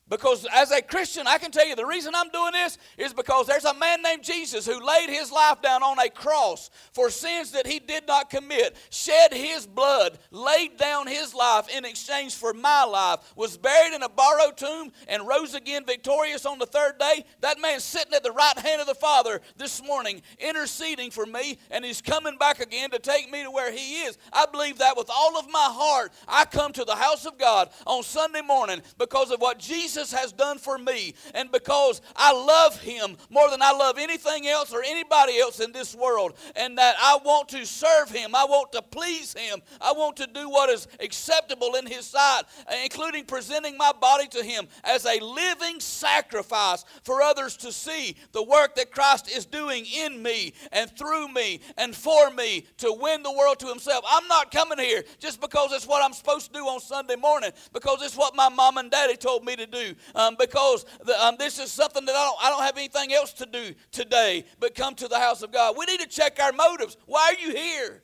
Because 0.08 0.46
as 0.54 0.70
a 0.70 0.80
Christian, 0.80 1.26
I 1.26 1.38
can 1.38 1.50
tell 1.50 1.66
you 1.66 1.74
the 1.74 1.84
reason 1.84 2.14
I'm 2.14 2.28
doing 2.28 2.52
this 2.52 2.78
is 2.96 3.12
because 3.12 3.48
there's 3.48 3.64
a 3.64 3.74
man 3.74 4.02
named 4.02 4.22
Jesus 4.22 4.64
who 4.64 4.84
laid 4.84 5.10
his 5.10 5.32
life 5.32 5.60
down 5.60 5.82
on 5.82 5.98
a 5.98 6.08
cross 6.08 6.70
for 6.92 7.10
sins 7.10 7.50
that 7.52 7.66
he 7.66 7.80
did 7.80 8.06
not 8.06 8.30
commit, 8.30 8.76
shed 8.90 9.34
his 9.34 9.66
blood, 9.66 10.18
laid 10.30 10.76
down 10.76 11.08
his 11.08 11.34
life 11.34 11.68
in 11.68 11.84
exchange 11.84 12.36
for 12.36 12.54
my 12.54 12.84
life, 12.84 13.18
was 13.34 13.56
buried 13.56 13.94
in 13.94 14.04
a 14.04 14.08
borrowed 14.08 14.56
tomb, 14.56 14.92
and 15.08 15.26
rose 15.26 15.54
again 15.54 15.84
victorious 15.84 16.46
on 16.46 16.60
the 16.60 16.66
third 16.66 16.98
day. 16.98 17.24
That 17.40 17.60
man's 17.60 17.82
sitting 17.82 18.14
at 18.14 18.22
the 18.22 18.30
right 18.30 18.58
hand 18.58 18.80
of 18.80 18.86
the 18.86 18.94
Father 18.94 19.40
this 19.56 19.82
morning, 19.82 20.22
interceding 20.38 21.10
for 21.10 21.26
me, 21.26 21.58
and 21.72 21.84
he's 21.84 22.00
coming 22.00 22.38
back 22.38 22.60
again 22.60 22.90
to 22.90 23.00
take 23.00 23.28
me 23.30 23.42
to 23.42 23.50
where 23.50 23.72
he 23.72 24.02
is. 24.02 24.18
I 24.32 24.46
believe 24.46 24.78
that 24.78 24.96
with 24.96 25.10
all 25.10 25.36
of 25.36 25.50
my 25.50 25.68
heart. 25.68 26.12
I 26.28 26.44
come 26.44 26.72
to 26.74 26.84
the 26.84 26.94
house 26.94 27.26
of 27.26 27.38
God 27.38 27.70
on 27.86 28.04
Sunday 28.04 28.42
morning 28.42 28.82
because 28.98 29.32
of 29.32 29.40
what 29.40 29.58
Jesus 29.58 29.95
Jesus 29.96 30.12
has 30.12 30.30
done 30.30 30.58
for 30.58 30.76
me, 30.76 31.14
and 31.34 31.50
because 31.50 32.02
I 32.14 32.32
love 32.32 32.78
Him 32.80 33.16
more 33.30 33.48
than 33.50 33.62
I 33.62 33.72
love 33.72 33.96
anything 33.98 34.46
else 34.46 34.72
or 34.72 34.82
anybody 34.84 35.38
else 35.38 35.58
in 35.58 35.72
this 35.72 35.94
world, 35.94 36.34
and 36.54 36.76
that 36.76 36.96
I 37.00 37.18
want 37.24 37.48
to 37.50 37.64
serve 37.64 38.10
Him, 38.10 38.34
I 38.34 38.44
want 38.44 38.72
to 38.72 38.82
please 38.82 39.32
Him, 39.32 39.62
I 39.80 39.92
want 39.92 40.16
to 40.18 40.26
do 40.26 40.50
what 40.50 40.68
is 40.68 40.86
acceptable 41.00 41.76
in 41.76 41.86
His 41.86 42.04
sight, 42.04 42.42
including 42.84 43.24
presenting 43.24 43.78
my 43.78 43.92
body 43.98 44.26
to 44.28 44.44
Him 44.44 44.68
as 44.84 45.06
a 45.06 45.18
living 45.20 45.80
sacrifice 45.80 46.84
for 47.02 47.22
others 47.22 47.56
to 47.58 47.72
see 47.72 48.16
the 48.32 48.42
work 48.42 48.74
that 48.74 48.90
Christ 48.90 49.30
is 49.34 49.46
doing 49.46 49.86
in 49.86 50.22
me 50.22 50.52
and 50.72 50.90
through 50.90 51.28
me 51.28 51.60
and 51.78 51.96
for 51.96 52.30
me 52.30 52.66
to 52.78 52.92
win 52.92 53.22
the 53.22 53.32
world 53.32 53.58
to 53.60 53.66
Himself. 53.66 54.04
I'm 54.06 54.28
not 54.28 54.50
coming 54.50 54.78
here 54.78 55.04
just 55.20 55.40
because 55.40 55.72
it's 55.72 55.86
what 55.86 56.04
I'm 56.04 56.12
supposed 56.12 56.48
to 56.48 56.52
do 56.52 56.66
on 56.66 56.80
Sunday 56.80 57.16
morning, 57.16 57.52
because 57.72 58.02
it's 58.02 58.16
what 58.16 58.36
my 58.36 58.50
mom 58.50 58.76
and 58.76 58.90
daddy 58.90 59.16
told 59.16 59.42
me 59.44 59.56
to 59.56 59.66
do 59.66 59.85
um, 60.14 60.36
because 60.38 60.84
the, 61.04 61.24
um, 61.24 61.36
this 61.38 61.58
is 61.58 61.70
something 61.70 62.04
that 62.04 62.14
I 62.14 62.24
don't, 62.24 62.36
I 62.42 62.50
don't 62.50 62.62
have 62.62 62.76
anything 62.76 63.12
else 63.12 63.32
to 63.34 63.46
do 63.46 63.74
today 63.90 64.44
but 64.58 64.74
come 64.74 64.94
to 64.96 65.08
the 65.08 65.18
house 65.18 65.42
of 65.42 65.52
God. 65.52 65.76
We 65.78 65.84
need 65.86 66.00
to 66.00 66.08
check 66.08 66.38
our 66.40 66.52
motives. 66.52 66.96
Why 67.06 67.34
are 67.36 67.46
you 67.46 67.54
here? 67.54 68.02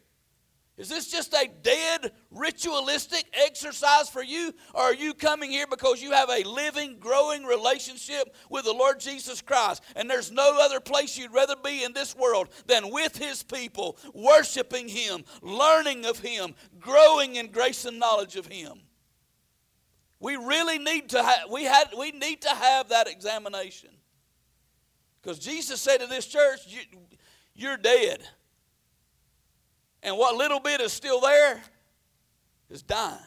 Is 0.79 0.89
this 0.89 1.11
just 1.11 1.35
a 1.35 1.49
dead 1.63 2.13
ritualistic 2.31 3.27
exercise 3.35 4.09
for 4.09 4.23
you? 4.23 4.55
Or 4.73 4.83
are 4.83 4.95
you 4.95 5.13
coming 5.13 5.51
here 5.51 5.67
because 5.67 6.03
you 6.03 6.13
have 6.13 6.31
a 6.31 6.49
living, 6.49 6.97
growing 6.99 7.45
relationship 7.45 8.35
with 8.49 8.65
the 8.65 8.73
Lord 8.73 8.99
Jesus 8.99 9.43
Christ? 9.43 9.83
And 9.97 10.09
there's 10.09 10.33
no 10.33 10.59
other 10.61 10.81
place 10.81 11.19
you'd 11.19 11.33
rather 11.33 11.57
be 11.63 11.85
in 11.85 11.93
this 11.93 12.17
world 12.17 12.49
than 12.67 12.91
with 12.91 13.19
His 13.19 13.43
people, 13.43 13.99
worshiping 14.15 14.89
Him, 14.89 15.25
learning 15.43 16.07
of 16.07 16.19
Him, 16.21 16.55
growing 16.81 17.37
in 17.37 17.49
grace 17.49 17.85
and 17.85 17.99
knowledge 17.99 18.37
of 18.37 18.47
Him. 18.47 18.81
We 20.23 20.37
really 20.37 20.79
need 20.79 21.09
to 21.11 21.23
have, 21.23 21.51
we, 21.51 21.65
had, 21.65 21.89
we 21.99 22.13
need 22.13 22.43
to 22.43 22.49
have 22.49 22.91
that 22.91 23.09
examination. 23.09 23.91
Because 25.21 25.41
Jesus 25.41 25.81
said 25.81 25.99
to 25.99 26.07
this 26.07 26.27
church, 26.27 26.61
you, 26.69 26.79
You're 27.57 27.77
dead. 27.77 28.23
And 30.01 30.17
what 30.17 30.37
little 30.37 30.61
bit 30.61 30.81
is 30.81 30.93
still 30.93 31.21
there 31.21 31.61
is 32.71 32.83
dying. 32.83 33.19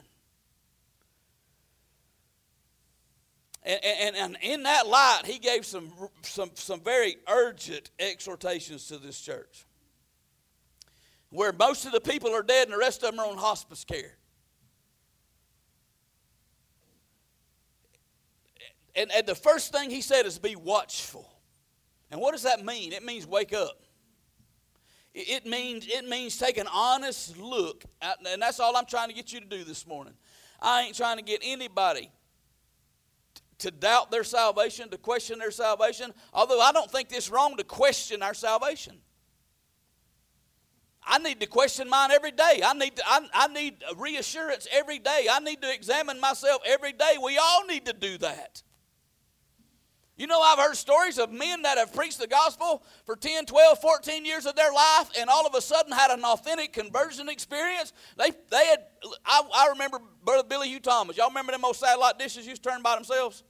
And, 3.64 3.80
and, 3.84 4.16
and 4.16 4.38
in 4.42 4.64
that 4.64 4.88
light, 4.88 5.24
he 5.26 5.38
gave 5.38 5.66
some, 5.66 5.92
some, 6.22 6.52
some 6.54 6.80
very 6.80 7.18
urgent 7.28 7.92
exhortations 8.00 8.88
to 8.88 8.98
this 9.00 9.20
church. 9.20 9.66
Where 11.30 11.52
most 11.52 11.86
of 11.86 11.92
the 11.92 12.00
people 12.00 12.34
are 12.34 12.44
dead 12.44 12.68
and 12.68 12.74
the 12.74 12.78
rest 12.78 13.04
of 13.04 13.12
them 13.12 13.20
are 13.20 13.28
on 13.30 13.38
hospice 13.38 13.84
care. 13.84 14.14
And, 18.96 19.12
and 19.12 19.26
the 19.26 19.36
first 19.36 19.72
thing 19.72 19.90
he 19.90 20.02
said 20.02 20.26
is 20.26 20.40
be 20.40 20.56
watchful. 20.56 21.30
And 22.12 22.22
what 22.22 22.32
does 22.32 22.44
that 22.44 22.64
mean? 22.64 22.94
It 22.94 23.04
means 23.04 23.28
wake 23.28 23.54
up. 23.54 23.82
It 25.14 25.46
means 25.46 25.88
it 25.88 26.08
means 26.08 26.38
take 26.38 26.58
an 26.58 26.68
honest 26.72 27.38
look, 27.38 27.86
at, 28.02 28.18
and 28.28 28.42
that's 28.42 28.60
all 28.60 28.76
I'm 28.76 28.86
trying 28.86 29.08
to 29.08 29.16
get 29.16 29.32
you 29.32 29.40
to 29.40 29.46
do 29.46 29.64
this 29.64 29.88
morning. 29.88 30.14
I 30.62 30.82
ain't 30.82 30.96
trying 30.96 31.18
to 31.18 31.24
get 31.24 31.40
anybody 31.42 32.12
to 33.60 33.72
doubt 33.72 34.12
their 34.12 34.26
salvation, 34.26 34.90
to 34.90 34.98
question 34.98 35.40
their 35.40 35.52
salvation. 35.52 36.14
Although 36.34 36.60
I 36.60 36.74
don't 36.74 36.92
think 36.92 37.10
it's 37.12 37.30
wrong 37.30 37.56
to 37.58 37.64
question 37.64 38.22
our 38.22 38.34
salvation. 38.34 38.98
I 41.08 41.20
need 41.20 41.40
to 41.40 41.46
question 41.46 41.88
mine 41.88 42.12
every 42.12 42.32
day. 42.32 42.62
I 42.66 42.74
need, 42.74 42.96
to, 42.96 43.04
I, 43.06 43.28
I 43.34 43.48
need 43.48 43.84
reassurance 43.96 44.68
every 44.72 45.00
day. 45.00 45.28
I 45.32 45.40
need 45.40 45.62
to 45.62 45.72
examine 45.72 46.20
myself 46.20 46.62
every 46.66 46.94
day. 46.94 47.16
We 47.24 47.38
all 47.38 47.66
need 47.68 47.86
to 47.86 47.94
do 47.94 48.18
that. 48.18 48.64
You 50.18 50.28
know, 50.28 50.40
I've 50.42 50.58
heard 50.58 50.78
stories 50.78 51.20
of 51.20 51.34
men 51.34 51.64
that 51.64 51.78
have 51.78 51.94
preached 51.94 52.20
the 52.20 52.28
gospel 52.28 52.84
for 53.06 53.18
10, 53.18 53.46
12, 53.46 53.82
14 53.82 54.26
years 54.26 54.46
of 54.46 54.56
their 54.56 54.72
life 54.72 55.10
and 55.20 55.30
all 55.30 55.46
of 55.46 55.54
a 55.56 55.62
sudden 55.62 55.92
had 55.92 56.10
an 56.10 56.24
authentic 56.24 56.72
conversion 56.72 57.28
experience. 57.28 57.92
They, 58.18 58.32
they 58.50 58.66
had, 58.66 58.86
I, 59.26 59.42
I 59.54 59.68
remember 59.72 60.00
Brother 60.24 60.48
Billy 60.48 60.70
Hugh 60.70 60.80
Thomas. 60.80 61.18
Y'all 61.18 61.28
remember 61.28 61.52
them 61.52 61.66
old 61.66 61.76
satellite 61.76 62.18
dishes 62.18 62.48
used 62.48 62.64
to 62.64 62.70
turn 62.70 62.82
by 62.82 62.96
themselves? 62.96 63.44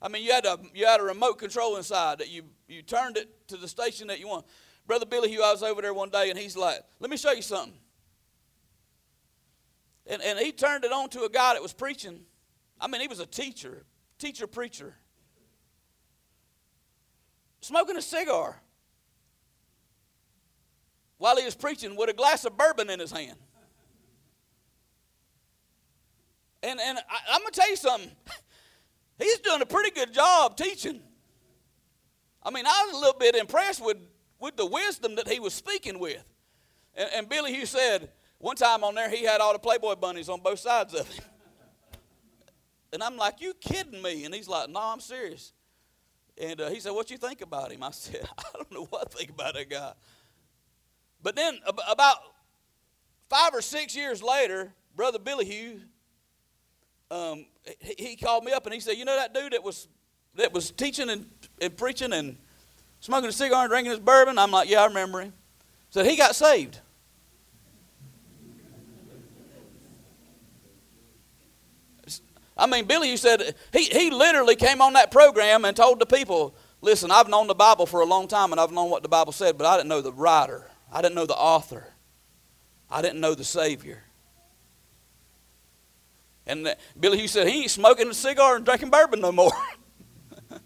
I 0.00 0.08
mean, 0.08 0.22
you 0.22 0.32
had 0.32 0.46
a, 0.46 0.56
you 0.72 0.86
had 0.86 1.00
a 1.00 1.02
remote 1.02 1.38
control 1.38 1.76
inside 1.78 2.18
that 2.18 2.30
you, 2.30 2.44
you 2.68 2.82
turned 2.82 3.16
it 3.16 3.48
to 3.48 3.56
the 3.56 3.66
station 3.66 4.06
that 4.06 4.20
you 4.20 4.28
want. 4.28 4.46
Brother 4.86 5.06
Billy 5.06 5.30
Hugh, 5.30 5.42
I 5.42 5.50
was 5.50 5.64
over 5.64 5.82
there 5.82 5.94
one 5.94 6.10
day 6.10 6.30
and 6.30 6.38
he's 6.38 6.56
like, 6.56 6.78
let 7.00 7.10
me 7.10 7.16
show 7.16 7.32
you 7.32 7.42
something. 7.42 7.74
And, 10.06 10.22
and 10.22 10.38
he 10.38 10.52
turned 10.52 10.84
it 10.84 10.92
on 10.92 11.08
to 11.08 11.24
a 11.24 11.28
guy 11.28 11.54
that 11.54 11.62
was 11.62 11.72
preaching. 11.72 12.20
I 12.80 12.86
mean, 12.86 13.00
he 13.00 13.08
was 13.08 13.18
a 13.18 13.26
teacher, 13.26 13.84
teacher, 14.18 14.46
preacher 14.46 14.94
smoking 17.64 17.96
a 17.96 18.02
cigar 18.02 18.60
while 21.18 21.36
he 21.36 21.44
was 21.44 21.54
preaching 21.54 21.96
with 21.96 22.10
a 22.10 22.12
glass 22.12 22.44
of 22.44 22.56
bourbon 22.56 22.90
in 22.90 23.00
his 23.00 23.10
hand. 23.10 23.38
And, 26.62 26.80
and 26.80 26.98
I, 26.98 27.34
am 27.34 27.40
going 27.40 27.52
to 27.52 27.60
tell 27.60 27.70
you 27.70 27.76
something. 27.76 28.10
He's 29.18 29.38
doing 29.38 29.62
a 29.62 29.66
pretty 29.66 29.90
good 29.90 30.12
job 30.12 30.56
teaching. 30.56 31.00
I 32.42 32.50
mean, 32.50 32.66
I 32.66 32.84
was 32.86 32.96
a 32.96 32.98
little 32.98 33.18
bit 33.18 33.34
impressed 33.34 33.84
with, 33.84 33.98
with 34.38 34.56
the 34.56 34.66
wisdom 34.66 35.14
that 35.16 35.28
he 35.28 35.40
was 35.40 35.54
speaking 35.54 35.98
with. 35.98 36.22
And, 36.94 37.08
and 37.14 37.28
Billy 37.28 37.54
Hugh 37.54 37.66
said, 37.66 38.10
one 38.38 38.56
time 38.56 38.84
on 38.84 38.94
there, 38.94 39.08
he 39.08 39.24
had 39.24 39.40
all 39.40 39.52
the 39.52 39.58
Playboy 39.58 39.94
bunnies 39.96 40.28
on 40.28 40.40
both 40.40 40.58
sides 40.58 40.94
of 40.94 41.08
him. 41.08 41.24
And 42.92 43.02
I'm 43.02 43.16
like, 43.16 43.40
you 43.40 43.54
kidding 43.54 44.00
me? 44.00 44.24
And 44.24 44.32
he's 44.32 44.46
like, 44.46 44.70
no, 44.70 44.78
I'm 44.80 45.00
serious. 45.00 45.52
And 46.40 46.60
uh, 46.60 46.70
he 46.70 46.80
said, 46.80 46.92
What 46.92 47.10
you 47.10 47.18
think 47.18 47.40
about 47.40 47.72
him? 47.72 47.82
I 47.82 47.90
said, 47.90 48.26
I 48.38 48.42
don't 48.54 48.72
know 48.72 48.86
what 48.90 49.08
I 49.08 49.16
think 49.16 49.30
about 49.30 49.54
that 49.54 49.70
guy. 49.70 49.92
But 51.22 51.36
then, 51.36 51.58
about 51.88 52.18
five 53.30 53.54
or 53.54 53.62
six 53.62 53.96
years 53.96 54.22
later, 54.22 54.72
Brother 54.94 55.18
Billy 55.18 55.46
Hugh, 55.46 55.80
um, 57.10 57.46
he, 57.80 57.94
he, 58.10 58.16
called 58.16 58.44
me 58.44 58.52
up 58.52 58.66
and 58.66 58.74
he 58.74 58.80
said, 58.80 58.96
You 58.96 59.04
know 59.04 59.16
that 59.16 59.32
dude 59.32 59.52
that 59.52 59.62
was, 59.62 59.88
that 60.34 60.52
was 60.52 60.70
teaching 60.70 61.08
and, 61.08 61.26
and 61.60 61.76
preaching 61.76 62.12
and 62.12 62.36
smoking 63.00 63.28
a 63.28 63.32
cigar 63.32 63.62
and 63.62 63.70
drinking 63.70 63.92
his 63.92 64.00
bourbon? 64.00 64.38
I'm 64.38 64.50
like, 64.50 64.68
Yeah, 64.68 64.82
I 64.82 64.86
remember 64.86 65.20
him. 65.20 65.32
Said, 65.90 66.06
He 66.06 66.16
got 66.16 66.34
saved. 66.34 66.80
I 72.56 72.66
mean, 72.66 72.84
Billy 72.84 73.08
Hugh 73.08 73.16
said 73.16 73.54
he, 73.72 73.84
he 73.84 74.10
literally 74.10 74.56
came 74.56 74.80
on 74.80 74.92
that 74.92 75.10
program 75.10 75.64
and 75.64 75.76
told 75.76 75.98
the 75.98 76.06
people, 76.06 76.54
listen, 76.80 77.10
I've 77.10 77.28
known 77.28 77.48
the 77.48 77.54
Bible 77.54 77.86
for 77.86 78.00
a 78.00 78.06
long 78.06 78.28
time 78.28 78.52
and 78.52 78.60
I've 78.60 78.70
known 78.70 78.90
what 78.90 79.02
the 79.02 79.08
Bible 79.08 79.32
said, 79.32 79.58
but 79.58 79.66
I 79.66 79.76
didn't 79.76 79.88
know 79.88 80.00
the 80.00 80.12
writer. 80.12 80.70
I 80.92 81.02
didn't 81.02 81.16
know 81.16 81.26
the 81.26 81.34
author. 81.34 81.92
I 82.88 83.02
didn't 83.02 83.20
know 83.20 83.34
the 83.34 83.44
Savior. 83.44 84.04
And 86.46 86.68
uh, 86.68 86.74
Billy 86.98 87.18
Hughes 87.18 87.32
said, 87.32 87.48
he 87.48 87.62
ain't 87.62 87.70
smoking 87.70 88.08
a 88.08 88.14
cigar 88.14 88.56
and 88.56 88.64
drinking 88.64 88.90
bourbon 88.90 89.20
no 89.20 89.32
more. 89.32 89.52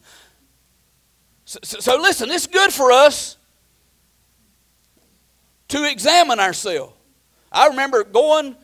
so, 1.44 1.59
so 1.62 1.96
listen, 1.96 2.31
it's 2.31 2.46
good 2.46 2.72
for 2.72 2.92
us 2.92 3.37
to 5.68 5.88
examine 5.90 6.40
ourselves. 6.40 6.92
I 7.51 7.68
remember 7.68 8.05
going 8.05 8.57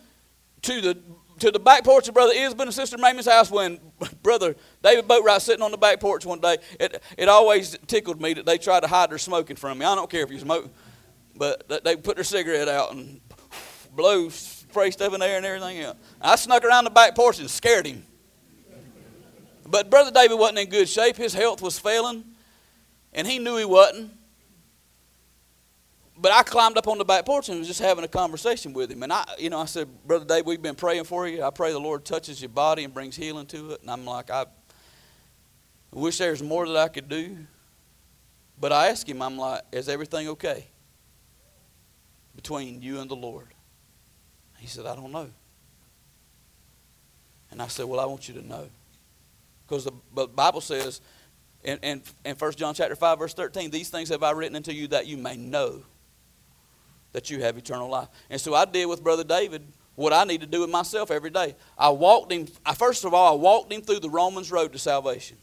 to 0.63 0.81
the 0.81 0.99
to 1.41 1.51
the 1.51 1.59
back 1.59 1.85
porch 1.85 2.09
of 2.09 2.15
Brother 2.15 2.33
Isbin 2.35 2.63
and 2.63 2.75
Sister 2.75 2.97
Mamie's 2.97 3.27
house 3.27 3.51
when 3.51 3.79
Brother 4.23 4.55
David 4.83 5.09
Boatwright 5.09 5.41
sitting 5.41 5.63
on 5.63 5.71
the 5.71 5.77
back 5.77 6.01
porch 6.01 6.25
one 6.25 6.41
day. 6.41 6.59
It, 6.79 7.03
it 7.17 7.29
always 7.29 7.77
tickled 7.87 8.21
me 8.21 8.35
that 8.35 8.47
they 8.47 8.59
tried 8.59 8.81
to 8.81 8.87
hide 8.87 9.11
their 9.11 9.19
smoking 9.19 9.57
from 9.57 9.79
me. 9.79 9.87
I 9.87 9.95
don't 9.95 10.11
care 10.11 10.23
if 10.23 10.31
you 10.31 10.39
smoke, 10.39 10.71
but 11.37 11.69
they 11.85 11.97
put 11.97 12.17
their 12.17 12.25
cigarette 12.25 12.69
out 12.69 12.93
and 12.93 13.21
blow, 13.95 14.29
spray 14.29 14.91
stuff 14.91 15.13
in 15.15 15.21
there 15.21 15.37
and 15.37 15.47
everything 15.47 15.81
else. 15.81 15.97
I 16.21 16.37
snuck 16.37 16.65
around 16.65 16.85
the 16.85 16.91
back 16.91 17.15
porch 17.15 17.41
and 17.41 17.51
scared 17.51 17.87
him. 17.87 18.05
But 19.67 19.91
Brother 19.91 20.11
David 20.11 20.39
wasn't 20.39 20.59
in 20.59 20.69
good 20.69 20.89
shape. 20.89 21.17
His 21.17 21.33
health 21.33 21.63
was 21.63 21.79
failing, 21.79 22.25
and 23.13 23.27
he 23.27 23.39
knew 23.39 23.57
he 23.57 23.65
wasn't 23.65 24.13
but 26.17 26.33
I 26.33 26.43
climbed 26.43 26.79
up 26.79 26.87
on 26.87 26.99
the 26.99 27.05
back 27.05 27.27
porch 27.27 27.49
and 27.49 27.59
was 27.59 27.67
just 27.67 27.81
having 27.81 28.05
a 28.05 28.09
conversation 28.09 28.73
with 28.73 28.91
him. 28.91 29.03
And 29.03 29.13
I, 29.13 29.25
you 29.39 29.51
know, 29.51 29.59
I 29.59 29.65
said, 29.65 29.89
Brother 30.07 30.25
Dave, 30.25 30.47
we've 30.47 30.63
been 30.63 30.77
praying 30.77 31.05
for 31.05 31.27
you. 31.27 31.43
I 31.43 31.51
pray 31.51 31.73
the 31.73 31.81
Lord 31.81 32.05
touches 32.05 32.41
your 32.41 32.51
body 32.51 32.85
and 32.85 32.95
brings 32.95 33.17
healing 33.17 33.47
to 33.47 33.73
it. 33.73 33.81
And 33.83 33.91
I'm 33.91 34.05
like, 34.05 34.31
I, 34.31 34.47
wish 35.91 36.19
there 36.19 36.31
was 36.31 36.43
more 36.43 36.67
that 36.67 36.77
I 36.77 36.89
could 36.89 37.09
do. 37.09 37.39
But 38.61 38.73
I 38.73 38.89
asked 38.89 39.09
him, 39.09 39.23
I'm 39.23 39.37
like, 39.37 39.63
is 39.73 39.89
everything 39.89 40.29
okay 40.29 40.67
between 42.37 42.81
you 42.81 43.01
and 43.01 43.11
the 43.11 43.17
Lord? 43.17 43.49
He 44.59 44.69
said, 44.69 44.87
I 44.87 44.95
don't 44.95 45.11
know. 45.11 45.29
And 47.51 47.61
I 47.61 47.67
said, 47.67 47.87
Well, 47.87 48.01
I 48.01 48.07
want 48.07 48.29
you 48.29 48.35
to 48.35 48.47
know. 48.47 48.69
Because 49.67 49.85
the 49.85 50.27
Bible 50.29 50.61
says 50.61 51.01
in, 51.63 51.79
in, 51.79 52.03
in 52.25 52.37
1 52.37 52.53
John 52.53 52.75
chapter 52.75 52.97
5, 52.97 53.19
verse 53.19 53.35
13, 53.35 53.71
these 53.71 53.89
things 53.89 54.09
have 54.09 54.23
I 54.23 54.33
written 54.33 54.57
unto 54.57 54.73
you 54.73 54.89
that 54.89 55.07
you 55.07 55.17
may 55.17 55.37
know 55.37 55.83
that 57.15 57.31
you 57.31 57.41
have 57.41 57.57
eternal 57.57 57.89
life. 57.89 58.09
And 58.29 58.41
so 58.41 58.55
I 58.55 58.67
did 58.67 58.87
with 58.87 59.03
Brother 59.03 59.25
David 59.25 59.63
what 59.95 60.13
I 60.13 60.25
need 60.25 60.41
to 60.41 60.47
do 60.49 60.61
with 60.61 60.71
myself 60.71 61.13
every 61.13 61.31
day. 61.31 61.55
I 61.79 61.89
walked 61.91 62.33
him, 62.33 62.49
I, 62.67 62.75
first 62.75 63.05
of 63.05 63.15
all, 63.15 63.33
I 63.33 63.41
walked 63.41 63.73
him 63.73 63.81
through 63.81 64.01
the 64.01 64.11
Romans 64.11 64.51
road 64.51 64.73
to 64.73 64.79
salvation, 64.79 65.37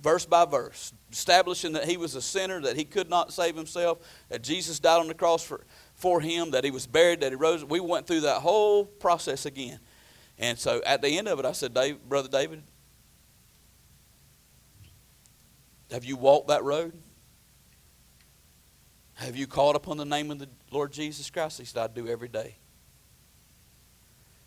verse 0.00 0.24
by 0.24 0.46
verse, 0.46 0.94
establishing 1.12 1.74
that 1.74 1.84
he 1.84 1.98
was 1.98 2.14
a 2.14 2.22
sinner, 2.22 2.58
that 2.62 2.76
he 2.76 2.84
could 2.84 3.10
not 3.10 3.34
save 3.34 3.54
himself, 3.54 3.98
that 4.30 4.42
Jesus 4.42 4.80
died 4.80 4.98
on 4.98 5.08
the 5.08 5.14
cross 5.14 5.44
for, 5.44 5.60
for 5.94 6.22
him, 6.22 6.52
that 6.52 6.64
he 6.64 6.70
was 6.70 6.86
buried, 6.86 7.20
that 7.20 7.32
he 7.32 7.36
rose. 7.36 7.62
We 7.62 7.80
went 7.80 8.06
through 8.06 8.20
that 8.22 8.40
whole 8.40 8.86
process 8.86 9.44
again. 9.44 9.78
And 10.38 10.58
so 10.58 10.80
at 10.86 11.02
the 11.02 11.18
end 11.18 11.28
of 11.28 11.38
it, 11.38 11.44
I 11.44 11.52
said, 11.52 11.74
Dave, 11.74 12.02
Brother 12.08 12.28
David, 12.28 12.62
have 15.90 16.06
you 16.06 16.16
walked 16.16 16.48
that 16.48 16.64
road? 16.64 16.94
Have 19.20 19.36
you 19.36 19.46
called 19.46 19.76
upon 19.76 19.98
the 19.98 20.06
name 20.06 20.30
of 20.30 20.38
the 20.38 20.48
Lord 20.70 20.92
Jesus 20.92 21.28
Christ? 21.28 21.58
He 21.58 21.66
said, 21.66 21.82
I 21.82 21.92
do 21.92 22.08
every 22.08 22.28
day. 22.28 22.56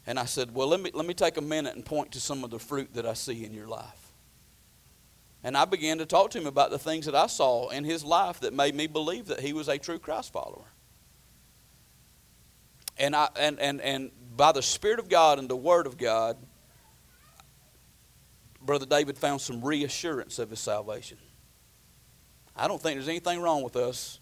And 0.08 0.18
I 0.18 0.26
said, 0.26 0.54
Well, 0.54 0.68
let 0.68 0.82
me, 0.82 0.90
let 0.96 1.06
me 1.06 1.14
take 1.14 1.38
a 1.38 1.42
minute 1.42 1.76
and 1.76 1.86
point 1.86 2.12
to 2.14 2.20
some 2.20 2.44
of 2.44 2.50
the 2.50 2.58
fruit 2.58 2.92
that 2.96 3.06
I 3.06 3.14
see 3.14 3.46
in 3.46 3.54
your 3.54 3.68
life. 3.68 4.12
And 5.44 5.56
I 5.56 5.66
began 5.66 6.00
to 6.00 6.08
talk 6.08 6.32
to 6.32 6.40
him 6.40 6.48
about 6.48 6.72
the 6.72 6.80
things 6.80 7.06
that 7.06 7.14
I 7.14 7.28
saw 7.28 7.70
in 7.70 7.84
his 7.84 8.04
life 8.04 8.40
that 8.40 8.52
made 8.52 8.74
me 8.74 8.88
believe 8.88 9.28
that 9.28 9.42
he 9.42 9.54
was 9.54 9.68
a 9.68 9.78
true 9.78 10.00
Christ 10.00 10.34
follower. 10.34 10.66
And, 12.98 13.16
I, 13.16 13.30
and, 13.36 13.60
and, 13.60 13.80
and 13.80 14.12
by 14.36 14.54
the 14.54 14.64
Spirit 14.64 14.98
of 14.98 15.08
God 15.08 15.38
and 15.38 15.48
the 15.48 15.56
Word 15.56 15.86
of 15.86 16.00
God, 16.00 16.38
Brother 18.60 18.88
David 18.88 19.20
found 19.20 19.40
some 19.40 19.64
reassurance 19.64 20.40
of 20.40 20.50
his 20.50 20.60
salvation. 20.60 21.20
I 22.56 22.68
don't 22.68 22.82
think 22.82 22.96
there's 22.96 23.10
anything 23.10 23.40
wrong 23.40 23.62
with 23.62 23.76
us 23.76 24.20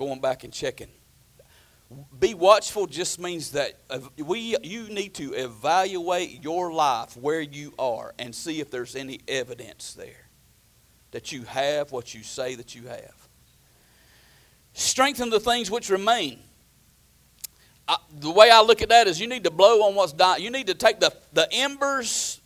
going 0.00 0.18
back 0.18 0.44
and 0.44 0.52
checking. 0.52 0.88
Be 2.18 2.32
watchful 2.32 2.86
just 2.86 3.20
means 3.20 3.52
that 3.52 3.78
we, 4.16 4.56
you 4.62 4.88
need 4.88 5.12
to 5.16 5.34
evaluate 5.34 6.42
your 6.42 6.72
life 6.72 7.18
where 7.18 7.42
you 7.42 7.74
are 7.78 8.14
and 8.18 8.34
see 8.34 8.60
if 8.60 8.70
there's 8.70 8.96
any 8.96 9.20
evidence 9.28 9.92
there 9.92 10.30
that 11.10 11.32
you 11.32 11.42
have 11.42 11.92
what 11.92 12.14
you 12.14 12.22
say 12.22 12.54
that 12.54 12.74
you 12.74 12.86
have. 12.86 13.28
Strengthen 14.72 15.28
the 15.28 15.40
things 15.40 15.70
which 15.70 15.90
remain. 15.90 16.38
I, 17.86 17.98
the 18.20 18.30
way 18.30 18.50
I 18.50 18.62
look 18.62 18.80
at 18.80 18.88
that 18.88 19.06
is 19.06 19.20
you 19.20 19.28
need 19.28 19.44
to 19.44 19.50
blow 19.50 19.82
on 19.82 19.94
what's 19.94 20.14
dying. 20.14 20.42
You 20.42 20.50
need 20.50 20.68
to 20.68 20.74
take 20.74 20.98
the, 20.98 21.12
the 21.34 21.46
embers 21.52 22.40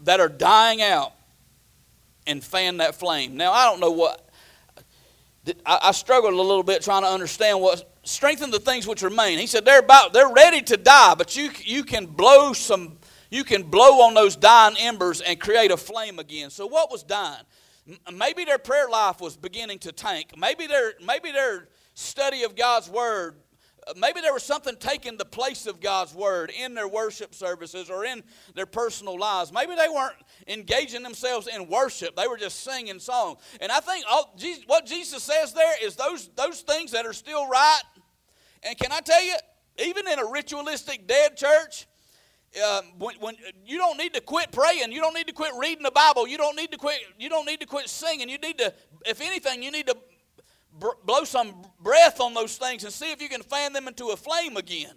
that 0.00 0.18
are 0.18 0.30
dying 0.30 0.82
out 0.82 1.12
and 2.26 2.42
fan 2.42 2.78
that 2.78 2.96
flame. 2.96 3.36
Now, 3.36 3.52
I 3.52 3.66
don't 3.66 3.78
know 3.78 3.92
what. 3.92 4.25
I, 5.64 5.92
struggled 5.92 6.34
a 6.34 6.42
little 6.42 6.62
bit 6.62 6.82
trying 6.82 7.02
to 7.02 7.08
understand 7.08 7.60
what 7.60 7.96
strengthen 8.02 8.50
the 8.50 8.58
things 8.58 8.86
which 8.86 9.02
remain. 9.02 9.38
He 9.38 9.46
said 9.46 9.64
they're 9.64 9.80
about 9.80 10.12
they're 10.12 10.32
ready 10.32 10.62
to 10.62 10.76
die, 10.76 11.14
but 11.14 11.36
you 11.36 11.50
you 11.62 11.84
can 11.84 12.06
blow 12.06 12.52
some 12.52 12.98
you 13.30 13.44
can 13.44 13.62
blow 13.62 14.02
on 14.02 14.14
those 14.14 14.36
dying 14.36 14.76
embers 14.78 15.20
and 15.20 15.40
create 15.40 15.70
a 15.70 15.76
flame 15.76 16.18
again. 16.18 16.50
So 16.50 16.66
what 16.66 16.90
was 16.90 17.02
dying? 17.02 17.42
Maybe 18.12 18.44
their 18.44 18.58
prayer 18.58 18.88
life 18.88 19.20
was 19.20 19.36
beginning 19.36 19.78
to 19.80 19.92
tank. 19.92 20.32
Maybe 20.36 20.66
their 20.66 20.94
maybe 21.04 21.32
their 21.32 21.68
study 21.94 22.42
of 22.42 22.56
God's 22.56 22.90
word 22.90 23.36
maybe 23.94 24.20
there 24.20 24.32
was 24.32 24.42
something 24.42 24.74
taking 24.76 25.16
the 25.16 25.24
place 25.24 25.66
of 25.66 25.80
God's 25.80 26.14
word 26.14 26.50
in 26.50 26.74
their 26.74 26.88
worship 26.88 27.34
services 27.34 27.88
or 27.88 28.04
in 28.04 28.24
their 28.54 28.66
personal 28.66 29.18
lives. 29.18 29.52
Maybe 29.52 29.74
they 29.76 29.88
weren't 29.88 30.16
engaging 30.48 31.02
themselves 31.02 31.46
in 31.46 31.68
worship. 31.68 32.16
They 32.16 32.26
were 32.26 32.36
just 32.36 32.64
singing 32.64 32.98
songs. 32.98 33.38
And 33.60 33.70
I 33.70 33.80
think 33.80 34.04
all, 34.10 34.36
what 34.66 34.86
Jesus 34.86 35.22
says 35.22 35.52
there 35.52 35.84
is 35.84 35.94
those, 35.94 36.28
those 36.34 36.62
things 36.62 36.90
that 36.92 37.06
are 37.06 37.12
still 37.12 37.48
right. 37.48 37.82
And 38.64 38.76
can 38.76 38.90
I 38.90 39.00
tell 39.00 39.22
you, 39.22 39.36
even 39.78 40.08
in 40.08 40.18
a 40.18 40.26
ritualistic 40.26 41.06
dead 41.06 41.36
church, 41.36 41.86
uh, 42.64 42.82
when, 42.98 43.14
when, 43.16 43.36
you 43.64 43.78
don't 43.78 43.98
need 43.98 44.14
to 44.14 44.20
quit 44.20 44.50
praying, 44.50 44.90
you 44.90 45.00
don't 45.00 45.14
need 45.14 45.26
to 45.26 45.32
quit 45.32 45.52
reading 45.58 45.82
the 45.82 45.90
Bible, 45.90 46.26
you 46.26 46.38
don't 46.38 46.56
need 46.56 46.72
to 46.72 46.78
quit, 46.78 46.98
you 47.18 47.28
don't 47.28 47.44
need 47.44 47.60
to 47.60 47.66
quit 47.66 47.88
singing. 47.88 48.28
You 48.28 48.38
need 48.38 48.58
to, 48.58 48.72
if 49.04 49.20
anything, 49.20 49.62
you 49.62 49.70
need 49.70 49.86
to 49.86 49.96
blow 50.78 51.24
some 51.24 51.54
breath 51.80 52.20
on 52.20 52.34
those 52.34 52.56
things 52.56 52.84
and 52.84 52.92
see 52.92 53.12
if 53.12 53.20
you 53.20 53.28
can 53.28 53.42
fan 53.42 53.72
them 53.72 53.88
into 53.88 54.08
a 54.08 54.16
flame 54.16 54.56
again. 54.56 54.94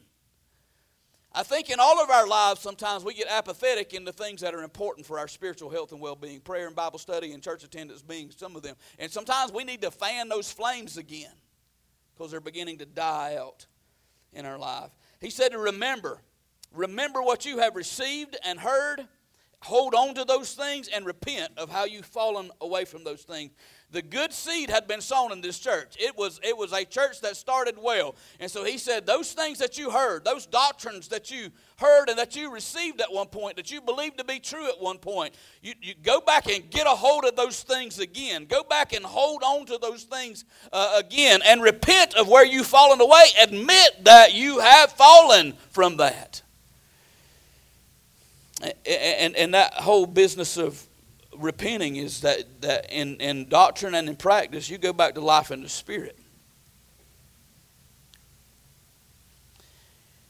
I 1.31 1.43
think 1.43 1.69
in 1.69 1.79
all 1.79 2.01
of 2.01 2.09
our 2.09 2.27
lives, 2.27 2.59
sometimes 2.59 3.03
we 3.03 3.13
get 3.13 3.27
apathetic 3.29 3.93
in 3.93 4.03
the 4.03 4.11
things 4.11 4.41
that 4.41 4.55
are 4.55 4.63
important 4.63 5.05
for 5.05 5.19
our 5.19 5.27
spiritual 5.27 5.69
health 5.69 5.91
and 5.91 6.01
well 6.01 6.15
being. 6.15 6.39
Prayer 6.39 6.65
and 6.65 6.75
Bible 6.75 6.97
study 6.97 7.33
and 7.33 7.43
church 7.43 7.63
attendance 7.63 8.01
being 8.01 8.31
some 8.35 8.55
of 8.55 8.63
them. 8.63 8.75
And 8.97 9.11
sometimes 9.11 9.51
we 9.51 9.63
need 9.63 9.81
to 9.83 9.91
fan 9.91 10.27
those 10.27 10.51
flames 10.51 10.97
again 10.97 11.31
because 12.15 12.31
they're 12.31 12.41
beginning 12.41 12.79
to 12.79 12.85
die 12.85 13.37
out 13.39 13.67
in 14.33 14.45
our 14.45 14.57
life. 14.57 14.89
He 15.21 15.29
said 15.29 15.51
to 15.51 15.59
remember, 15.59 16.19
remember 16.73 17.21
what 17.21 17.45
you 17.45 17.59
have 17.59 17.75
received 17.75 18.35
and 18.43 18.59
heard. 18.59 19.07
Hold 19.61 19.93
on 19.93 20.15
to 20.15 20.25
those 20.25 20.53
things 20.53 20.87
and 20.87 21.05
repent 21.05 21.51
of 21.57 21.69
how 21.69 21.85
you've 21.85 22.05
fallen 22.05 22.49
away 22.61 22.85
from 22.85 23.03
those 23.03 23.21
things 23.21 23.51
the 23.91 24.01
good 24.03 24.31
seed 24.31 24.69
had 24.69 24.87
been 24.87 25.01
sown 25.01 25.31
in 25.31 25.41
this 25.41 25.57
church. 25.57 25.95
It 25.99 26.15
was, 26.15 26.39
it 26.43 26.55
was 26.55 26.73
a 26.73 26.85
church 26.85 27.21
that 27.21 27.35
started 27.35 27.75
well. 27.81 28.15
And 28.39 28.49
so 28.49 28.63
he 28.63 28.77
said, 28.77 29.05
Those 29.05 29.33
things 29.33 29.57
that 29.59 29.77
you 29.79 29.89
heard, 29.89 30.23
those 30.23 30.45
doctrines 30.45 31.07
that 31.07 31.31
you 31.31 31.49
heard 31.77 32.09
and 32.09 32.19
that 32.19 32.35
you 32.35 32.53
received 32.53 33.01
at 33.01 33.11
one 33.11 33.27
point, 33.27 33.55
that 33.55 33.71
you 33.71 33.81
believed 33.81 34.19
to 34.19 34.23
be 34.23 34.39
true 34.39 34.67
at 34.67 34.79
one 34.79 34.99
point, 34.99 35.33
you, 35.63 35.73
you 35.81 35.95
go 36.03 36.21
back 36.21 36.47
and 36.47 36.69
get 36.69 36.85
a 36.85 36.91
hold 36.91 37.25
of 37.25 37.35
those 37.35 37.63
things 37.63 37.99
again. 37.99 38.45
Go 38.45 38.63
back 38.63 38.93
and 38.93 39.03
hold 39.03 39.41
on 39.43 39.65
to 39.65 39.79
those 39.79 40.03
things 40.03 40.45
uh, 40.71 40.99
again 41.03 41.41
and 41.43 41.63
repent 41.63 42.15
of 42.15 42.27
where 42.27 42.45
you've 42.45 42.67
fallen 42.67 43.01
away. 43.01 43.23
Admit 43.41 44.03
that 44.03 44.33
you 44.33 44.59
have 44.59 44.91
fallen 44.91 45.53
from 45.71 45.97
that. 45.97 46.43
And, 48.85 49.35
and 49.35 49.53
that 49.53 49.73
whole 49.73 50.05
business 50.05 50.57
of 50.57 50.85
repenting 51.39 51.95
is 51.95 52.21
that, 52.21 52.61
that 52.61 52.91
in, 52.91 53.15
in 53.17 53.47
doctrine 53.49 53.95
and 53.95 54.09
in 54.09 54.15
practice, 54.15 54.69
you 54.69 54.77
go 54.77 54.93
back 54.93 55.15
to 55.15 55.21
life 55.21 55.51
in 55.51 55.63
the 55.63 55.69
Spirit. 55.69 56.17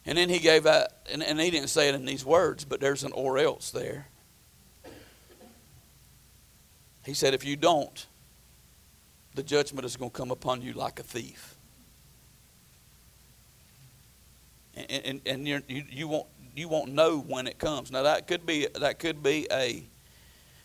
And 0.06 0.18
then 0.18 0.30
he 0.30 0.40
gave 0.40 0.64
that, 0.64 1.08
and, 1.12 1.22
and 1.22 1.40
he 1.40 1.52
didn't 1.52 1.70
say 1.70 1.90
it 1.90 1.96
in 1.96 2.06
these 2.06 2.26
words, 2.26 2.66
but 2.66 2.80
there's 2.80 3.04
an 3.04 3.12
or 3.12 3.38
else 3.38 3.72
there. 3.72 4.08
He 7.06 7.14
said, 7.14 7.34
if 7.34 7.46
you 7.46 7.56
don't, 7.56 8.06
the 9.36 9.44
judgment 9.44 9.86
is 9.86 9.96
going 9.96 10.12
to 10.12 10.18
come 10.18 10.32
upon 10.32 10.62
you 10.62 10.74
like 10.74 11.00
a 11.00 11.04
thief. 11.04 11.56
And, 14.76 15.06
and, 15.06 15.22
and 15.26 15.48
you, 15.48 15.62
you, 15.68 16.08
won't, 16.08 16.28
you 16.56 16.68
won't 16.68 16.92
know 16.92 17.20
when 17.20 17.48
it 17.48 17.58
comes. 17.58 17.92
Now, 17.92 18.04
that 18.04 18.28
could 18.28 18.46
be, 18.46 18.68
that 18.80 19.00
could 19.00 19.22
be 19.22 19.48
a 19.52 19.84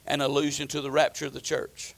an 0.06 0.20
allusion 0.20 0.68
to 0.68 0.80
the 0.80 0.90
rapture 0.90 1.26
of 1.26 1.32
the 1.32 1.40
church, 1.40 1.94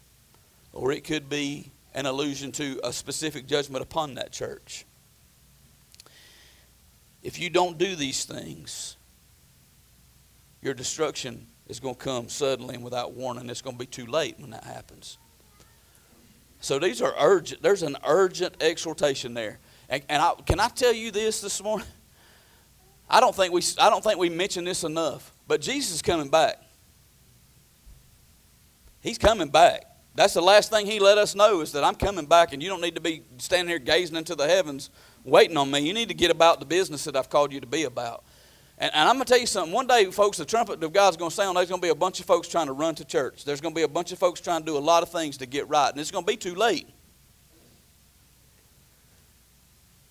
or 0.73 0.93
it 0.93 1.05
could 1.05 1.29
be 1.29 1.71
an 1.95 2.07
allusion 2.07 2.53
to 2.53 2.81
a 2.85 2.93
specific 2.93 3.47
judgment 3.47 3.83
upon 3.83 4.15
that 4.15 4.33
church. 4.33 4.85
If 7.23 7.41
you 7.41 7.51
don't 7.51 7.79
do 7.79 7.97
these 7.97 8.25
things, 8.25 8.97
your 10.63 10.75
destruction 10.75 11.47
is 11.67 11.81
going 11.81 11.95
to 11.95 12.01
come 12.01 12.29
suddenly 12.29 12.75
and 12.77 12.85
without 12.85 13.15
warning. 13.15 13.49
It's 13.51 13.63
going 13.63 13.77
to 13.77 13.81
be 13.81 13.87
too 13.87 14.07
late 14.07 14.39
when 14.39 14.51
that 14.51 14.65
happens. 14.65 15.19
So 16.61 16.79
these 16.79 17.03
are 17.03 17.15
urgent. 17.19 17.63
There's 17.63 17.83
an 17.83 17.97
urgent 18.07 18.57
exhortation 18.61 19.35
there. 19.35 19.59
And, 19.89 20.03
and 20.09 20.23
I, 20.23 20.33
can 20.47 20.61
I 20.61 20.69
tell 20.69 20.93
you 20.93 21.11
this 21.11 21.41
this 21.41 21.63
morning? 21.63 21.87
I 23.09 23.21
don't 23.21 23.35
think 23.35 23.53
we 23.53 23.63
I 23.79 23.89
don't 23.89 24.03
think 24.03 24.19
we 24.19 24.29
mention 24.29 24.65
this 24.65 24.83
enough. 24.85 25.33
But 25.47 25.61
Jesus 25.61 25.95
is 25.95 26.03
coming 26.03 26.29
back. 26.29 26.61
He's 29.07 29.19
coming 29.19 29.51
back. 29.51 29.85
That's 30.17 30.35
the 30.35 30.41
last 30.41 30.69
thing 30.69 30.85
he 30.85 30.99
let 30.99 31.17
us 31.17 31.37
know 31.37 31.61
is 31.61 31.71
that 31.73 31.85
I'm 31.85 31.95
coming 31.95 32.27
back, 32.27 32.53
and 32.53 32.61
you 32.61 32.69
don't 32.69 32.81
need 32.81 32.97
to 32.97 33.01
be 33.01 33.23
standing 33.39 33.69
here 33.69 33.79
gazing 33.79 34.17
into 34.17 34.35
the 34.35 34.49
heavens 34.49 34.91
waiting 35.23 35.57
on 35.57 35.71
me. 35.71 35.79
You 35.79 35.95
need 35.95 36.09
to 36.09 36.15
get 36.15 36.33
about 36.33 36.59
the 36.59 36.67
business 36.67 37.05
that 37.05 37.15
I've 37.15 37.31
called 37.31 37.53
you 37.53 37.61
to 37.61 37.69
be 37.69 37.85
about. 37.85 38.25
And, 38.79 38.91
and 38.93 39.09
I'm 39.09 39.15
going 39.15 39.25
to 39.25 39.31
tell 39.33 39.39
you 39.39 39.47
something. 39.47 39.73
One 39.73 39.87
day, 39.87 40.11
folks, 40.11 40.39
the 40.39 40.45
trumpet 40.45 40.83
of 40.83 40.93
God's 40.93 41.17
going 41.17 41.31
to 41.31 41.35
sound. 41.37 41.57
There's 41.57 41.69
going 41.69 41.81
to 41.81 41.87
be 41.87 41.91
a 41.91 41.95
bunch 41.95 42.19
of 42.19 42.27
folks 42.27 42.49
trying 42.49 42.67
to 42.67 42.73
run 42.73 42.97
to 42.97 43.05
church. 43.05 43.45
There's 43.45 43.61
going 43.61 43.73
to 43.73 43.79
be 43.79 43.85
a 43.85 43.89
bunch 43.89 44.11
of 44.11 44.19
folks 44.19 44.41
trying 44.41 44.63
to 44.63 44.67
do 44.67 44.77
a 44.77 44.81
lot 44.81 45.05
of 45.05 45.09
things 45.09 45.37
to 45.37 45.47
get 45.47 45.69
right, 45.69 45.91
and 45.91 46.01
it's 46.01 46.11
going 46.11 46.25
to 46.25 46.33
be 46.33 46.37
too 46.37 46.57
late. 46.57 46.89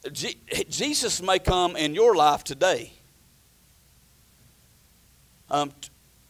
Jesus 0.10 1.22
may 1.22 1.40
come 1.40 1.76
in 1.76 1.94
your 1.94 2.16
life 2.16 2.46
today. 2.46 2.94
Um, 5.50 5.74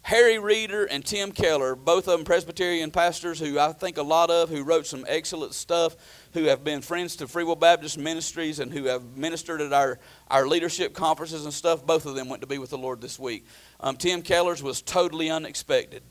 Harry 0.06 0.38
Reeder 0.38 0.86
and 0.86 1.04
Tim 1.04 1.32
Keller, 1.32 1.76
both 1.76 2.08
of 2.08 2.16
them 2.16 2.26
Presbyterian 2.26 2.92
pastors 2.92 3.40
who 3.40 3.58
I 3.58 3.74
think 3.74 3.98
a 3.98 4.04
lot 4.04 4.30
of, 4.30 4.50
who 4.50 4.64
wrote 4.64 4.86
some 4.86 5.04
excellent 5.08 5.56
stuff, 5.56 5.96
who 6.34 6.44
have 6.44 6.64
been 6.64 6.84
friends 6.84 7.16
to 7.16 7.28
Free 7.28 7.44
Will 7.44 7.56
Baptist 7.56 7.98
Ministries 7.98 8.60
and 8.60 8.72
who 8.72 8.84
have 8.84 9.18
ministered 9.18 9.62
at 9.62 9.74
our, 9.74 9.98
our 10.30 10.48
leadership 10.48 10.94
conferences 10.94 11.46
and 11.46 11.52
stuff. 11.52 11.84
Both 11.84 12.06
of 12.06 12.14
them 12.14 12.30
went 12.30 12.42
to 12.42 12.48
be 12.48 12.60
with 12.60 12.70
the 12.70 12.78
Lord 12.78 13.02
this 13.02 13.18
week. 13.18 13.48
Um, 13.80 13.98
Tim 13.98 14.22
Keller's 14.22 14.62
was 14.62 14.84
totally 14.84 15.32
unexpected. 15.32 16.04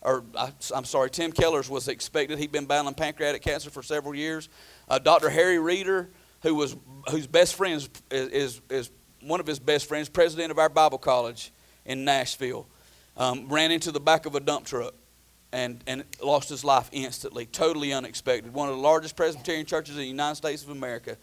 Or, 0.00 0.24
I, 0.34 0.50
am 0.74 0.86
sorry, 0.86 1.10
Tim 1.10 1.30
Keller's 1.30 1.68
was 1.68 1.86
expected. 1.88 2.38
He'd 2.38 2.50
been 2.50 2.64
battling 2.64 2.94
pancreatic 2.94 3.42
cancer 3.42 3.68
for 3.68 3.82
several 3.82 4.14
years. 4.14 4.48
Uh, 4.88 4.98
Dr. 4.98 5.28
Harry 5.28 5.58
Reeder, 5.58 6.08
who 6.40 6.54
was 6.54 6.74
whose 7.10 7.26
best 7.26 7.56
friend 7.56 7.74
is, 7.74 7.90
is, 8.10 8.60
is 8.70 8.90
one 9.20 9.38
of 9.38 9.46
his 9.46 9.58
best 9.58 9.86
friends, 9.86 10.08
president 10.08 10.50
of 10.50 10.58
our 10.58 10.70
Bible 10.70 10.96
college 10.96 11.52
in 11.84 12.06
Nashville 12.06 12.66
um, 13.18 13.48
ran 13.48 13.70
into 13.70 13.90
the 13.90 14.00
back 14.00 14.24
of 14.24 14.34
a 14.34 14.40
dump 14.40 14.64
truck 14.64 14.94
and, 15.52 15.82
and 15.86 16.04
lost 16.22 16.48
his 16.48 16.64
life 16.64 16.88
instantly, 16.92 17.46
totally 17.46 17.92
unexpected. 17.92 18.54
One 18.54 18.68
of 18.68 18.76
the 18.76 18.80
largest 18.80 19.16
Presbyterian 19.16 19.66
churches 19.66 19.96
in 19.96 20.02
the 20.02 20.08
United 20.08 20.36
States 20.36 20.62
of 20.62 20.70
America, 20.70 21.16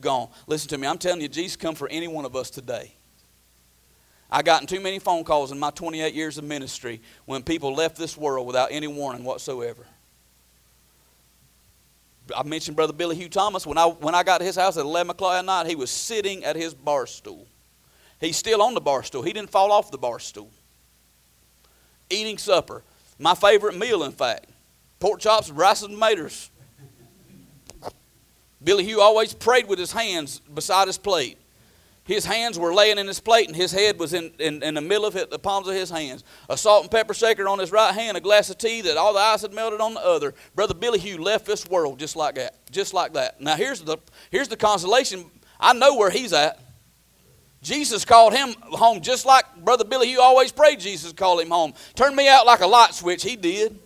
gone. 0.00 0.28
Listen 0.46 0.68
to 0.70 0.78
me, 0.78 0.86
I'm 0.86 0.98
telling 0.98 1.20
you, 1.20 1.28
Jesus 1.28 1.56
come 1.56 1.74
for 1.74 1.88
any 1.88 2.08
one 2.08 2.24
of 2.24 2.36
us 2.36 2.48
today. 2.48 2.94
I 4.30 4.42
gotten 4.42 4.66
too 4.66 4.80
many 4.80 4.98
phone 4.98 5.24
calls 5.24 5.52
in 5.52 5.58
my 5.58 5.70
28 5.70 6.14
years 6.14 6.38
of 6.38 6.44
ministry 6.44 7.02
when 7.26 7.42
people 7.42 7.74
left 7.74 7.96
this 7.96 8.16
world 8.16 8.46
without 8.46 8.68
any 8.70 8.86
warning 8.86 9.24
whatsoever. 9.24 9.86
I 12.34 12.42
mentioned 12.44 12.76
Brother 12.76 12.94
Billy 12.94 13.16
Hugh 13.16 13.28
Thomas. 13.28 13.66
When 13.66 13.76
I, 13.76 13.86
when 13.86 14.14
I 14.14 14.22
got 14.22 14.38
to 14.38 14.44
his 14.44 14.56
house 14.56 14.78
at 14.78 14.84
11 14.84 15.10
o'clock 15.10 15.34
at 15.34 15.44
night, 15.44 15.66
he 15.66 15.74
was 15.74 15.90
sitting 15.90 16.44
at 16.44 16.56
his 16.56 16.72
bar 16.72 17.06
stool. 17.06 17.46
He's 18.20 18.36
still 18.36 18.62
on 18.62 18.72
the 18.72 18.80
bar 18.80 19.02
stool. 19.02 19.22
He 19.22 19.32
didn't 19.34 19.50
fall 19.50 19.70
off 19.70 19.90
the 19.90 19.98
bar 19.98 20.18
stool 20.18 20.48
eating 22.10 22.38
supper. 22.38 22.82
My 23.18 23.34
favorite 23.34 23.76
meal, 23.76 24.02
in 24.04 24.12
fact. 24.12 24.46
Pork 25.00 25.20
chops, 25.20 25.50
rice, 25.50 25.82
and 25.82 25.92
tomatoes. 25.92 26.50
Billy 28.62 28.84
Hugh 28.84 29.00
always 29.00 29.34
prayed 29.34 29.66
with 29.66 29.78
his 29.78 29.92
hands 29.92 30.40
beside 30.40 30.86
his 30.86 30.98
plate. 30.98 31.38
His 32.04 32.24
hands 32.24 32.58
were 32.58 32.74
laying 32.74 32.98
in 32.98 33.06
his 33.06 33.20
plate, 33.20 33.46
and 33.46 33.54
his 33.54 33.70
head 33.70 33.98
was 33.98 34.12
in, 34.12 34.32
in, 34.40 34.62
in 34.62 34.74
the 34.74 34.80
middle 34.80 35.06
of 35.06 35.14
it, 35.14 35.30
the 35.30 35.38
palms 35.38 35.68
of 35.68 35.74
his 35.74 35.88
hands. 35.88 36.24
A 36.48 36.56
salt 36.56 36.82
and 36.82 36.90
pepper 36.90 37.14
shaker 37.14 37.46
on 37.46 37.60
his 37.60 37.70
right 37.70 37.94
hand, 37.94 38.16
a 38.16 38.20
glass 38.20 38.50
of 38.50 38.58
tea 38.58 38.80
that 38.82 38.96
all 38.96 39.12
the 39.12 39.20
ice 39.20 39.42
had 39.42 39.52
melted 39.52 39.80
on 39.80 39.94
the 39.94 40.00
other. 40.00 40.34
Brother 40.56 40.74
Billy 40.74 40.98
Hugh 40.98 41.22
left 41.22 41.46
this 41.46 41.66
world 41.68 42.00
just 42.00 42.16
like 42.16 42.34
that. 42.34 42.54
Just 42.72 42.92
like 42.92 43.12
that. 43.12 43.40
Now, 43.40 43.54
here's 43.54 43.80
the, 43.82 43.98
here's 44.30 44.48
the 44.48 44.56
consolation. 44.56 45.26
I 45.60 45.74
know 45.74 45.96
where 45.96 46.10
he's 46.10 46.32
at. 46.32 46.58
Jesus 47.62 48.04
called 48.04 48.34
him 48.34 48.54
home 48.62 49.00
just 49.00 49.24
like 49.24 49.44
Brother 49.64 49.84
Billy 49.84 50.08
Hugh 50.08 50.20
always 50.20 50.50
prayed 50.50 50.80
Jesus 50.80 51.12
called 51.12 51.40
him 51.40 51.50
home. 51.50 51.74
Turn 51.94 52.14
me 52.14 52.28
out 52.28 52.44
like 52.44 52.60
a 52.60 52.66
light 52.66 52.92
switch. 52.92 53.22
He 53.22 53.36
did. 53.36 53.78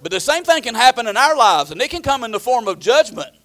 But 0.00 0.10
the 0.10 0.20
same 0.20 0.42
thing 0.42 0.62
can 0.62 0.74
happen 0.74 1.06
in 1.06 1.16
our 1.16 1.36
lives, 1.36 1.70
and 1.70 1.80
it 1.80 1.90
can 1.90 2.02
come 2.02 2.24
in 2.24 2.32
the 2.32 2.40
form 2.40 2.66
of 2.66 2.80
judgment. 2.80 3.36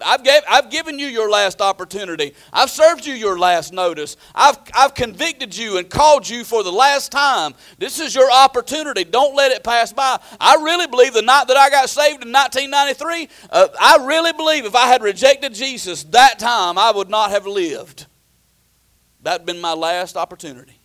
I've, 0.00 0.22
gave, 0.22 0.42
I've 0.48 0.70
given 0.70 0.98
you 0.98 1.06
your 1.06 1.28
last 1.28 1.60
opportunity. 1.60 2.34
I've 2.52 2.70
served 2.70 3.04
you 3.04 3.14
your 3.14 3.38
last 3.38 3.72
notice. 3.72 4.16
I've, 4.34 4.56
I've 4.74 4.94
convicted 4.94 5.56
you 5.56 5.78
and 5.78 5.90
called 5.90 6.28
you 6.28 6.44
for 6.44 6.62
the 6.62 6.72
last 6.72 7.10
time. 7.10 7.54
This 7.78 7.98
is 7.98 8.14
your 8.14 8.30
opportunity. 8.30 9.04
Don't 9.04 9.34
let 9.34 9.50
it 9.50 9.64
pass 9.64 9.92
by. 9.92 10.20
I 10.40 10.54
really 10.62 10.86
believe 10.86 11.14
the 11.14 11.22
night 11.22 11.48
that 11.48 11.56
I 11.56 11.68
got 11.68 11.90
saved 11.90 12.24
in 12.24 12.32
1993, 12.32 13.28
uh, 13.50 13.68
I 13.80 14.06
really 14.06 14.32
believe 14.32 14.64
if 14.66 14.76
I 14.76 14.86
had 14.86 15.02
rejected 15.02 15.52
Jesus 15.52 16.04
that 16.04 16.38
time, 16.38 16.78
I 16.78 16.92
would 16.92 17.10
not 17.10 17.30
have 17.30 17.46
lived. 17.46 18.06
That'd 19.22 19.46
been 19.46 19.60
my 19.60 19.74
last 19.74 20.16
opportunity. 20.16 20.80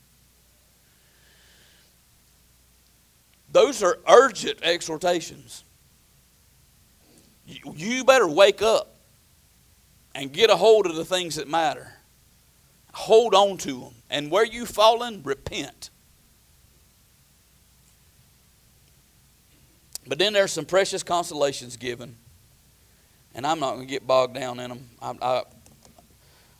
Those 3.52 3.84
are 3.84 4.00
urgent 4.10 4.60
exhortations. 4.64 5.64
You 7.46 8.04
better 8.04 8.28
wake 8.28 8.62
up 8.62 8.96
and 10.16 10.32
get 10.32 10.50
a 10.50 10.56
hold 10.56 10.88
of 10.88 10.96
the 10.96 11.06
things 11.06 11.36
that 11.36 11.48
matter. 11.48 11.94
Hold 12.94 13.36
on 13.36 13.58
to 13.60 13.80
them. 13.80 13.94
And 14.10 14.32
where 14.32 14.46
you've 14.46 14.70
fallen, 14.70 15.22
repent. 15.24 15.90
But 20.06 20.20
then 20.20 20.34
there's 20.34 20.52
some 20.52 20.66
precious 20.66 21.04
consolations 21.04 21.78
given. 21.78 22.18
And 23.36 23.48
I'm 23.48 23.60
not 23.60 23.76
going 23.76 23.88
to 23.88 23.92
get 23.92 24.06
bogged 24.06 24.36
down 24.36 24.60
in 24.60 24.70
them. 24.70 24.90
I, 25.02 25.16
I, 25.22 25.44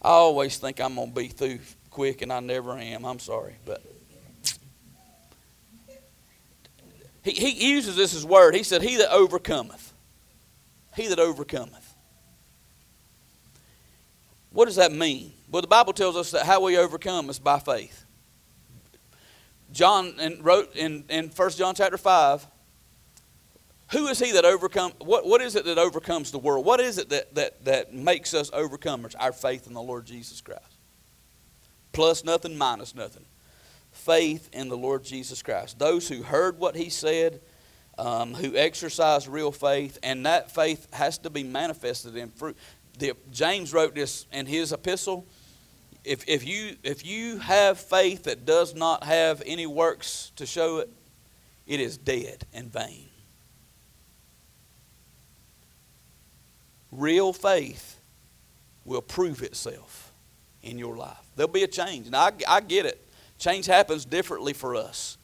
I 0.04 0.10
always 0.10 0.58
think 0.58 0.82
I'm 0.82 0.96
going 0.96 1.10
to 1.10 1.16
be 1.16 1.28
through 1.30 1.60
quick, 1.90 2.22
and 2.22 2.34
I 2.34 2.40
never 2.42 2.78
am. 2.78 3.06
I'm 3.06 3.20
sorry. 3.20 3.56
But 3.66 3.82
he, 7.24 7.32
he 7.32 7.72
uses 7.72 7.96
this 7.96 8.14
as 8.14 8.26
word. 8.26 8.54
He 8.56 8.64
said, 8.64 8.82
He 8.82 8.98
that 8.98 9.12
overcometh. 9.12 9.94
He 10.96 11.08
that 11.08 11.20
overcometh. 11.20 11.96
What 14.52 14.66
does 14.66 14.76
that 14.76 14.92
mean? 14.92 15.34
Well, 15.50 15.62
the 15.62 15.68
Bible 15.68 15.94
tells 15.94 16.16
us 16.16 16.32
that 16.32 16.46
how 16.46 16.62
we 16.62 16.78
overcome 16.78 17.30
is 17.30 17.40
by 17.40 17.60
faith. 17.60 18.04
John 19.72 20.16
wrote 20.42 20.76
in, 20.76 21.06
in 21.10 21.30
1 21.30 21.50
John 21.52 21.74
chapter 21.74 21.98
5 21.98 22.46
who 23.94 24.08
is 24.08 24.20
he 24.20 24.32
that 24.34 24.44
overcomes? 24.44 24.96
What, 25.00 25.26
what 25.26 25.42
is 25.42 25.56
it 25.56 25.66
that 25.66 25.78
overcomes 25.78 26.32
the 26.32 26.40
world? 26.40 26.66
What 26.66 26.80
is 26.80 26.98
it 26.98 27.10
that, 27.10 27.34
that, 27.36 27.64
that 27.66 27.94
makes 27.94 28.34
us 28.34 28.50
overcomers? 28.52 29.16
Our 29.20 29.32
faith 29.32 29.68
in 29.68 29.74
the 29.74 29.82
Lord 29.82 30.06
Jesus 30.06 30.42
Christ. 30.42 30.62
Plus 31.92 32.24
nothing, 32.24 32.58
minus 32.58 32.96
nothing. 32.96 33.26
Faith 33.92 34.50
in 34.52 34.68
the 34.68 34.76
Lord 34.76 35.04
Jesus 35.04 35.42
Christ. 35.44 35.78
Those 35.78 36.10
who 36.10 36.24
heard 36.24 36.58
what 36.58 36.76
he 36.76 36.90
said, 36.90 37.40
um, 37.98 38.34
who 38.34 38.56
exercised 38.56 39.28
real 39.28 39.52
faith, 39.52 40.00
and 40.02 40.26
that 40.26 40.52
faith 40.52 40.88
has 40.92 41.20
to 41.20 41.30
be 41.30 41.44
manifested 41.44 42.18
in 42.18 42.32
fruit. 42.32 42.58
The, 42.98 43.14
James 43.32 43.72
wrote 43.74 43.94
this 43.94 44.26
in 44.34 44.48
his 44.48 44.72
epistle. 44.72 45.28
If, 46.04 46.28
if, 46.28 46.46
you, 46.46 46.76
if 46.84 47.06
you 47.06 47.38
have 47.38 47.80
faith 47.80 48.24
that 48.24 48.46
does 48.46 48.74
not 48.74 49.04
have 49.04 49.44
any 49.46 49.68
works 49.68 50.32
to 50.36 50.46
show 50.46 50.80
it, 50.80 50.90
it 51.68 51.80
is 51.80 51.98
dead 51.98 52.46
and 52.54 52.74
vain. 52.74 53.06
Real 56.98 57.34
faith 57.34 58.00
will 58.86 59.02
prove 59.02 59.42
itself 59.42 60.14
in 60.62 60.78
your 60.78 60.96
life. 60.96 61.18
There'll 61.36 61.52
be 61.52 61.64
a 61.64 61.68
change. 61.68 62.10
Now, 62.10 62.22
I, 62.22 62.32
I 62.48 62.62
get 62.62 62.86
it. 62.86 63.00
Change 63.38 63.66
happens 63.66 64.06
differently 64.06 64.54
for 64.54 64.76
us. 64.76 65.18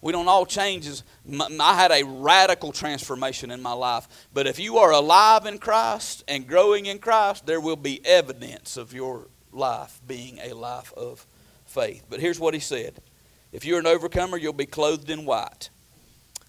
We 0.00 0.12
don't 0.12 0.28
all 0.28 0.44
change. 0.44 0.86
I 1.58 1.74
had 1.74 1.90
a 1.90 2.02
radical 2.04 2.72
transformation 2.72 3.50
in 3.50 3.62
my 3.62 3.72
life. 3.72 4.06
But 4.34 4.46
if 4.46 4.58
you 4.58 4.76
are 4.76 4.92
alive 4.92 5.46
in 5.46 5.58
Christ 5.58 6.24
and 6.28 6.46
growing 6.46 6.86
in 6.86 6.98
Christ, 6.98 7.46
there 7.46 7.60
will 7.60 7.76
be 7.76 8.04
evidence 8.04 8.76
of 8.76 8.92
your 8.92 9.28
life 9.50 10.00
being 10.06 10.40
a 10.42 10.52
life 10.52 10.92
of 10.94 11.26
faith. 11.64 12.04
But 12.10 12.20
here's 12.20 12.38
what 12.38 12.52
he 12.52 12.60
said 12.60 13.00
If 13.50 13.64
you're 13.64 13.78
an 13.78 13.86
overcomer, 13.86 14.36
you'll 14.36 14.52
be 14.52 14.66
clothed 14.66 15.08
in 15.08 15.24
white. 15.24 15.70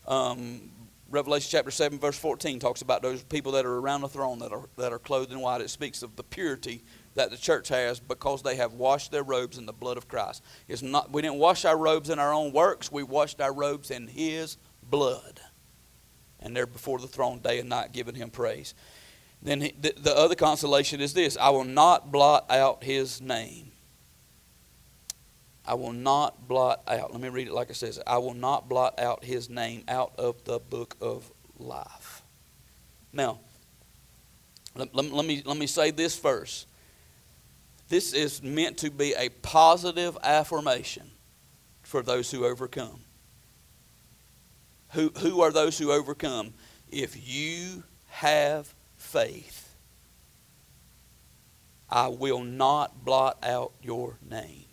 Um, 0.06 0.72
Revelation 1.16 1.48
chapter 1.50 1.72
7, 1.72 1.98
verse 1.98 2.20
14 2.20 2.60
talks 2.60 2.82
about 2.82 3.02
those 3.02 3.24
people 3.24 3.54
that 3.54 3.66
are 3.66 3.78
around 3.78 4.02
the 4.02 4.10
throne 4.10 4.40
that 4.40 4.52
are, 4.52 4.68
that 4.76 4.92
are 4.92 5.00
clothed 5.00 5.32
in 5.32 5.40
white. 5.40 5.62
It 5.62 5.70
speaks 5.70 6.04
of 6.04 6.18
the 6.18 6.24
purity 6.24 6.84
that 7.14 7.32
the 7.32 7.38
church 7.38 7.70
has 7.70 8.02
because 8.02 8.44
they 8.44 8.58
have 8.58 8.74
washed 8.74 9.12
their 9.12 9.24
robes 9.24 9.58
in 9.58 9.66
the 9.66 9.72
blood 9.72 9.96
of 9.96 10.10
Christ. 10.10 10.44
It's 10.68 10.82
not, 10.82 11.14
we 11.14 11.22
didn't 11.22 11.38
wash 11.38 11.64
our 11.64 11.78
robes 11.78 12.10
in 12.10 12.20
our 12.20 12.34
own 12.34 12.52
works, 12.52 12.92
we 12.92 13.02
washed 13.02 13.40
our 13.40 13.54
robes 13.54 13.92
in 13.92 14.08
His 14.08 14.58
blood. 14.84 15.40
And 16.42 16.54
they're 16.54 16.68
before 16.68 17.00
the 17.00 17.08
throne 17.08 17.40
day 17.40 17.60
and 17.60 17.70
night 17.70 17.94
giving 17.94 18.16
Him 18.16 18.30
praise. 18.30 18.74
Then 19.42 19.62
he, 19.62 19.74
the, 19.80 19.94
the 19.98 20.18
other 20.18 20.36
consolation 20.36 21.00
is 21.00 21.14
this 21.14 21.38
I 21.38 21.50
will 21.50 21.64
not 21.64 22.12
blot 22.12 22.52
out 22.52 22.84
His 22.84 23.22
name 23.22 23.72
I 25.68 25.74
will 25.74 25.94
not 25.94 26.48
blot 26.48 26.84
out. 26.88 27.12
Let 27.12 27.22
me 27.22 27.30
read 27.30 27.48
it 27.48 27.54
like 27.54 27.70
it 27.70 27.76
says. 27.76 28.00
I 28.06 28.20
will 28.20 28.34
not 28.34 28.70
blot 28.70 29.00
out 29.00 29.24
his 29.24 29.50
name 29.50 29.84
out 29.88 30.14
of 30.18 30.44
the 30.44 30.60
book 30.60 30.96
of 31.02 31.32
life. 31.58 32.22
Now, 33.12 33.40
let, 34.76 34.94
let, 34.94 35.12
let, 35.12 35.26
me, 35.26 35.42
let 35.46 35.58
me 35.58 35.68
say 35.68 35.92
this 35.92 36.18
first. 36.18 36.68
This 37.90 38.14
is 38.14 38.44
meant 38.44 38.78
to 38.80 38.92
be 38.92 39.14
a 39.18 39.30
positive 39.30 40.18
affirmation 40.24 41.10
for 41.82 42.02
those 42.02 42.30
who 42.30 42.46
overcome. 42.46 43.00
Who, 44.92 45.10
who 45.20 45.42
are 45.42 45.52
those 45.52 45.78
who 45.78 45.92
overcome? 45.92 46.54
If 46.92 47.28
you 47.28 47.84
have 48.08 48.74
faith, 48.98 49.76
I 51.90 52.08
will 52.08 52.44
not 52.44 53.04
blot 53.04 53.44
out 53.44 53.72
your 53.82 54.18
name 54.30 54.65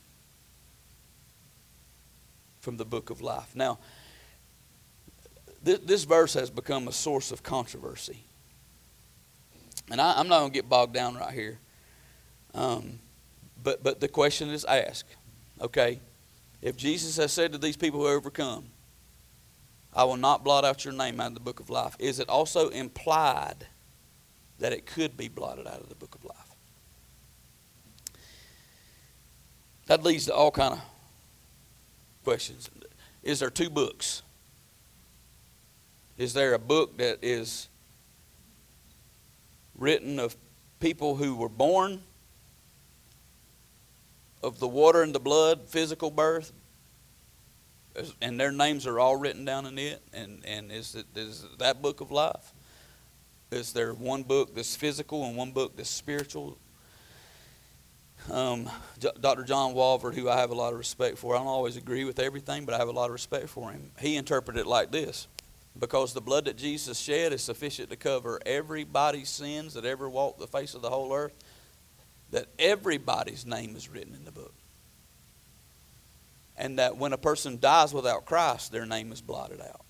from 2.63 2.77
the 2.77 2.85
book 2.85 3.11
of 3.11 3.21
life. 3.21 3.55
Now, 3.55 3.79
this, 5.63 5.81
this 5.81 6.05
verse 6.05 6.33
has 6.35 6.49
become 6.49 6.89
a 6.89 6.93
source 6.93 7.33
of 7.33 7.43
controversy. 7.43 8.25
And 9.91 10.01
I, 10.01 10.19
am 10.19 10.29
not 10.29 10.39
going 10.39 10.53
to 10.53 10.55
get 10.55 10.69
bogged 10.69 10.95
down 10.95 11.17
right 11.17 11.35
here. 11.35 11.59
Um, 12.55 13.01
but, 13.63 13.83
but 13.83 14.01
the 14.01 14.09
question 14.09 14.49
is 14.49 14.65
asked 14.65 15.17
okay, 15.61 16.01
If 16.63 16.77
Jesus 16.77 17.17
has 17.17 17.33
said 17.33 17.53
to 17.53 17.59
these 17.59 17.77
people 17.77 18.01
who 18.01 18.07
overcome, 18.07 18.67
I 19.95 20.05
will 20.05 20.17
not 20.17 20.45
blot 20.45 20.65
out 20.65 20.85
your 20.85 20.95
name 20.95 21.21
out 21.21 21.29
of 21.29 21.35
the 21.35 21.41
book 21.41 21.59
of 21.59 21.69
life, 21.69 21.97
is 21.99 22.21
it 22.21 22.29
also 22.29 22.69
implied 22.69 23.67
that 24.61 24.73
it 24.73 24.87
could 24.87 25.17
be 25.17 25.29
blotted 25.29 25.67
out 25.67 25.81
of 25.81 25.89
the 25.89 25.95
book 25.97 26.15
of 26.15 26.25
life? 26.25 26.37
That 29.87 30.05
leads 30.05 30.27
to 30.27 30.35
all 30.35 30.53
kind 30.53 30.75
of 30.75 30.81
questions. 32.25 32.71
Is 33.23 33.41
there 33.41 33.51
two 33.51 33.71
books? 33.71 34.23
Is 36.19 36.35
there 36.35 36.55
a 36.55 36.59
book 36.59 36.99
that 36.99 37.19
is 37.23 37.69
written 39.77 40.19
of 40.19 40.37
people 40.81 41.17
who 41.17 41.35
were 41.35 41.49
born 41.49 42.03
of 44.43 44.59
the 44.59 44.69
water 44.69 45.03
and 45.03 45.15
the 45.15 45.21
blood, 45.21 45.63
physical 45.69 46.11
birth, 46.11 46.53
and 48.21 48.39
their 48.41 48.53
names 48.53 48.87
are 48.87 48.99
all 48.99 49.17
written 49.17 49.45
down 49.45 49.67
in 49.67 49.79
it? 49.79 50.03
And, 50.13 50.43
and 50.45 50.71
is, 50.73 50.95
it, 50.95 51.07
is 51.15 51.45
that 51.59 51.81
book 51.83 52.01
of 52.01 52.11
life? 52.11 52.53
Is 53.51 53.73
there 53.73 53.93
one 53.93 54.23
book 54.23 54.55
that's 54.55 54.75
physical 54.75 55.25
and 55.25 55.37
one 55.37 55.53
book 55.53 55.77
that's 55.77 55.91
spiritual? 55.91 56.57
Um, 58.31 58.71
Dr. 59.21 59.43
John 59.43 59.75
Walvoord, 59.75 60.15
who 60.15 60.29
I 60.29 60.39
have 60.39 60.51
a 60.51 60.55
lot 60.55 60.73
of 60.73 60.79
respect 60.79 61.19
for, 61.19 61.35
I 61.35 61.39
don't 61.39 61.47
always 61.47 61.77
agree 61.77 62.05
with 62.05 62.19
everything, 62.19 62.65
but 62.65 62.75
I 62.75 62.79
have 62.79 62.89
a 62.89 62.93
lot 62.93 63.07
of 63.07 63.13
respect 63.13 63.49
for 63.49 63.71
him. 63.71 63.91
He 63.99 64.17
interpreted 64.17 64.61
it 64.61 64.67
like 64.67 64.93
this 64.93 65.27
because 65.79 66.13
the 66.13 66.21
blood 66.21 66.45
that 66.45 66.57
Jesus 66.57 66.99
shed 66.99 67.33
is 67.33 67.43
sufficient 67.43 67.91
to 67.91 67.97
cover 67.97 68.41
everybody's 68.45 69.29
sins 69.29 69.75
that 69.75 69.85
ever 69.85 70.09
walked 70.09 70.39
the 70.39 70.47
face 70.47 70.75
of 70.75 70.83
the 70.83 70.91
whole 70.91 71.13
earth, 71.15 71.37
that 72.31 72.47
everybody's 72.59 73.45
name 73.45 73.75
is 73.77 73.89
written 73.89 74.15
in 74.15 74.25
the 74.25 74.33
book. 74.33 74.55
And 76.57 76.79
that 76.79 76.97
when 76.97 77.13
a 77.13 77.19
person 77.19 77.59
dies 77.59 77.93
without 77.93 78.25
Christ, 78.25 78.71
their 78.73 78.87
name 78.87 79.11
is 79.11 79.21
blotted 79.21 79.61
out. 79.61 79.85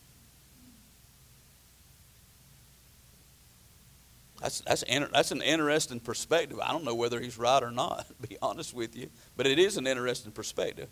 That's, 4.43 4.61
that's, 4.63 4.85
that's 5.13 5.31
an 5.31 5.41
interesting 5.41 6.01
perspective. 6.01 6.59
I 6.61 6.73
don't 6.73 6.85
know 6.85 6.97
whether 6.97 7.21
he's 7.21 7.39
right 7.39 7.63
or 7.63 7.71
not, 7.71 8.07
to 8.23 8.29
be 8.29 8.37
honest 8.43 8.75
with 8.75 8.97
you, 8.97 9.09
but 9.37 9.47
it 9.47 9.59
is 9.59 9.77
an 9.77 9.87
interesting 9.87 10.33
perspective. 10.33 10.89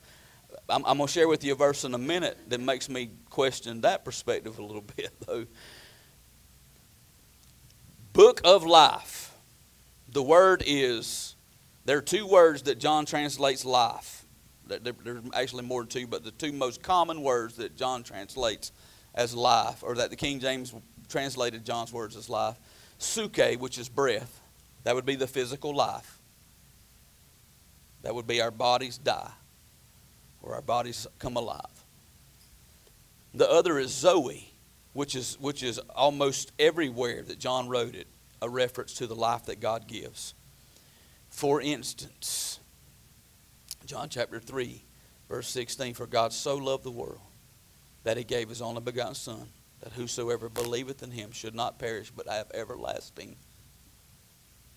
I'm, 0.68 0.84
I'm 0.86 0.98
going 0.98 1.08
to 1.08 1.12
share 1.12 1.28
with 1.28 1.42
you 1.42 1.52
a 1.52 1.56
verse 1.56 1.84
in 1.84 1.92
a 1.94 1.98
minute 1.98 2.38
that 2.48 2.60
makes 2.60 2.88
me 2.88 3.10
question 3.28 3.80
that 3.80 4.04
perspective 4.04 4.58
a 4.58 4.62
little 4.62 4.84
bit, 4.96 5.10
though. 5.26 5.46
Book 8.12 8.40
of 8.44 8.64
life. 8.64 9.34
The 10.12 10.22
word 10.22 10.62
is, 10.66 11.34
there 11.84 11.98
are 11.98 12.02
two 12.02 12.26
words 12.26 12.62
that 12.62 12.78
John 12.78 13.04
translates 13.04 13.64
life. 13.64 14.24
There's 14.66 15.22
actually 15.34 15.64
more 15.64 15.82
than 15.82 15.88
two, 15.88 16.06
but 16.06 16.22
the 16.22 16.30
two 16.30 16.52
most 16.52 16.82
common 16.82 17.22
words 17.22 17.56
that 17.56 17.76
John 17.76 18.04
translates 18.04 18.70
as 19.12 19.34
life, 19.34 19.82
or 19.82 19.96
that 19.96 20.10
the 20.10 20.16
King 20.16 20.38
James 20.38 20.72
translated 21.08 21.64
John's 21.64 21.92
words 21.92 22.16
as 22.16 22.28
life, 22.28 22.56
Psuche, 23.00 23.58
which 23.58 23.78
is 23.78 23.88
breath. 23.88 24.40
That 24.84 24.94
would 24.94 25.06
be 25.06 25.16
the 25.16 25.26
physical 25.26 25.74
life. 25.74 26.18
That 28.02 28.14
would 28.14 28.26
be 28.26 28.40
our 28.40 28.50
bodies 28.50 28.98
die 28.98 29.32
or 30.42 30.54
our 30.54 30.62
bodies 30.62 31.06
come 31.18 31.36
alive. 31.36 31.84
The 33.34 33.50
other 33.50 33.78
is 33.78 33.90
Zoe, 33.90 34.52
which 34.92 35.14
is, 35.14 35.38
which 35.40 35.62
is 35.62 35.78
almost 35.94 36.52
everywhere 36.58 37.22
that 37.22 37.38
John 37.38 37.68
wrote 37.68 37.94
it, 37.94 38.06
a 38.42 38.48
reference 38.48 38.94
to 38.94 39.06
the 39.06 39.14
life 39.14 39.46
that 39.46 39.60
God 39.60 39.86
gives. 39.86 40.34
For 41.28 41.60
instance, 41.60 42.58
John 43.86 44.08
chapter 44.08 44.40
3, 44.40 44.82
verse 45.28 45.48
16 45.48 45.94
For 45.94 46.06
God 46.06 46.32
so 46.32 46.56
loved 46.56 46.84
the 46.84 46.90
world 46.90 47.20
that 48.02 48.16
he 48.16 48.24
gave 48.24 48.48
his 48.48 48.62
only 48.62 48.80
begotten 48.80 49.14
Son 49.14 49.46
that 49.82 49.92
whosoever 49.92 50.48
believeth 50.48 51.02
in 51.02 51.10
him 51.10 51.32
should 51.32 51.54
not 51.54 51.78
perish 51.78 52.10
but 52.14 52.28
have 52.28 52.50
everlasting 52.52 53.36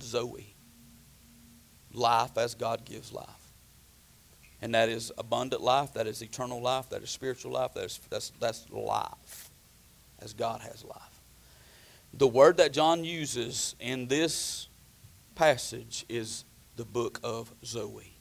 Zoe. 0.01 0.53
Life 1.93 2.37
as 2.37 2.55
God 2.55 2.85
gives 2.85 3.11
life. 3.11 3.27
And 4.61 4.73
that 4.73 4.87
is 4.87 5.11
abundant 5.17 5.61
life, 5.61 5.93
that 5.93 6.07
is 6.07 6.21
eternal 6.21 6.61
life, 6.61 6.89
that 6.89 7.03
is 7.03 7.09
spiritual 7.09 7.51
life, 7.51 7.73
that 7.73 7.83
is, 7.83 7.99
that's, 8.09 8.31
that's 8.39 8.65
life 8.71 9.49
as 10.21 10.33
God 10.33 10.61
has 10.61 10.83
life. 10.85 11.21
The 12.13 12.27
word 12.27 12.57
that 12.57 12.71
John 12.71 13.03
uses 13.03 13.75
in 13.79 14.07
this 14.07 14.67
passage 15.35 16.05
is 16.07 16.45
the 16.75 16.85
book 16.85 17.19
of 17.23 17.51
Zoe. 17.65 18.13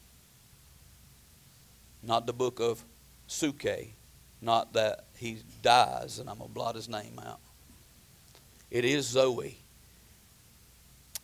Not 2.02 2.26
the 2.26 2.32
book 2.32 2.58
of 2.58 2.84
Psuche, 3.28 3.90
not 4.42 4.72
that 4.74 5.04
he 5.16 5.38
dies 5.62 6.18
and 6.18 6.28
I'm 6.28 6.38
going 6.38 6.50
to 6.50 6.54
blot 6.54 6.74
his 6.74 6.88
name 6.88 7.18
out. 7.24 7.40
It 8.70 8.84
is 8.84 9.06
Zoe. 9.06 9.58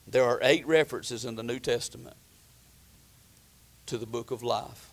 There 0.07 0.25
are 0.25 0.39
eight 0.43 0.67
references 0.67 1.25
in 1.25 1.35
the 1.37 1.43
New 1.43 1.59
Testament 1.59 2.17
to 3.87 3.99
the 3.99 4.07
book 4.07 4.31
of 4.31 4.43
life 4.43 4.91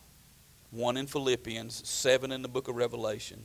one 0.76 0.98
in 0.98 1.08
Philippians, 1.08 1.88
seven 1.88 2.32
in 2.32 2.42
the 2.42 2.48
book 2.48 2.68
of 2.68 2.76
Revelation. 2.76 3.44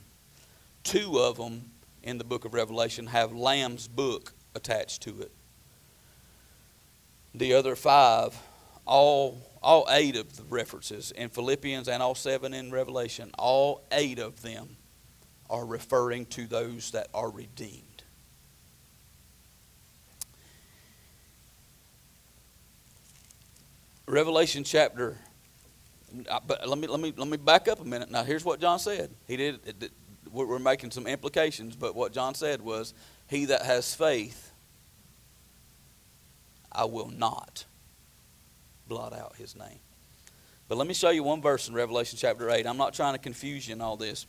Two 0.82 1.18
of 1.18 1.36
them 1.36 1.70
in 2.02 2.18
the 2.18 2.24
book 2.24 2.44
of 2.44 2.54
Revelation 2.54 3.06
have 3.06 3.32
Lamb's 3.32 3.86
book 3.86 4.32
attached 4.54 5.02
to 5.02 5.20
it. 5.20 5.30
The 7.34 7.54
other 7.54 7.76
five, 7.76 8.36
all, 8.86 9.40
all 9.62 9.86
eight 9.90 10.16
of 10.16 10.36
the 10.36 10.42
references 10.44 11.10
in 11.12 11.28
Philippians 11.28 11.88
and 11.88 12.02
all 12.02 12.14
seven 12.14 12.54
in 12.54 12.70
Revelation, 12.70 13.30
all 13.38 13.82
eight 13.92 14.18
of 14.18 14.42
them 14.42 14.76
are 15.48 15.66
referring 15.66 16.26
to 16.26 16.46
those 16.46 16.92
that 16.92 17.08
are 17.12 17.30
redeemed. 17.30 17.84
Revelation 24.06 24.64
chapter 24.64 25.18
uh, 26.28 26.40
but 26.46 26.68
let 26.68 26.78
me 26.78 26.86
let 26.86 27.00
me 27.00 27.12
let 27.16 27.28
me 27.28 27.36
back 27.36 27.68
up 27.68 27.80
a 27.80 27.84
minute. 27.84 28.10
Now 28.10 28.24
here's 28.24 28.44
what 28.44 28.60
John 28.60 28.78
said. 28.78 29.10
He 29.26 29.36
did. 29.36 29.92
We're 30.32 30.58
making 30.58 30.92
some 30.92 31.06
implications, 31.06 31.74
but 31.74 31.94
what 31.94 32.12
John 32.12 32.34
said 32.34 32.62
was, 32.62 32.94
"He 33.28 33.46
that 33.46 33.62
has 33.62 33.94
faith, 33.94 34.52
I 36.70 36.84
will 36.84 37.10
not 37.10 37.64
blot 38.90 39.14
out 39.14 39.36
his 39.36 39.56
name." 39.56 39.78
But 40.68 40.76
let 40.76 40.86
me 40.86 40.94
show 40.94 41.10
you 41.10 41.22
one 41.22 41.40
verse 41.40 41.68
in 41.68 41.74
Revelation 41.74 42.18
chapter 42.20 42.50
eight. 42.50 42.66
I'm 42.66 42.76
not 42.76 42.92
trying 42.92 43.14
to 43.14 43.18
confuse 43.18 43.66
you 43.66 43.74
in 43.74 43.80
all 43.80 43.96
this, 43.96 44.26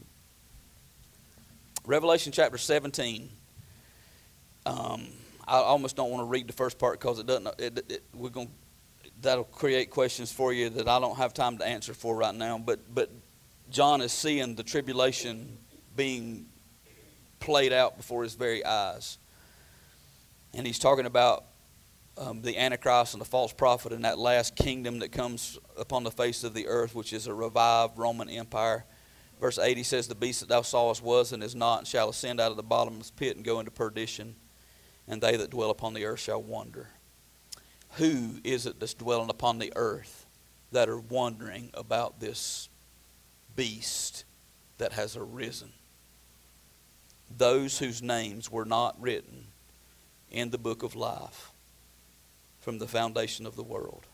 Revelation 1.85 2.31
chapter 2.31 2.57
17. 2.57 3.29
Um, 4.65 5.07
I 5.47 5.57
almost 5.57 5.95
don't 5.95 6.11
want 6.11 6.21
to 6.21 6.25
read 6.25 6.47
the 6.47 6.53
first 6.53 6.79
part 6.79 6.99
because 6.99 7.19
it 7.19 7.25
doesn't. 7.25 7.47
It, 7.59 7.85
it, 7.91 8.03
we're 8.13 8.29
going 8.29 8.49
that'll 9.21 9.43
create 9.43 9.89
questions 9.89 10.31
for 10.31 10.51
you 10.53 10.69
that 10.69 10.87
I 10.87 10.99
don't 10.99 11.17
have 11.17 11.33
time 11.33 11.57
to 11.57 11.65
answer 11.65 11.93
for 11.93 12.15
right 12.15 12.33
now. 12.33 12.57
But 12.57 12.79
but 12.93 13.09
John 13.69 14.01
is 14.01 14.11
seeing 14.11 14.55
the 14.55 14.63
tribulation 14.63 15.57
being 15.95 16.45
played 17.39 17.73
out 17.73 17.97
before 17.97 18.23
his 18.23 18.35
very 18.35 18.63
eyes, 18.65 19.17
and 20.53 20.65
he's 20.65 20.79
talking 20.79 21.05
about 21.05 21.45
um, 22.17 22.41
the 22.41 22.57
Antichrist 22.57 23.13
and 23.13 23.21
the 23.21 23.25
false 23.25 23.53
prophet 23.53 23.93
and 23.93 24.05
that 24.05 24.19
last 24.19 24.55
kingdom 24.55 24.99
that 24.99 25.11
comes 25.11 25.57
upon 25.77 26.03
the 26.03 26.11
face 26.11 26.43
of 26.43 26.53
the 26.53 26.67
earth, 26.67 26.93
which 26.93 27.13
is 27.13 27.27
a 27.27 27.33
revived 27.33 27.97
Roman 27.97 28.29
Empire. 28.29 28.85
Verse 29.39 29.57
80 29.57 29.83
says, 29.83 30.07
The 30.07 30.15
beast 30.15 30.41
that 30.41 30.49
thou 30.49 30.61
sawest 30.61 31.01
was 31.01 31.31
and 31.31 31.43
is 31.43 31.55
not, 31.55 31.79
and 31.79 31.87
shall 31.87 32.09
ascend 32.09 32.39
out 32.39 32.51
of 32.51 32.57
the 32.57 32.63
bottomless 32.63 33.11
pit 33.11 33.35
and 33.35 33.45
go 33.45 33.59
into 33.59 33.71
perdition, 33.71 34.35
and 35.07 35.21
they 35.21 35.35
that 35.35 35.49
dwell 35.49 35.69
upon 35.69 35.93
the 35.93 36.05
earth 36.05 36.19
shall 36.19 36.41
wander. 36.41 36.89
Who 37.95 38.35
is 38.43 38.65
it 38.65 38.79
that's 38.79 38.93
dwelling 38.93 39.29
upon 39.29 39.59
the 39.59 39.73
earth 39.75 40.25
that 40.71 40.89
are 40.89 40.99
wondering 40.99 41.71
about 41.73 42.19
this 42.19 42.69
beast 43.55 44.25
that 44.77 44.93
has 44.93 45.17
arisen? 45.17 45.73
Those 47.35 47.79
whose 47.79 48.01
names 48.01 48.51
were 48.51 48.65
not 48.65 49.01
written 49.01 49.47
in 50.29 50.51
the 50.51 50.57
book 50.57 50.83
of 50.83 50.95
life 50.95 51.50
from 52.61 52.79
the 52.79 52.87
foundation 52.87 53.45
of 53.45 53.55
the 53.55 53.63
world 53.63 54.05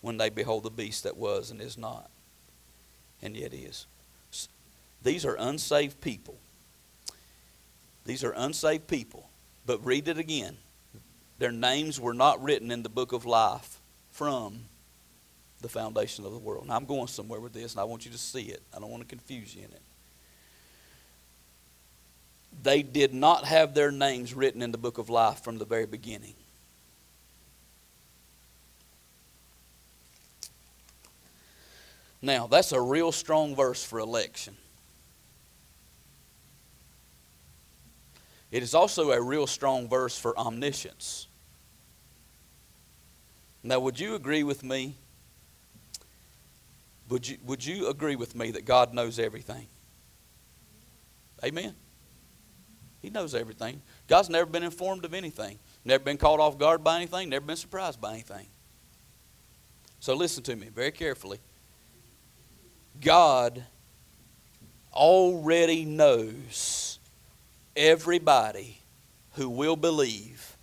when 0.00 0.16
they 0.16 0.28
behold 0.28 0.62
the 0.62 0.70
beast 0.70 1.04
that 1.04 1.16
was 1.16 1.50
and 1.50 1.60
is 1.60 1.78
not 1.78 2.10
and 3.22 3.36
yet 3.36 3.52
is. 3.52 3.86
These 5.02 5.24
are 5.24 5.36
unsaved 5.38 6.00
people. 6.00 6.36
These 8.04 8.24
are 8.24 8.32
unsaved 8.32 8.86
people. 8.86 9.28
But 9.66 9.84
read 9.84 10.08
it 10.08 10.18
again. 10.18 10.56
Their 11.38 11.52
names 11.52 12.00
were 12.00 12.14
not 12.14 12.42
written 12.42 12.70
in 12.70 12.82
the 12.82 12.88
book 12.88 13.12
of 13.12 13.24
life 13.24 13.78
from 14.10 14.60
the 15.60 15.68
foundation 15.68 16.24
of 16.24 16.32
the 16.32 16.38
world. 16.38 16.66
Now, 16.66 16.76
I'm 16.76 16.84
going 16.84 17.06
somewhere 17.06 17.40
with 17.40 17.52
this, 17.52 17.72
and 17.72 17.80
I 17.80 17.84
want 17.84 18.04
you 18.04 18.10
to 18.10 18.18
see 18.18 18.44
it. 18.44 18.62
I 18.74 18.80
don't 18.80 18.90
want 18.90 19.02
to 19.02 19.08
confuse 19.08 19.54
you 19.54 19.62
in 19.62 19.72
it. 19.72 19.82
They 22.62 22.82
did 22.82 23.14
not 23.14 23.44
have 23.44 23.74
their 23.74 23.92
names 23.92 24.34
written 24.34 24.62
in 24.62 24.72
the 24.72 24.78
book 24.78 24.98
of 24.98 25.08
life 25.08 25.44
from 25.44 25.58
the 25.58 25.64
very 25.64 25.86
beginning. 25.86 26.34
Now, 32.20 32.46
that's 32.46 32.72
a 32.72 32.80
real 32.80 33.12
strong 33.12 33.54
verse 33.54 33.84
for 33.84 34.00
election. 34.00 34.56
It 38.50 38.62
is 38.62 38.74
also 38.74 39.12
a 39.12 39.20
real 39.20 39.46
strong 39.46 39.88
verse 39.88 40.18
for 40.18 40.36
omniscience. 40.38 41.26
Now, 43.62 43.78
would 43.80 44.00
you 44.00 44.14
agree 44.14 44.42
with 44.42 44.64
me? 44.64 44.94
Would 47.08 47.28
you, 47.28 47.38
would 47.44 47.64
you 47.64 47.88
agree 47.88 48.16
with 48.16 48.34
me 48.34 48.50
that 48.52 48.64
God 48.64 48.94
knows 48.94 49.18
everything? 49.18 49.66
Amen. 51.44 51.74
He 53.00 53.10
knows 53.10 53.34
everything. 53.34 53.80
God's 54.08 54.28
never 54.28 54.46
been 54.46 54.62
informed 54.62 55.04
of 55.04 55.14
anything, 55.14 55.58
never 55.84 56.02
been 56.02 56.16
caught 56.16 56.40
off 56.40 56.58
guard 56.58 56.82
by 56.82 56.96
anything, 56.96 57.28
never 57.28 57.46
been 57.46 57.56
surprised 57.56 58.00
by 58.00 58.12
anything. 58.12 58.46
So 60.00 60.14
listen 60.14 60.42
to 60.44 60.56
me 60.56 60.68
very 60.68 60.90
carefully. 60.90 61.38
God 63.00 63.64
already 64.92 65.84
knows 65.84 66.98
everybody 67.76 68.78
who 69.34 69.48
will 69.48 69.76
believe 69.76 70.56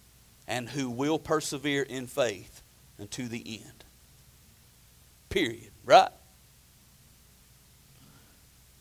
and 0.47 0.67
who 0.69 0.89
will 0.89 1.17
persevere 1.17 1.83
in 1.83 2.07
faith 2.07 2.61
unto 2.99 3.27
the 3.27 3.61
end. 3.63 3.83
Period. 5.29 5.71
Right? 5.85 6.09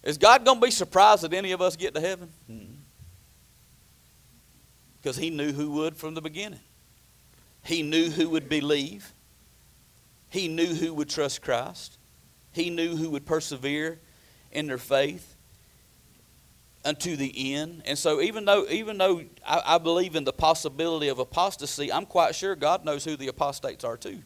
Is 0.03 0.19
God 0.19 0.45
going 0.45 0.61
to 0.61 0.67
be 0.67 0.71
surprised 0.71 1.23
that 1.23 1.33
any 1.33 1.53
of 1.53 1.63
us 1.63 1.77
get 1.77 1.95
to 1.95 2.01
heaven? 2.01 2.31
Because 5.01 5.17
He 5.17 5.31
knew 5.31 5.53
who 5.53 5.71
would 5.73 5.97
from 5.97 6.15
the 6.15 6.21
beginning. 6.21 6.61
He 7.65 7.83
knew 7.83 8.11
who 8.11 8.29
would 8.31 8.49
believe. 8.49 9.13
He 10.29 10.49
knew 10.49 10.75
who 10.75 10.93
would 10.95 11.09
trust 11.09 11.41
Christ. 11.41 11.97
He 12.55 12.71
knew 12.71 12.97
who 12.97 13.11
would 13.11 13.27
persevere 13.27 13.99
in 14.53 14.69
their 14.69 14.79
faith 14.79 15.35
unto 16.85 17.17
the 17.17 17.55
end. 17.55 17.83
And 17.87 17.99
so 17.99 18.21
even 18.21 18.45
though 18.45 18.67
even 18.69 18.99
though 18.99 19.23
I, 19.47 19.63
I, 19.67 19.79
believe 19.79 20.15
in 20.15 20.25
the 20.25 20.33
possibility 20.33 21.09
of 21.09 21.19
apostasy, 21.19 21.93
I'm 21.93 22.07
quite 22.07 22.35
sure 22.35 22.55
God 22.55 22.85
knows 22.85 23.05
who 23.05 23.17
the 23.17 23.29
apostates 23.29 23.85
are 23.85 23.97
too. 23.97 24.23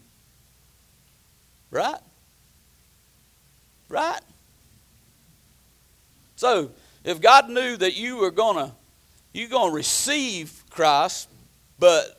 Right? 1.70 2.00
Right? 3.88 4.20
So 6.36 6.72
if 7.04 7.20
God 7.20 7.48
knew 7.48 7.76
that 7.76 7.96
you 7.96 8.18
were 8.18 8.30
gonna 8.30 8.74
you're 9.32 9.48
gonna 9.48 9.72
receive 9.72 10.64
Christ, 10.70 11.28
but 11.78 12.17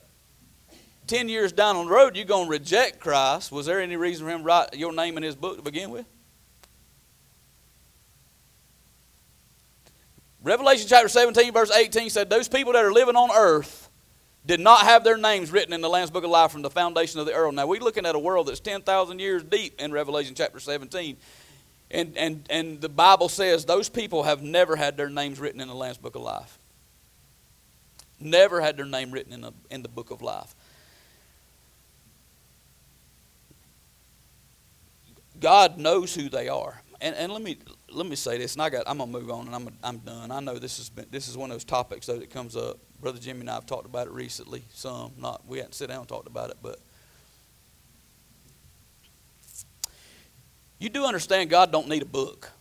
10 1.10 1.28
years 1.28 1.52
down 1.52 1.76
on 1.76 1.88
the 1.88 1.92
road 1.92 2.16
you're 2.16 2.24
going 2.24 2.46
to 2.46 2.52
reject 2.52 3.00
Christ, 3.00 3.52
was 3.52 3.66
there 3.66 3.82
any 3.82 3.98
reason 3.98 4.26
for 4.26 4.32
him 4.32 4.40
to 4.40 4.46
write 4.46 4.76
your 4.76 4.94
name 4.94 5.18
in 5.18 5.24
his 5.24 5.36
book 5.36 5.58
to 5.58 5.64
begin 5.64 5.90
with? 5.90 6.06
Revelation 10.42 10.88
chapter 10.88 11.10
17, 11.10 11.52
verse 11.52 11.72
18 11.72 12.12
said, 12.12 12.30
Those 12.30 12.48
people 12.48 12.74
that 12.74 12.86
are 12.86 12.94
living 12.94 13.16
on 13.16 13.30
earth 13.32 13.90
did 14.46 14.60
not 14.60 14.82
have 14.82 15.04
their 15.04 15.18
names 15.18 15.52
written 15.52 15.74
in 15.74 15.82
the 15.82 15.90
Lamb's 15.90 16.12
Book 16.12 16.24
of 16.24 16.30
Life 16.30 16.52
from 16.52 16.62
the 16.62 16.70
foundation 16.70 17.20
of 17.20 17.26
the 17.26 17.34
earth. 17.34 17.54
Now, 17.54 17.68
we're 17.68 17.82
looking 17.82 18.06
at 18.06 18.16
a 18.16 18.20
world 18.20 18.48
that's 18.48 18.60
10,000 18.60 19.20
years 19.20 19.44
deep 19.44 19.82
in 19.82 19.92
Revelation 19.92 20.36
chapter 20.36 20.60
17. 20.60 21.18
And, 21.92 22.18
and, 22.18 22.46
and 22.52 22.80
the 22.80 22.88
Bible 22.88 23.30
says 23.30 23.66
those 23.66 23.90
people 23.90 24.24
have 24.24 24.44
never 24.44 24.76
had 24.76 24.96
their 24.96 25.10
names 25.10 25.40
written 25.40 25.60
in 25.60 25.68
the 25.68 25.76
Lamb's 25.76 25.98
Book 25.98 26.16
of 26.16 26.22
Life. 26.22 26.60
Never 28.20 28.62
had 28.62 28.78
their 28.78 28.86
name 28.86 29.12
written 29.12 29.34
in 29.34 29.42
the, 29.42 29.52
in 29.72 29.82
the 29.82 29.90
Book 29.90 30.12
of 30.12 30.22
Life. 30.22 30.56
God 35.40 35.78
knows 35.78 36.14
who 36.14 36.30
they 36.30 36.48
are. 36.48 36.82
And, 37.02 37.16
and 37.16 37.32
let 37.32 37.42
me 37.42 37.58
let 37.92 38.06
me 38.06 38.16
say 38.16 38.38
this, 38.38 38.54
and 38.54 38.62
I 38.62 38.70
got 38.70 38.84
I'm 38.86 38.98
gonna 38.98 39.12
move 39.12 39.32
on, 39.32 39.48
and 39.48 39.56
I'm 39.56 39.70
I'm 39.84 39.98
done. 40.00 40.32
I 40.32 40.40
know 40.42 40.60
this 40.60 40.78
has 40.78 40.90
been 40.90 41.06
this 41.12 41.28
is 41.28 41.38
one 41.38 41.50
of 41.50 41.56
those 41.56 41.64
topics 41.64 42.08
though 42.08 42.18
that 42.18 42.30
comes 42.30 42.56
up. 42.56 42.78
Brother 43.00 43.20
Jimmy 43.20 43.42
and 43.42 43.50
I 43.50 43.54
have 43.54 43.66
talked 43.66 43.86
about 43.86 44.08
it 44.08 44.14
recently. 44.14 44.64
Some 44.74 45.14
not 45.18 45.48
we 45.48 45.60
hadn't 45.60 45.76
sit 45.76 45.88
down 45.88 46.00
and 46.00 46.08
talked 46.10 46.28
about 46.28 46.50
it, 46.50 46.58
but 46.62 46.80
you 50.78 50.90
do 50.90 51.06
understand 51.06 51.50
God 51.50 51.72
don't 51.72 51.88
need 51.88 52.02
a 52.02 52.06
book. 52.06 52.52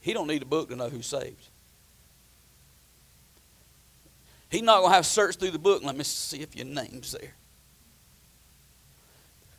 He 0.00 0.12
don't 0.12 0.26
need 0.26 0.42
a 0.42 0.46
book 0.46 0.68
to 0.68 0.76
know 0.76 0.90
who's 0.90 1.06
saved. 1.06 1.48
He's 4.54 4.62
not 4.62 4.78
going 4.78 4.90
to 4.90 4.94
have 4.94 5.04
to 5.04 5.10
search 5.10 5.34
through 5.34 5.50
the 5.50 5.58
book. 5.58 5.82
Let 5.82 5.96
me 5.96 6.04
see 6.04 6.40
if 6.40 6.54
your 6.54 6.66
name's 6.66 7.10
there. 7.10 7.34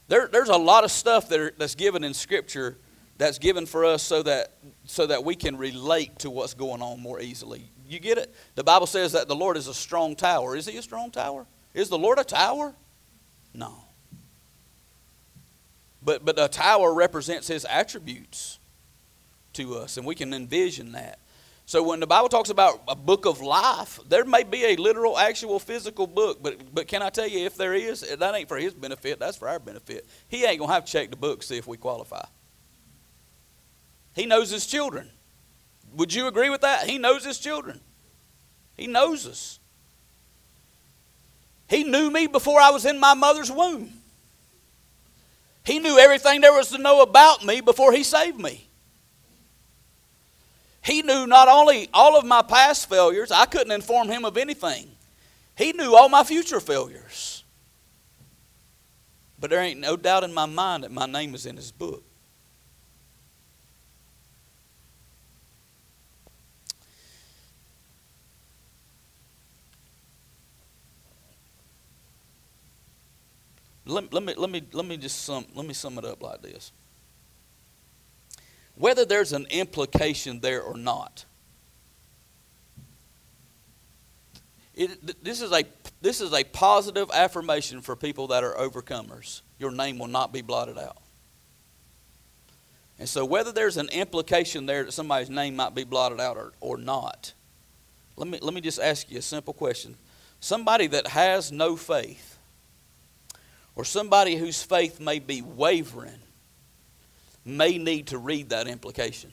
there 0.08 0.28
there's 0.28 0.48
a 0.48 0.56
lot 0.56 0.86
of 0.86 0.92
stuff 0.92 1.28
that 1.28 1.38
are, 1.38 1.54
that's 1.58 1.76
given 1.76 2.06
in 2.06 2.14
Scripture 2.14 2.78
that's 3.18 3.38
given 3.38 3.66
for 3.66 3.84
us 3.84 4.02
so 4.02 4.24
that 4.24 4.54
so 4.86 5.06
that 5.06 5.26
we 5.26 5.36
can 5.36 5.58
relate 5.58 6.18
to 6.20 6.30
what's 6.30 6.54
going 6.54 6.82
on 6.82 7.02
more 7.02 7.20
easily. 7.20 7.70
You 7.90 8.00
get 8.00 8.18
it? 8.18 8.34
The 8.56 8.64
Bible 8.64 8.88
says 8.88 9.12
that 9.12 9.28
the 9.28 9.36
Lord 9.36 9.58
is 9.58 9.68
a 9.68 9.74
strong 9.74 10.16
tower. 10.16 10.56
Is 10.56 10.66
he 10.66 10.78
a 10.78 10.82
strong 10.82 11.12
tower? 11.12 11.46
Is 11.74 11.90
the 11.90 11.98
Lord 11.98 12.18
a 12.18 12.24
tower? 12.24 12.74
No. 13.54 13.74
But 16.02 16.24
but 16.24 16.40
a 16.40 16.48
tower 16.48 16.94
represents 16.94 17.50
his 17.50 17.66
attributes 17.66 18.60
to 19.52 19.76
us, 19.76 19.98
and 19.98 20.06
we 20.06 20.16
can 20.16 20.34
envision 20.34 20.94
that. 20.94 21.20
So 21.68 21.82
when 21.82 22.00
the 22.00 22.08
Bible 22.08 22.30
talks 22.30 22.52
about 22.52 22.84
a 22.88 22.96
book 22.96 23.26
of 23.26 23.42
life, 23.42 24.00
there 24.08 24.24
may 24.24 24.44
be 24.44 24.66
a 24.66 24.76
literal, 24.76 25.18
actual, 25.18 25.60
physical 25.60 26.06
book, 26.06 26.38
but 26.42 26.74
but 26.74 26.88
can 26.88 27.02
I 27.02 27.10
tell 27.10 27.28
you, 27.28 27.46
if 27.46 27.58
there 27.58 27.74
is, 27.74 28.02
that 28.02 28.36
ain't 28.36 28.48
for 28.48 28.58
his 28.58 28.74
benefit. 28.74 29.20
That's 29.20 29.38
for 29.38 29.50
our 29.50 29.60
benefit. 29.60 30.06
He 30.28 30.46
ain't 30.46 30.60
gonna 30.60 30.72
have 30.72 30.86
to 30.86 30.92
check 30.92 31.10
the 31.10 31.16
book 31.16 31.42
see 31.42 31.58
if 31.58 31.66
we 31.66 31.78
qualify. 31.78 32.26
He 34.14 34.26
knows 34.28 34.52
his 34.52 34.68
children. 34.68 35.10
Would 35.96 36.14
you 36.14 36.28
agree 36.28 36.50
with 36.50 36.62
that? 36.62 36.88
He 36.88 36.98
knows 36.98 37.26
his 37.26 37.40
children. 37.40 37.80
He 38.78 38.88
knows 38.88 39.26
us. 39.28 39.60
He 41.68 41.84
knew 41.84 42.12
me 42.12 42.28
before 42.28 42.60
I 42.60 42.70
was 42.70 42.86
in 42.86 43.00
my 43.00 43.16
mother's 43.16 43.52
womb. 43.52 43.90
He 45.66 45.80
knew 45.80 45.98
everything 45.98 46.42
there 46.42 46.54
was 46.54 46.70
to 46.70 46.78
know 46.78 47.02
about 47.02 47.44
me 47.44 47.60
before 47.62 47.92
he 47.92 48.04
saved 48.04 48.40
me. 48.40 48.68
He 50.86 51.02
knew 51.02 51.26
not 51.26 51.48
only 51.48 51.90
all 51.92 52.16
of 52.16 52.26
my 52.26 52.44
past 52.44 52.88
failures, 52.88 53.32
I 53.32 53.46
couldn't 53.48 53.72
inform 53.72 54.08
him 54.08 54.24
of 54.24 54.38
anything. 54.38 54.88
He 55.58 55.74
knew 55.74 55.96
all 55.96 56.10
my 56.10 56.24
future 56.24 56.60
failures. 56.60 57.44
But 59.40 59.50
there 59.50 59.62
ain't 59.62 59.80
no 59.80 59.98
doubt 59.98 60.24
in 60.24 60.32
my 60.32 60.46
mind 60.46 60.84
that 60.84 60.92
my 60.92 61.08
name 61.08 61.34
is 61.34 61.48
in 61.48 61.56
his 61.56 61.72
book. 61.72 62.04
Let, 73.88 74.14
let, 74.14 74.22
me, 74.22 74.36
let, 74.38 74.50
me, 74.52 74.62
let 74.72 74.86
me 74.86 74.98
just 74.98 75.24
sum, 75.24 75.48
let 75.56 75.66
me 75.66 75.74
sum 75.74 75.98
it 75.98 76.06
up 76.06 76.22
like 76.22 76.44
this 76.44 76.72
whether 78.76 79.06
there's 79.06 79.34
an 79.34 79.46
implication 79.50 80.40
there 80.42 80.62
or 80.62 80.78
not. 80.78 81.26
It, 84.76 85.24
this, 85.24 85.42
is 85.42 85.52
a, 85.52 85.64
this 86.02 86.20
is 86.20 86.34
a 86.34 86.44
positive 86.44 87.10
affirmation 87.14 87.82
for 87.82 87.96
people 87.96 88.28
that 88.28 88.44
are 88.44 88.54
overcomers. 88.56 89.42
Your 89.58 89.72
name 89.72 89.98
will 89.98 90.08
not 90.08 90.34
be 90.34 90.42
blotted 90.42 90.78
out. 90.78 90.98
And 93.00 93.08
so, 93.08 93.26
whether 93.26 93.52
there's 93.52 93.78
an 93.78 93.90
implication 93.90 94.66
there 94.66 94.84
that 94.84 94.92
somebody's 94.92 95.30
name 95.30 95.56
might 95.56 95.76
be 95.76 95.84
blotted 95.84 96.20
out 96.20 96.38
or, 96.38 96.54
or 96.62 96.78
not, 96.78 97.34
let 98.16 98.28
me, 98.28 98.40
let 98.42 98.54
me 98.54 98.62
just 98.62 98.80
ask 98.80 99.10
you 99.12 99.20
a 99.20 99.22
simple 99.22 99.54
question. 99.54 99.96
Somebody 100.40 100.88
that 100.88 101.08
has 101.08 101.52
no 101.52 101.76
faith, 101.76 102.38
or 103.76 103.84
somebody 103.84 104.36
whose 104.36 104.62
faith 104.64 105.00
may 105.00 105.20
be 105.20 105.42
wavering, 105.42 106.20
may 107.46 107.78
need 107.78 108.08
to 108.08 108.18
read 108.18 108.50
that 108.50 108.68
implication. 108.68 109.32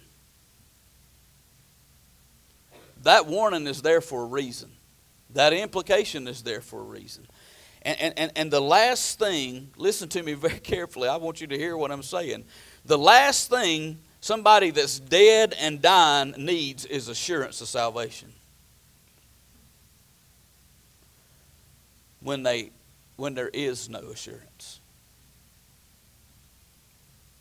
That 3.02 3.26
warning 3.26 3.66
is 3.66 3.82
there 3.82 4.00
for 4.00 4.22
a 4.22 4.26
reason. 4.26 4.70
That 5.30 5.52
implication 5.52 6.28
is 6.28 6.42
there 6.42 6.60
for 6.60 6.80
a 6.80 6.84
reason. 6.84 7.26
And, 7.82 8.16
and, 8.16 8.32
and 8.36 8.50
the 8.50 8.60
last 8.60 9.18
thing, 9.18 9.70
listen 9.76 10.08
to 10.10 10.22
me 10.22 10.34
very 10.34 10.58
carefully. 10.60 11.08
I 11.08 11.16
want 11.16 11.40
you 11.40 11.46
to 11.48 11.58
hear 11.58 11.76
what 11.76 11.90
I'm 11.90 12.02
saying. 12.02 12.44
The 12.84 12.98
last 12.98 13.50
thing 13.50 13.98
somebody 14.20 14.70
that's 14.70 15.00
dead 15.00 15.54
and 15.58 15.82
dying 15.82 16.34
needs 16.38 16.84
is 16.84 17.08
assurance 17.08 17.60
of 17.60 17.68
salvation. 17.68 18.32
When, 22.20 22.44
they, 22.44 22.70
when 23.16 23.34
there 23.34 23.50
is 23.52 23.88
no 23.88 23.98
assurance. 23.98 24.80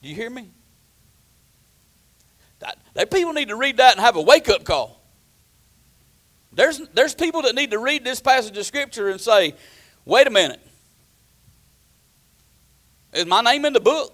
Do 0.01 0.09
you 0.09 0.15
hear 0.15 0.31
me? 0.31 0.49
That, 2.61 3.11
people 3.11 3.33
need 3.33 3.49
to 3.49 3.55
read 3.55 3.77
that 3.77 3.93
and 3.93 4.01
have 4.01 4.15
a 4.15 4.21
wake 4.21 4.49
up 4.49 4.63
call. 4.63 5.01
There's, 6.53 6.79
there's 6.93 7.15
people 7.15 7.43
that 7.43 7.55
need 7.55 7.71
to 7.71 7.79
read 7.79 8.03
this 8.03 8.19
passage 8.19 8.57
of 8.57 8.65
Scripture 8.65 9.09
and 9.09 9.19
say, 9.19 9.55
wait 10.05 10.27
a 10.27 10.29
minute, 10.29 10.59
Is 13.13 13.25
my 13.25 13.41
name 13.41 13.65
in 13.65 13.73
the 13.73 13.79
book? 13.79 14.13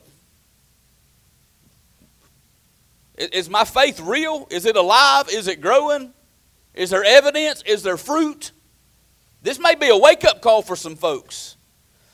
Is 3.18 3.50
my 3.50 3.64
faith 3.64 4.00
real? 4.00 4.48
Is 4.52 4.66
it 4.66 4.76
alive? 4.76 5.28
Is 5.32 5.48
it 5.48 5.60
growing? 5.60 6.14
Is 6.76 6.91
there 6.91 7.04
evidence? 7.04 7.64
Is 7.66 7.82
there 7.82 7.98
fruit? 7.98 8.52
This 9.41 9.60
may 9.60 9.74
be 9.74 9.89
a 9.89 9.98
wake 9.98 10.24
up 10.24 10.41
call 10.41 10.62
for 10.62 10.76
some 10.76 10.95
folks. 10.95 11.58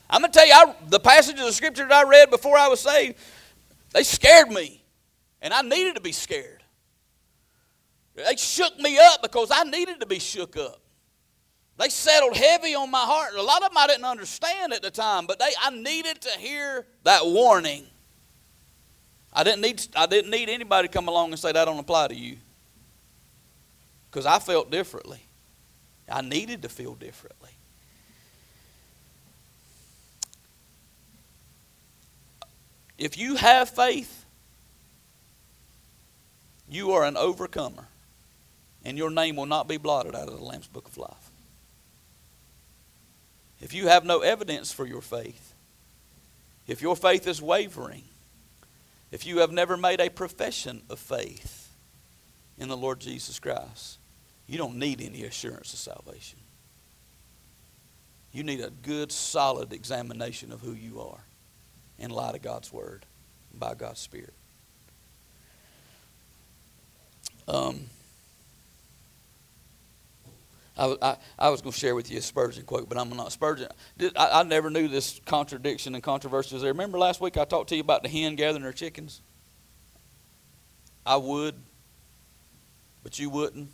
I'm 0.08 0.22
going 0.22 0.32
to 0.32 0.38
tell 0.38 0.46
you, 0.46 0.52
I, 0.54 0.74
the 0.88 1.00
passages 1.00 1.46
of 1.46 1.54
Scripture 1.54 1.86
that 1.86 2.06
I 2.06 2.08
read 2.08 2.30
before 2.30 2.56
I 2.56 2.68
was 2.68 2.80
saved, 2.80 3.18
they 3.92 4.02
scared 4.02 4.48
me. 4.48 4.83
And 5.44 5.52
I 5.52 5.60
needed 5.60 5.94
to 5.96 6.00
be 6.00 6.10
scared. 6.12 6.62
They 8.16 8.36
shook 8.36 8.78
me 8.80 8.98
up 8.98 9.22
because 9.22 9.50
I 9.52 9.64
needed 9.64 10.00
to 10.00 10.06
be 10.06 10.18
shook 10.18 10.56
up. 10.56 10.80
They 11.78 11.90
settled 11.90 12.34
heavy 12.34 12.74
on 12.74 12.90
my 12.90 13.02
heart. 13.02 13.34
A 13.34 13.42
lot 13.42 13.62
of 13.62 13.68
them 13.68 13.76
I 13.76 13.86
didn't 13.86 14.06
understand 14.06 14.72
at 14.72 14.80
the 14.80 14.90
time, 14.90 15.26
but 15.26 15.38
they, 15.38 15.50
I 15.60 15.70
needed 15.70 16.22
to 16.22 16.30
hear 16.38 16.86
that 17.02 17.26
warning. 17.26 17.84
I 19.34 19.44
didn't 19.44 19.60
need, 19.60 19.86
I 19.94 20.06
didn't 20.06 20.30
need 20.30 20.48
anybody 20.48 20.88
to 20.88 20.92
come 20.92 21.08
along 21.08 21.32
and 21.32 21.38
say 21.38 21.52
that 21.52 21.64
don't 21.66 21.78
apply 21.78 22.08
to 22.08 22.14
you. 22.14 22.38
Because 24.10 24.24
I 24.24 24.38
felt 24.38 24.70
differently. 24.70 25.20
I 26.08 26.22
needed 26.22 26.62
to 26.62 26.70
feel 26.70 26.94
differently. 26.94 27.50
If 32.96 33.18
you 33.18 33.34
have 33.34 33.68
faith, 33.68 34.23
you 36.74 36.92
are 36.92 37.04
an 37.04 37.16
overcomer, 37.16 37.86
and 38.84 38.98
your 38.98 39.10
name 39.10 39.36
will 39.36 39.46
not 39.46 39.68
be 39.68 39.76
blotted 39.76 40.14
out 40.14 40.28
of 40.28 40.36
the 40.36 40.44
Lamb's 40.44 40.66
Book 40.66 40.88
of 40.88 40.98
Life. 40.98 41.30
If 43.60 43.72
you 43.72 43.86
have 43.86 44.04
no 44.04 44.20
evidence 44.20 44.72
for 44.72 44.86
your 44.86 45.00
faith, 45.00 45.54
if 46.66 46.82
your 46.82 46.96
faith 46.96 47.26
is 47.26 47.40
wavering, 47.40 48.02
if 49.10 49.24
you 49.24 49.38
have 49.38 49.52
never 49.52 49.76
made 49.76 50.00
a 50.00 50.10
profession 50.10 50.82
of 50.90 50.98
faith 50.98 51.70
in 52.58 52.68
the 52.68 52.76
Lord 52.76 53.00
Jesus 53.00 53.38
Christ, 53.38 53.98
you 54.46 54.58
don't 54.58 54.76
need 54.76 55.00
any 55.00 55.24
assurance 55.24 55.72
of 55.72 55.78
salvation. 55.78 56.38
You 58.32 58.42
need 58.42 58.60
a 58.60 58.70
good, 58.70 59.12
solid 59.12 59.72
examination 59.72 60.50
of 60.50 60.60
who 60.60 60.72
you 60.72 61.00
are 61.00 61.20
in 61.98 62.10
light 62.10 62.34
of 62.34 62.42
God's 62.42 62.72
Word 62.72 63.06
by 63.56 63.74
God's 63.74 64.00
Spirit. 64.00 64.34
Um, 67.46 67.80
I, 70.76 70.96
I, 71.00 71.16
I, 71.38 71.48
was 71.50 71.60
going 71.60 71.72
to 71.72 71.78
share 71.78 71.94
with 71.94 72.10
you 72.10 72.18
a 72.18 72.22
Spurgeon 72.22 72.64
quote, 72.64 72.88
but 72.88 72.98
I'm 72.98 73.10
not 73.10 73.30
Spurgeon. 73.32 73.68
I, 74.16 74.40
I 74.40 74.42
never 74.42 74.70
knew 74.70 74.88
this 74.88 75.20
contradiction 75.24 75.94
and 75.94 76.02
controversy 76.02 76.54
was 76.54 76.62
there. 76.62 76.72
Remember 76.72 76.98
last 76.98 77.20
week 77.20 77.36
I 77.36 77.44
talked 77.44 77.68
to 77.68 77.76
you 77.76 77.82
about 77.82 78.02
the 78.02 78.08
hen 78.08 78.34
gathering 78.34 78.64
her 78.64 78.72
chickens? 78.72 79.20
I 81.06 81.16
would, 81.16 81.54
but 83.02 83.18
you 83.18 83.30
wouldn't. 83.30 83.70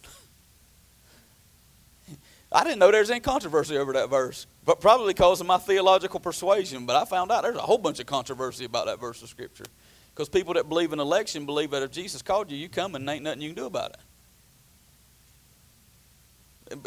I 2.53 2.65
didn't 2.65 2.81
know 2.81 2.91
there 2.91 3.01
was 3.01 3.11
any 3.11 3.21
controversy 3.21 3.79
over 3.79 3.93
that 3.95 4.11
verse, 4.11 4.47
but 4.65 4.81
probably 4.81 5.15
because 5.15 5.41
of 5.41 5.47
my 5.47 5.59
theological 5.59 6.21
persuasion. 6.21 6.85
But 6.85 6.97
I 6.97 7.05
found 7.05 7.31
out 7.31 7.43
there's 7.43 7.57
a 7.57 7.61
whole 7.61 7.79
bunch 7.79 8.01
of 8.01 8.07
controversy 8.07 8.65
about 8.65 8.87
that 8.87 9.01
verse 9.01 9.23
of 9.23 9.29
Scripture. 9.29 9.67
Because 10.15 10.29
people 10.29 10.55
that 10.55 10.69
believe 10.69 10.93
in 10.93 11.01
election 11.01 11.47
believe 11.47 11.71
that 11.71 11.83
if 11.83 11.91
Jesus 11.91 12.23
called 12.23 12.51
you, 12.51 12.57
you 12.57 12.69
come 12.69 12.95
and 12.95 13.09
ain't 13.09 13.25
nothing 13.25 13.41
you 13.41 13.49
can 13.51 13.57
do 13.57 13.67
about 13.67 13.91
it. 13.91 13.99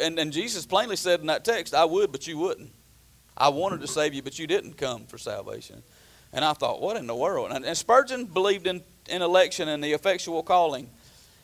And, 0.02 0.18
and 0.20 0.32
Jesus 0.32 0.66
plainly 0.66 0.96
said 0.96 1.20
in 1.20 1.28
that 1.28 1.44
text, 1.44 1.74
I 1.74 1.86
would, 1.86 2.12
but 2.12 2.28
you 2.28 2.38
wouldn't. 2.38 2.72
I 3.36 3.50
wanted 3.50 3.82
to 3.82 3.88
save 3.88 4.14
you, 4.14 4.22
but 4.22 4.38
you 4.40 4.48
didn't 4.48 4.78
come 4.78 5.06
for 5.06 5.18
salvation. 5.18 5.84
And 6.32 6.46
I 6.46 6.54
thought, 6.54 6.82
what 6.82 6.98
in 6.98 7.08
the 7.08 7.16
world? 7.16 7.52
And, 7.52 7.78
Spurgeon 7.78 8.26
believed 8.26 8.68
in, 8.68 8.82
in 9.10 9.22
election 9.22 9.68
and 9.68 9.84
the 9.84 9.94
effectual 9.94 10.44
calling. 10.44 10.90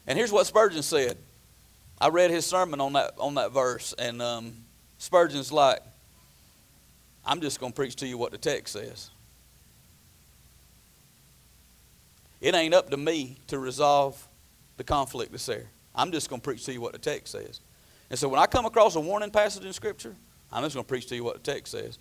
And 0.07 0.17
here's 0.17 0.31
what 0.31 0.45
Spurgeon 0.47 0.81
said. 0.81 1.17
I 1.99 2.09
read 2.09 2.31
his 2.31 2.45
sermon 2.45 2.79
on 2.79 2.93
that, 2.93 3.13
on 3.19 3.35
that 3.35 3.51
verse, 3.51 3.93
and 3.99 4.21
um, 4.21 4.53
Spurgeon's 4.97 5.51
like, 5.51 5.81
I'm 7.25 7.41
just 7.41 7.59
going 7.59 7.73
to 7.73 7.75
preach 7.75 7.97
to 7.97 8.07
you 8.07 8.17
what 8.17 8.31
the 8.31 8.37
text 8.37 8.73
says. 8.73 9.09
It 12.41 12.55
ain't 12.55 12.73
up 12.73 12.89
to 12.89 12.97
me 12.97 13.37
to 13.47 13.59
resolve 13.59 14.27
the 14.77 14.83
conflict 14.83 15.31
that's 15.31 15.45
there. 15.45 15.69
I'm 15.93 16.11
just 16.11 16.29
going 16.29 16.41
to 16.41 16.43
preach 16.43 16.65
to 16.65 16.73
you 16.73 16.81
what 16.81 16.93
the 16.93 16.99
text 16.99 17.33
says. 17.33 17.61
And 18.09 18.17
so 18.17 18.29
when 18.29 18.39
I 18.39 18.45
come 18.45 18.65
across 18.65 18.95
a 18.95 18.99
warning 18.99 19.31
passage 19.31 19.65
in 19.65 19.73
Scripture, 19.73 20.15
I'm 20.51 20.63
just 20.63 20.75
going 20.75 20.85
to 20.85 20.87
preach 20.87 21.07
to 21.07 21.15
you 21.15 21.23
what 21.23 21.43
the 21.43 21.51
text 21.51 21.71
says. 21.71 21.99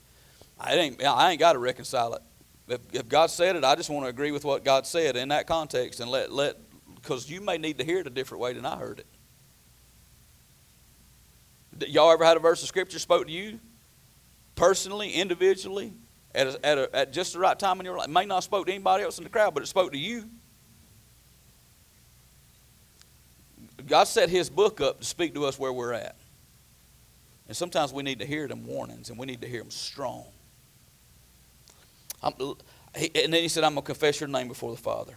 I 0.58 0.74
ain't, 0.74 1.04
I 1.04 1.30
ain't 1.30 1.40
got 1.40 1.52
to 1.54 1.58
reconcile 1.58 2.14
it. 2.14 2.22
If, 2.68 2.80
if 2.92 3.08
God 3.08 3.30
said 3.30 3.56
it, 3.56 3.64
I 3.64 3.74
just 3.74 3.90
want 3.90 4.04
to 4.04 4.08
agree 4.08 4.30
with 4.30 4.44
what 4.44 4.64
God 4.64 4.86
said 4.86 5.16
in 5.16 5.28
that 5.28 5.46
context 5.46 6.00
and 6.00 6.10
let, 6.10 6.30
let 6.32 6.56
because 6.94 7.30
you 7.30 7.40
may 7.40 7.58
need 7.58 7.78
to 7.78 7.84
hear 7.84 7.98
it 7.98 8.06
a 8.06 8.10
different 8.10 8.42
way 8.42 8.52
than 8.52 8.66
I 8.66 8.76
heard 8.76 9.00
it. 9.00 9.06
Y'all 11.88 12.10
ever 12.10 12.24
had 12.24 12.36
a 12.36 12.40
verse 12.40 12.62
of 12.62 12.68
Scripture 12.68 12.98
spoke 12.98 13.26
to 13.26 13.32
you 13.32 13.60
personally, 14.56 15.12
individually, 15.12 15.92
at, 16.38 16.46
a, 16.46 16.66
at, 16.66 16.78
a, 16.78 16.96
at 16.96 17.12
just 17.12 17.32
the 17.32 17.38
right 17.38 17.58
time 17.58 17.80
in 17.80 17.86
your 17.86 17.96
life? 17.96 18.08
It 18.08 18.12
may 18.12 18.24
not 18.24 18.36
have 18.36 18.44
spoke 18.44 18.66
to 18.66 18.72
anybody 18.72 19.04
else 19.04 19.18
in 19.18 19.24
the 19.24 19.30
crowd, 19.30 19.54
but 19.54 19.62
it 19.62 19.66
spoke 19.66 19.92
to 19.92 19.98
you. 19.98 20.24
God 23.86 24.04
set 24.04 24.28
His 24.28 24.48
book 24.50 24.80
up 24.80 25.00
to 25.00 25.06
speak 25.06 25.34
to 25.34 25.44
us 25.44 25.58
where 25.58 25.72
we're 25.72 25.92
at. 25.92 26.16
And 27.48 27.56
sometimes 27.56 27.92
we 27.92 28.02
need 28.02 28.18
to 28.18 28.26
hear 28.26 28.46
them 28.46 28.66
warnings, 28.66 29.10
and 29.10 29.18
we 29.18 29.26
need 29.26 29.40
to 29.40 29.48
hear 29.48 29.60
them 29.60 29.70
strong. 29.70 30.24
I'm, 32.22 32.34
he, 32.96 33.10
and 33.14 33.32
then 33.32 33.42
he 33.42 33.48
said, 33.48 33.64
I'm 33.64 33.72
going 33.72 33.82
to 33.82 33.86
confess 33.86 34.20
your 34.20 34.28
name 34.28 34.48
before 34.48 34.70
the 34.70 34.80
Father. 34.80 35.14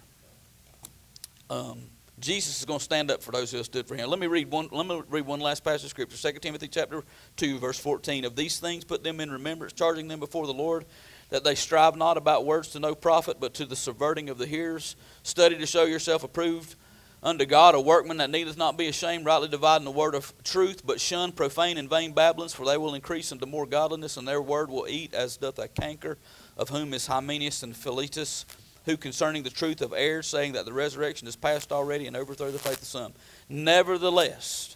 Um, 1.49 1.81
Jesus 2.21 2.59
is 2.59 2.65
going 2.65 2.79
to 2.79 2.85
stand 2.85 3.11
up 3.11 3.21
for 3.23 3.31
those 3.31 3.51
who 3.51 3.57
have 3.57 3.65
stood 3.65 3.87
for 3.87 3.95
him. 3.95 4.09
Let 4.09 4.19
me 4.19 4.27
read 4.27 4.49
one, 4.51 4.69
let 4.71 4.85
me 4.85 5.01
read 5.09 5.25
one 5.25 5.39
last 5.39 5.63
passage 5.63 5.85
of 5.85 5.89
Scripture. 5.89 6.31
2 6.31 6.39
Timothy 6.39 6.67
chapter 6.67 7.03
2, 7.37 7.57
verse 7.57 7.79
14. 7.79 8.25
Of 8.25 8.35
these 8.35 8.59
things 8.59 8.83
put 8.83 9.03
them 9.03 9.19
in 9.19 9.31
remembrance, 9.31 9.73
charging 9.73 10.07
them 10.07 10.19
before 10.19 10.45
the 10.45 10.53
Lord, 10.53 10.85
that 11.31 11.43
they 11.45 11.55
strive 11.55 11.95
not 11.95 12.17
about 12.17 12.45
words 12.45 12.67
to 12.69 12.79
no 12.79 12.93
profit, 12.93 13.39
but 13.39 13.53
to 13.55 13.65
the 13.65 13.75
subverting 13.75 14.29
of 14.29 14.37
the 14.37 14.45
hearers. 14.45 14.95
Study 15.23 15.57
to 15.57 15.65
show 15.65 15.85
yourself 15.85 16.23
approved 16.23 16.75
unto 17.23 17.45
God, 17.45 17.73
a 17.73 17.79
workman 17.79 18.17
that 18.17 18.29
needeth 18.29 18.57
not 18.57 18.77
be 18.77 18.87
ashamed, 18.87 19.25
rightly 19.25 19.47
dividing 19.47 19.85
the 19.85 19.91
word 19.91 20.13
of 20.13 20.33
truth, 20.43 20.85
but 20.85 20.99
shun 20.99 21.31
profane 21.31 21.77
and 21.77 21.89
vain 21.89 22.11
babblings, 22.11 22.53
for 22.53 22.65
they 22.65 22.77
will 22.77 22.95
increase 22.95 23.31
into 23.31 23.45
more 23.45 23.65
godliness, 23.65 24.17
and 24.17 24.27
their 24.27 24.41
word 24.41 24.69
will 24.69 24.87
eat 24.89 25.13
as 25.13 25.37
doth 25.37 25.57
a 25.57 25.69
canker, 25.69 26.17
of 26.57 26.69
whom 26.69 26.93
is 26.93 27.07
Hymenaeus 27.07 27.63
and 27.63 27.77
Philetus, 27.77 28.45
who 28.85 28.97
concerning 28.97 29.43
the 29.43 29.49
truth 29.49 29.81
of 29.81 29.93
errors, 29.93 30.27
saying 30.27 30.53
that 30.53 30.65
the 30.65 30.73
resurrection 30.73 31.27
is 31.27 31.35
past 31.37 31.71
already, 31.71 32.07
and 32.07 32.17
overthrow 32.17 32.51
the 32.51 32.59
faith 32.59 32.81
of 32.81 32.87
some. 32.87 33.13
Nevertheless, 33.47 34.75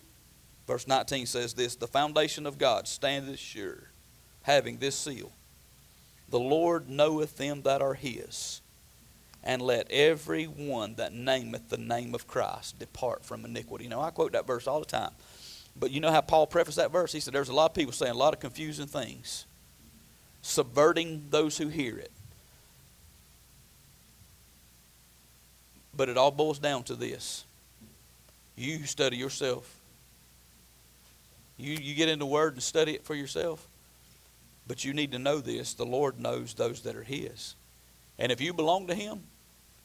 verse 0.67 0.87
19 0.87 1.25
says 1.25 1.53
this 1.53 1.75
The 1.75 1.87
foundation 1.87 2.45
of 2.45 2.57
God 2.57 2.87
standeth 2.87 3.39
sure, 3.39 3.89
having 4.43 4.77
this 4.77 4.95
seal 4.95 5.33
The 6.29 6.39
Lord 6.39 6.89
knoweth 6.89 7.37
them 7.37 7.61
that 7.63 7.81
are 7.81 7.93
his 7.93 8.61
and 9.43 9.61
let 9.61 9.91
every 9.91 10.45
one 10.45 10.95
that 10.95 11.13
nameth 11.13 11.69
the 11.69 11.77
name 11.77 12.15
of 12.15 12.27
Christ 12.27 12.79
depart 12.79 13.23
from 13.23 13.45
iniquity. 13.45 13.83
You 13.83 13.91
know, 13.91 14.01
I 14.01 14.09
quote 14.09 14.31
that 14.31 14.47
verse 14.47 14.65
all 14.65 14.79
the 14.79 14.85
time. 14.85 15.11
But 15.77 15.91
you 15.91 15.99
know 15.99 16.11
how 16.11 16.21
Paul 16.21 16.47
prefaced 16.47 16.77
that 16.77 16.91
verse? 16.91 17.11
He 17.11 17.19
said 17.19 17.33
there's 17.33 17.49
a 17.49 17.53
lot 17.53 17.67
of 17.67 17.73
people 17.75 17.93
saying 17.93 18.11
a 18.11 18.17
lot 18.17 18.33
of 18.33 18.39
confusing 18.39 18.87
things, 18.87 19.45
subverting 20.41 21.25
those 21.29 21.57
who 21.57 21.67
hear 21.67 21.97
it. 21.97 22.11
But 25.95 26.09
it 26.09 26.17
all 26.17 26.31
boils 26.31 26.59
down 26.59 26.83
to 26.83 26.95
this. 26.95 27.45
You 28.55 28.85
study 28.85 29.17
yourself. 29.17 29.73
You, 31.57 31.73
you 31.73 31.93
get 31.93 32.09
in 32.09 32.19
the 32.19 32.25
Word 32.25 32.53
and 32.53 32.63
study 32.63 32.93
it 32.93 33.05
for 33.05 33.15
yourself. 33.15 33.65
But 34.67 34.83
you 34.83 34.93
need 34.93 35.11
to 35.11 35.19
know 35.19 35.39
this 35.39 35.73
the 35.73 35.85
Lord 35.85 36.19
knows 36.19 36.53
those 36.53 36.81
that 36.81 36.95
are 36.95 37.03
His. 37.03 37.55
And 38.17 38.31
if 38.31 38.41
you 38.41 38.53
belong 38.53 38.87
to 38.87 38.95
Him, 38.95 39.23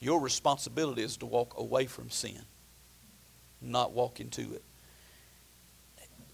your 0.00 0.20
responsibility 0.20 1.02
is 1.02 1.16
to 1.18 1.26
walk 1.26 1.58
away 1.58 1.86
from 1.86 2.10
sin, 2.10 2.42
not 3.60 3.92
walk 3.92 4.20
into 4.20 4.54
it. 4.54 4.62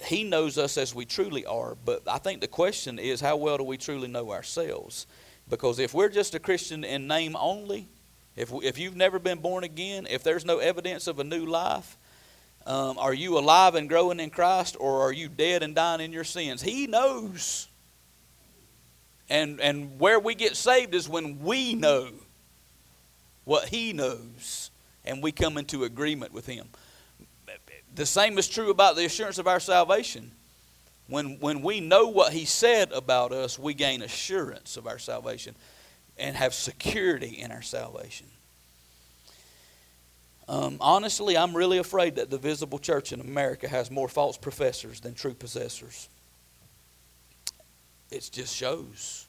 He 0.05 0.25
knows 0.25 0.59
us 0.59 0.77
as 0.77 0.95
we 0.95 1.07
truly 1.07 1.47
are, 1.47 1.77
but 1.85 2.03
I 2.07 2.19
think 2.19 2.41
the 2.41 2.49
question 2.49 2.99
is 2.99 3.21
how 3.21 3.37
well 3.37 3.57
do 3.57 3.65
we 3.65 3.79
truly 3.79 4.09
know 4.09 4.31
ourselves? 4.31 5.07
Because 5.49 5.79
if 5.79 5.95
we're 5.95 6.11
just 6.11 6.35
a 6.35 6.39
Christian 6.39 6.85
in 6.85 7.09
name 7.09 7.35
only, 7.35 7.89
if, 8.37 8.53
if 8.63 8.79
you've 8.79 8.97
never 8.97 9.19
been 9.19 9.39
born 9.39 9.65
again, 9.65 10.07
if 10.09 10.23
there's 10.23 10.45
no 10.45 10.59
evidence 10.59 11.07
of 11.07 11.19
a 11.19 11.25
new 11.25 11.47
life, 11.47 11.97
um, 12.67 12.99
are 12.99 13.15
you 13.15 13.39
alive 13.39 13.75
and 13.75 13.89
growing 13.89 14.21
in 14.21 14.31
Christ 14.31 14.77
or 14.79 15.01
are 15.03 15.13
you 15.13 15.29
dead 15.29 15.63
and 15.63 15.75
dying 15.75 16.01
in 16.01 16.13
your 16.13 16.25
sins? 16.25 16.63
He 16.63 16.87
knows. 16.87 17.69
And, 19.29 19.61
and 19.61 19.99
where 19.99 20.21
we 20.21 20.35
get 20.35 20.57
saved 20.57 20.95
is 20.95 21.09
when 21.09 21.41
we 21.43 21.75
know 21.75 22.11
what 23.45 23.69
He 23.69 23.93
knows, 23.93 24.71
and 25.05 25.23
we 25.23 25.33
come 25.33 25.59
into 25.59 25.85
agreement 25.85 26.33
with 26.33 26.47
Him. 26.47 26.69
The 27.95 28.07
same 28.07 28.39
is 28.39 28.49
true 28.49 28.71
about 28.71 28.97
the 28.97 29.05
assurance 29.05 29.39
of 29.39 29.47
our 29.47 29.61
salvation. 29.61 30.33
When, 31.09 31.39
when 31.41 31.63
we 31.63 31.81
know 31.81 32.09
what 32.09 32.33
He 32.33 32.45
said 32.45 32.93
about 32.93 33.33
us, 33.33 33.59
we 33.59 33.75
gain 33.75 34.03
assurance 34.03 34.77
of 34.77 34.87
our 34.87 34.99
salvation. 34.99 35.55
and 36.19 36.37
have 36.37 36.55
security 36.55 37.39
in 37.41 37.51
our 37.53 37.63
salvation. 37.63 38.27
Um, 40.49 40.79
honestly, 40.81 41.37
I'm 41.37 41.57
really 41.57 41.79
afraid 41.79 42.17
that 42.17 42.31
the 42.31 42.39
visible 42.39 42.79
church 42.79 43.13
in 43.13 43.21
America 43.21 43.69
has 43.69 43.91
more 43.91 44.09
false 44.09 44.39
professors 44.39 45.01
than 45.01 45.15
true 45.15 45.35
possessors. 45.35 46.09
It 48.11 48.29
just 48.33 48.55
shows 48.55 49.27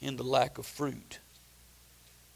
in 0.00 0.16
the 0.16 0.22
lack 0.22 0.58
of 0.58 0.66
fruit. 0.66 1.20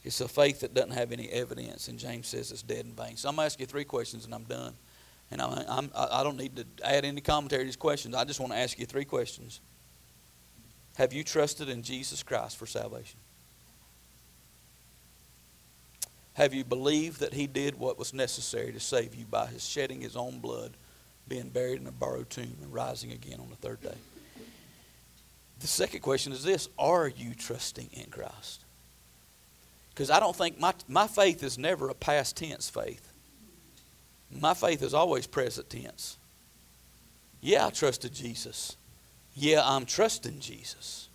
It's 0.05 0.21
a 0.21 0.29
faith 0.29 0.61
that 0.61 0.73
doesn't 0.73 0.93
have 0.93 1.11
any 1.11 1.29
evidence, 1.29 1.89
and 1.89 1.99
James 1.99 2.29
says 2.29 2.53
it's 2.53 2.63
dead 2.63 2.85
in 2.85 2.93
vain. 2.93 3.17
So 3.17 3.29
I'm 3.29 3.35
going 3.35 3.43
to 3.43 3.47
ask 3.47 3.59
you 3.59 3.67
three 3.67 3.85
questions, 3.85 4.25
and 4.25 4.33
I'm 4.33 4.45
done. 4.45 4.73
And 5.33 5.43
I'm, 5.43 5.65
I'm, 5.69 5.91
I 5.95 6.23
don't 6.23 6.37
need 6.37 6.55
to 6.57 6.65
add 6.85 7.05
any 7.05 7.21
commentary 7.21 7.63
to 7.63 7.67
these 7.67 7.77
questions. 7.77 8.15
I 8.15 8.25
just 8.25 8.39
want 8.39 8.53
to 8.53 8.59
ask 8.59 8.79
you 8.79 8.87
three 8.87 9.05
questions. 9.05 9.61
Have 10.97 11.13
you 11.13 11.25
trusted 11.25 11.69
in 11.69 11.83
Jesus 11.83 12.23
Christ 12.23 12.57
for 12.57 12.67
salvation? 12.67 13.19
Have 16.35 16.55
you 16.55 16.63
believed 16.63 17.21
that 17.21 17.35
He 17.35 17.49
did 17.49 17.77
what 17.77 17.99
was 17.99 18.15
necessary 18.15 18.73
to 18.73 18.81
save 18.81 19.15
you 19.15 19.25
by 19.25 19.47
His 19.47 19.67
shedding 19.67 20.01
His 20.01 20.15
own 20.15 20.39
blood, 20.39 20.75
being 21.27 21.49
buried 21.49 21.81
in 21.81 21.87
a 21.89 21.93
borrowed 21.93 22.31
tomb, 22.31 22.57
and 22.63 22.73
rising 22.73 23.11
again 23.11 23.41
on 23.41 23.51
the 23.51 23.57
third 23.57 23.83
day? 23.83 23.97
The 25.61 25.67
second 25.67 26.01
question 26.01 26.33
is 26.33 26.43
this 26.43 26.69
Are 26.79 27.09
you 27.09 27.35
trusting 27.35 27.91
in 27.93 28.11
Christ? 28.11 28.65
Because 29.91 30.11
I 30.11 30.21
don't 30.21 30.37
think 30.37 30.61
my, 30.61 30.75
my 30.89 31.07
faith 31.07 31.43
is 31.43 31.57
never 31.57 31.89
a 31.89 31.95
past 31.95 32.37
tense 32.37 32.69
faith. 32.69 33.13
My 34.31 34.53
faith 34.53 34.83
is 34.83 34.93
always 34.93 35.27
present 35.27 35.71
tense. 35.71 36.19
Yeah, 37.41 37.67
I 37.67 37.71
trusted 37.71 38.13
Jesus. 38.13 38.77
Yeah, 39.35 39.63
I'm 39.65 39.87
trusting 39.87 40.41
Jesus. 40.41 41.09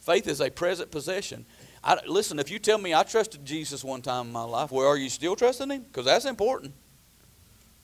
Faith 0.00 0.26
is 0.26 0.40
a 0.40 0.50
present 0.50 0.90
possession. 0.90 1.46
I, 1.82 1.98
listen, 2.06 2.38
if 2.38 2.50
you 2.50 2.58
tell 2.58 2.78
me 2.78 2.92
I 2.92 3.04
trusted 3.04 3.44
Jesus 3.44 3.84
one 3.84 4.02
time 4.02 4.26
in 4.26 4.32
my 4.32 4.42
life, 4.42 4.70
well, 4.70 4.86
are 4.86 4.96
you 4.96 5.08
still 5.08 5.36
trusting 5.36 5.70
Him? 5.70 5.82
Because 5.82 6.04
that's 6.04 6.24
important. 6.24 6.74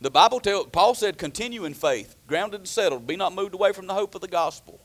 The 0.01 0.11
Bible 0.11 0.41
tells 0.41 0.67
Paul 0.67 0.95
said, 0.95 1.17
"Continue 1.17 1.65
in 1.65 1.75
faith, 1.75 2.17
grounded 2.27 2.61
and 2.61 2.69
settled, 2.69 3.07
be 3.07 3.17
not 3.17 3.35
moved 3.35 3.55
away 3.55 3.73
from 3.73 3.87
the 3.87 3.95
hope 3.95 4.15
of 4.15 4.21
the 4.21 4.29
gospel." 4.29 4.81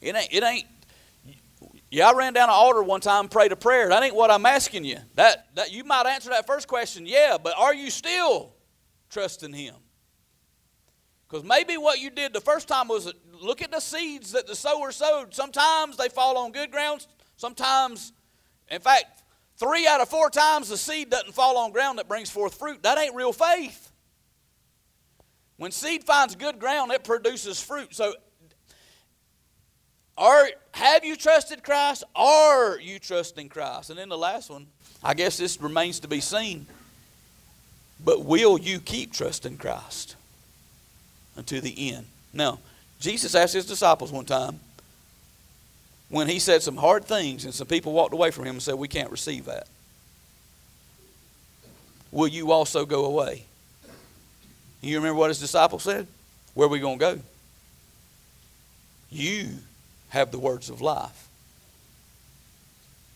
It 0.00 0.14
ain't. 0.14 0.32
It 0.32 0.42
ain't. 0.42 0.66
Yeah, 1.90 2.08
I 2.08 2.14
ran 2.14 2.32
down 2.32 2.48
an 2.48 2.54
altar 2.54 2.82
one 2.82 3.00
time, 3.00 3.22
and 3.22 3.30
prayed 3.30 3.52
a 3.52 3.56
prayer. 3.56 3.88
That 3.88 4.02
ain't 4.02 4.14
what 4.14 4.30
I'm 4.30 4.46
asking 4.46 4.84
you. 4.84 4.98
That 5.16 5.54
that 5.56 5.72
you 5.72 5.84
might 5.84 6.06
answer 6.06 6.30
that 6.30 6.46
first 6.46 6.68
question, 6.68 7.04
yeah, 7.04 7.36
but 7.42 7.54
are 7.58 7.74
you 7.74 7.90
still 7.90 8.52
trusting 9.10 9.52
Him? 9.52 9.74
Because 11.28 11.44
maybe 11.44 11.76
what 11.76 12.00
you 12.00 12.10
did 12.10 12.32
the 12.32 12.40
first 12.40 12.68
time 12.68 12.88
was 12.88 13.12
look 13.40 13.62
at 13.62 13.70
the 13.70 13.80
seeds 13.80 14.32
that 14.32 14.46
the 14.46 14.54
sower 14.54 14.92
sowed. 14.92 15.34
Sometimes 15.34 15.96
they 15.96 16.08
fall 16.08 16.38
on 16.38 16.52
good 16.52 16.70
grounds. 16.70 17.06
Sometimes, 17.36 18.12
in 18.68 18.80
fact, 18.80 19.22
three 19.56 19.86
out 19.86 20.00
of 20.00 20.08
four 20.08 20.30
times 20.30 20.68
the 20.68 20.76
seed 20.76 21.10
doesn't 21.10 21.32
fall 21.32 21.56
on 21.58 21.72
ground 21.72 21.98
that 21.98 22.08
brings 22.08 22.30
forth 22.30 22.54
fruit. 22.54 22.82
That 22.82 22.98
ain't 22.98 23.14
real 23.14 23.32
faith. 23.32 23.92
When 25.56 25.70
seed 25.70 26.04
finds 26.04 26.36
good 26.36 26.58
ground, 26.58 26.90
it 26.90 27.04
produces 27.04 27.60
fruit. 27.60 27.94
So, 27.94 28.14
are, 30.20 30.48
have 30.72 31.04
you 31.04 31.16
trusted 31.16 31.64
Christ? 31.64 32.04
Are 32.14 32.78
you 32.78 32.98
trusting 32.98 33.48
Christ? 33.48 33.88
And 33.88 33.98
then 33.98 34.10
the 34.10 34.18
last 34.18 34.50
one, 34.50 34.66
I 35.02 35.14
guess 35.14 35.38
this 35.38 35.60
remains 35.60 35.98
to 36.00 36.08
be 36.08 36.20
seen. 36.20 36.66
But 38.04 38.24
will 38.24 38.58
you 38.58 38.80
keep 38.80 39.12
trusting 39.12 39.56
Christ 39.56 40.16
until 41.36 41.62
the 41.62 41.92
end? 41.92 42.06
Now, 42.34 42.60
Jesus 43.00 43.34
asked 43.34 43.54
his 43.54 43.66
disciples 43.66 44.12
one 44.12 44.26
time, 44.26 44.60
when 46.10 46.28
he 46.28 46.38
said 46.38 46.60
some 46.60 46.76
hard 46.76 47.04
things 47.04 47.44
and 47.44 47.54
some 47.54 47.66
people 47.66 47.92
walked 47.92 48.12
away 48.12 48.30
from 48.30 48.44
him 48.44 48.56
and 48.56 48.62
said, 48.62 48.74
We 48.74 48.88
can't 48.88 49.10
receive 49.10 49.46
that. 49.46 49.68
Will 52.12 52.28
you 52.28 52.50
also 52.50 52.84
go 52.84 53.06
away? 53.06 53.44
You 54.82 54.96
remember 54.96 55.18
what 55.18 55.28
his 55.28 55.38
disciples 55.38 55.84
said? 55.84 56.06
Where 56.54 56.66
are 56.66 56.70
we 56.70 56.80
going 56.80 56.98
to 56.98 57.14
go? 57.16 57.20
You 59.10 59.50
have 60.10 60.30
the 60.30 60.38
words 60.38 60.70
of 60.70 60.80
life. 60.80 61.28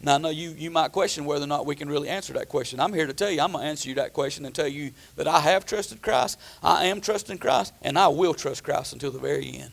Now, 0.00 0.16
I 0.16 0.18
know 0.18 0.28
you, 0.28 0.50
you 0.50 0.70
might 0.70 0.92
question 0.92 1.24
whether 1.24 1.44
or 1.44 1.48
not 1.48 1.64
we 1.64 1.74
can 1.74 1.88
really 1.88 2.10
answer 2.10 2.34
that 2.34 2.48
question. 2.48 2.78
I'm 2.78 2.92
here 2.92 3.06
to 3.06 3.14
tell 3.14 3.30
you, 3.30 3.40
I'm 3.40 3.52
going 3.52 3.64
to 3.64 3.68
answer 3.68 3.88
you 3.88 3.94
that 3.94 4.12
question 4.12 4.44
and 4.44 4.54
tell 4.54 4.68
you 4.68 4.90
that 5.16 5.26
I 5.26 5.40
have 5.40 5.64
trusted 5.64 6.02
Christ, 6.02 6.38
I 6.62 6.86
am 6.86 7.00
trusting 7.00 7.38
Christ, 7.38 7.72
and 7.80 7.98
I 7.98 8.08
will 8.08 8.34
trust 8.34 8.64
Christ 8.64 8.92
until 8.92 9.10
the 9.10 9.18
very 9.18 9.56
end. 9.56 9.70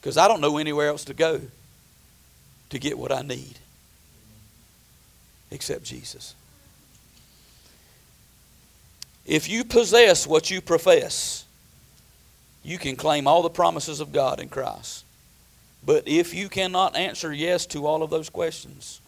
Because 0.00 0.16
I 0.16 0.28
don't 0.28 0.40
know 0.40 0.58
anywhere 0.58 0.88
else 0.88 1.04
to 1.06 1.14
go 1.14 1.40
to 2.70 2.78
get 2.78 2.96
what 2.96 3.10
I 3.10 3.22
need 3.22 3.58
except 5.50 5.84
Jesus. 5.84 6.34
If 9.26 9.48
you 9.48 9.64
possess 9.64 10.26
what 10.26 10.50
you 10.50 10.60
profess, 10.60 11.44
you 12.62 12.78
can 12.78 12.96
claim 12.96 13.26
all 13.26 13.42
the 13.42 13.50
promises 13.50 14.00
of 14.00 14.12
God 14.12 14.40
in 14.40 14.48
Christ. 14.48 15.03
But 15.84 16.08
if 16.08 16.32
you 16.32 16.48
cannot 16.48 16.96
answer 16.96 17.32
yes 17.32 17.66
to 17.66 17.86
all 17.86 18.02
of 18.02 18.10
those 18.10 18.30
questions, 18.30 19.00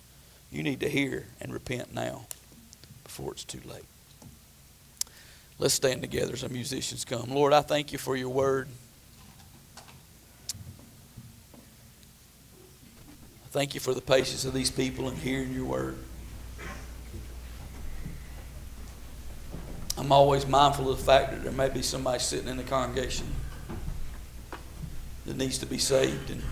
you 0.50 0.62
need 0.62 0.80
to 0.80 0.88
hear 0.88 1.26
and 1.40 1.52
repent 1.52 1.94
now 1.94 2.26
before 3.04 3.32
it's 3.32 3.44
too 3.44 3.60
late. 3.64 3.84
Let's 5.58 5.72
stand 5.72 6.02
together 6.02 6.34
as 6.34 6.48
musicians 6.50 7.04
come. 7.04 7.30
Lord, 7.30 7.54
I 7.54 7.62
thank 7.62 7.92
you 7.92 7.98
for 7.98 8.14
your 8.14 8.28
word. 8.28 8.68
I 9.78 9.82
Thank 13.50 13.74
you 13.74 13.80
for 13.80 13.94
the 13.94 14.02
patience 14.02 14.44
of 14.44 14.52
these 14.52 14.70
people 14.70 15.08
in 15.08 15.16
hearing 15.16 15.54
your 15.54 15.64
word. 15.64 15.96
I'm 19.96 20.12
always 20.12 20.46
mindful 20.46 20.90
of 20.90 20.98
the 20.98 21.04
fact 21.04 21.30
that 21.30 21.42
there 21.42 21.52
may 21.52 21.70
be 21.70 21.80
somebody 21.80 22.18
sitting 22.18 22.48
in 22.48 22.58
the 22.58 22.62
congregation 22.62 23.26
that 25.24 25.38
needs 25.38 25.56
to 25.58 25.66
be 25.66 25.78
saved. 25.78 26.30
And 26.30 26.42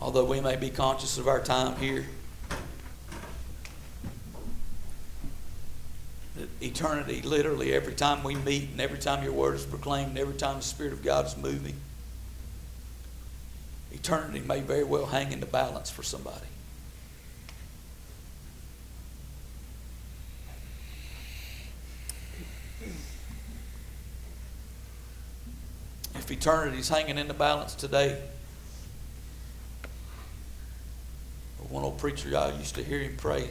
although 0.00 0.24
we 0.24 0.40
may 0.40 0.56
be 0.56 0.70
conscious 0.70 1.18
of 1.18 1.28
our 1.28 1.40
time 1.40 1.76
here, 1.76 2.06
eternity, 6.60 7.22
literally, 7.22 7.72
every 7.72 7.94
time 7.94 8.22
we 8.22 8.34
meet 8.34 8.70
and 8.70 8.80
every 8.80 8.98
time 8.98 9.24
your 9.24 9.32
word 9.32 9.54
is 9.54 9.64
proclaimed, 9.64 10.10
and 10.10 10.18
every 10.18 10.34
time 10.34 10.56
the 10.56 10.62
Spirit 10.62 10.92
of 10.92 11.02
God 11.02 11.26
is 11.26 11.36
moving, 11.36 11.76
eternity 13.92 14.40
may 14.40 14.60
very 14.60 14.84
well 14.84 15.06
hang 15.06 15.32
in 15.32 15.40
the 15.40 15.46
balance 15.46 15.90
for 15.90 16.02
somebody. 16.02 16.46
If 26.14 26.30
eternity 26.30 26.78
is 26.78 26.88
hanging 26.88 27.18
in 27.18 27.28
the 27.28 27.34
balance 27.34 27.74
today, 27.74 28.20
one 31.76 31.84
old 31.84 31.98
preacher 31.98 32.34
I 32.34 32.52
used 32.52 32.74
to 32.76 32.82
hear 32.82 33.00
him 33.00 33.16
pray, 33.18 33.50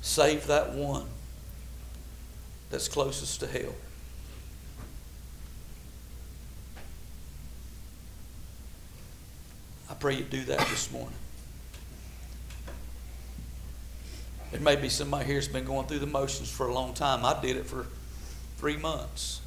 save 0.00 0.46
that 0.46 0.72
one 0.72 1.04
that's 2.70 2.88
closest 2.88 3.40
to 3.40 3.46
hell. 3.46 3.74
I 9.90 9.92
pray 9.92 10.14
you 10.14 10.24
do 10.24 10.42
that 10.44 10.60
this 10.68 10.90
morning. 10.90 11.12
There 14.50 14.62
may 14.62 14.76
be 14.76 14.88
somebody 14.88 15.26
here 15.26 15.34
that's 15.34 15.48
been 15.48 15.66
going 15.66 15.86
through 15.88 15.98
the 15.98 16.06
motions 16.06 16.50
for 16.50 16.68
a 16.68 16.72
long 16.72 16.94
time. 16.94 17.22
I 17.26 17.38
did 17.42 17.58
it 17.58 17.66
for 17.66 17.84
three 18.56 18.78
months. 18.78 19.42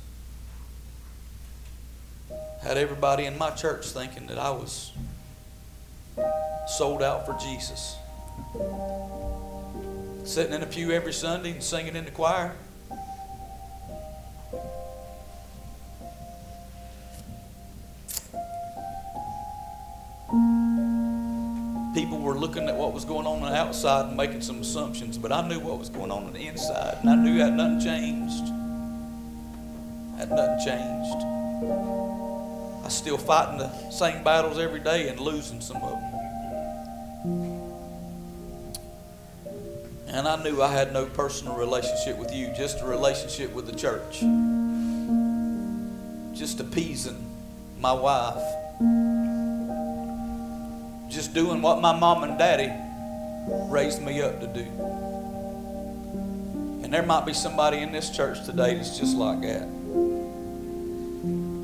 Had 2.62 2.78
everybody 2.78 3.26
in 3.26 3.36
my 3.36 3.50
church 3.50 3.88
thinking 3.88 4.28
that 4.28 4.38
I 4.38 4.52
was 4.52 4.92
sold 6.68 7.02
out 7.02 7.26
for 7.26 7.34
Jesus. 7.40 7.96
Sitting 10.24 10.54
in 10.54 10.62
a 10.62 10.66
pew 10.66 10.92
every 10.92 11.14
Sunday 11.14 11.52
and 11.52 11.64
singing 11.64 11.96
in 11.96 12.06
the 12.06 12.12
choir. 12.12 12.54
people 21.98 22.20
were 22.20 22.36
looking 22.36 22.70
at 22.70 22.76
what 22.76 22.94
was 22.94 23.04
going 23.06 23.26
on 23.26 23.42
on 23.42 23.52
the 23.52 23.58
outside 23.58 24.06
and 24.06 24.16
making 24.16 24.40
some 24.40 24.62
assumptions, 24.62 25.18
but 25.18 25.32
I 25.32 25.48
knew 25.48 25.60
what 25.60 25.80
was 25.80 25.90
going 25.90 26.12
on 26.12 26.26
on 26.26 26.34
the 26.34 26.48
inside, 26.48 26.98
and 27.02 27.10
I 27.10 27.16
knew 27.16 27.40
had 27.40 27.54
nothing 27.54 27.80
changed. 27.80 28.48
Had 30.20 30.30
nothing 30.30 30.60
changed. 30.64 31.26
I 32.86 32.90
still 32.90 33.18
fighting 33.18 33.58
the 33.58 33.90
same 33.90 34.24
battles 34.24 34.60
every 34.60 34.80
day 34.80 35.10
and 35.10 35.20
losing 35.20 35.60
some 35.60 35.78
of 35.78 36.00
them. 36.00 36.07
And 40.08 40.28
I 40.28 40.42
knew 40.42 40.62
I 40.62 40.72
had 40.72 40.94
no 40.94 41.06
personal 41.06 41.56
relationship 41.56 42.18
with 42.18 42.34
you, 42.34 42.54
just 42.56 42.82
a 42.82 42.86
relationship 42.86 43.54
with 43.54 43.66
the 43.66 43.76
church. 43.76 44.22
Just 46.38 46.60
appeasing 46.60 47.26
my 47.80 47.94
wife 47.94 48.42
just 51.10 51.34
doing 51.34 51.62
what 51.64 51.82
my 51.82 51.98
mom 51.98 52.24
and 52.24 52.38
daddy 52.38 52.72
raised 53.72 54.02
me 54.04 54.22
up 54.22 54.40
to 54.40 54.48
do. 54.48 54.62
And 56.84 56.94
there 56.94 57.02
might 57.02 57.26
be 57.26 57.34
somebody 57.34 57.80
in 57.80 57.92
this 57.92 58.12
church 58.12 58.46
today 58.46 58.76
that's 58.76 59.00
just 59.00 59.18
like 59.18 59.42
that. 59.42 59.64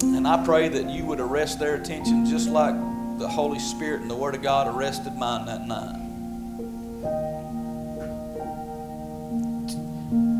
And 0.01 0.27
I 0.27 0.43
pray 0.43 0.69
that 0.69 0.89
you 0.89 1.05
would 1.05 1.19
arrest 1.19 1.59
their 1.59 1.75
attention 1.75 2.25
just 2.25 2.49
like 2.49 2.73
the 3.19 3.27
Holy 3.27 3.59
Spirit 3.59 4.01
and 4.01 4.09
the 4.09 4.15
Word 4.15 4.33
of 4.33 4.41
God 4.41 4.75
arrested 4.75 5.13
mine 5.13 5.45
that 5.45 5.67
night. 5.67 6.02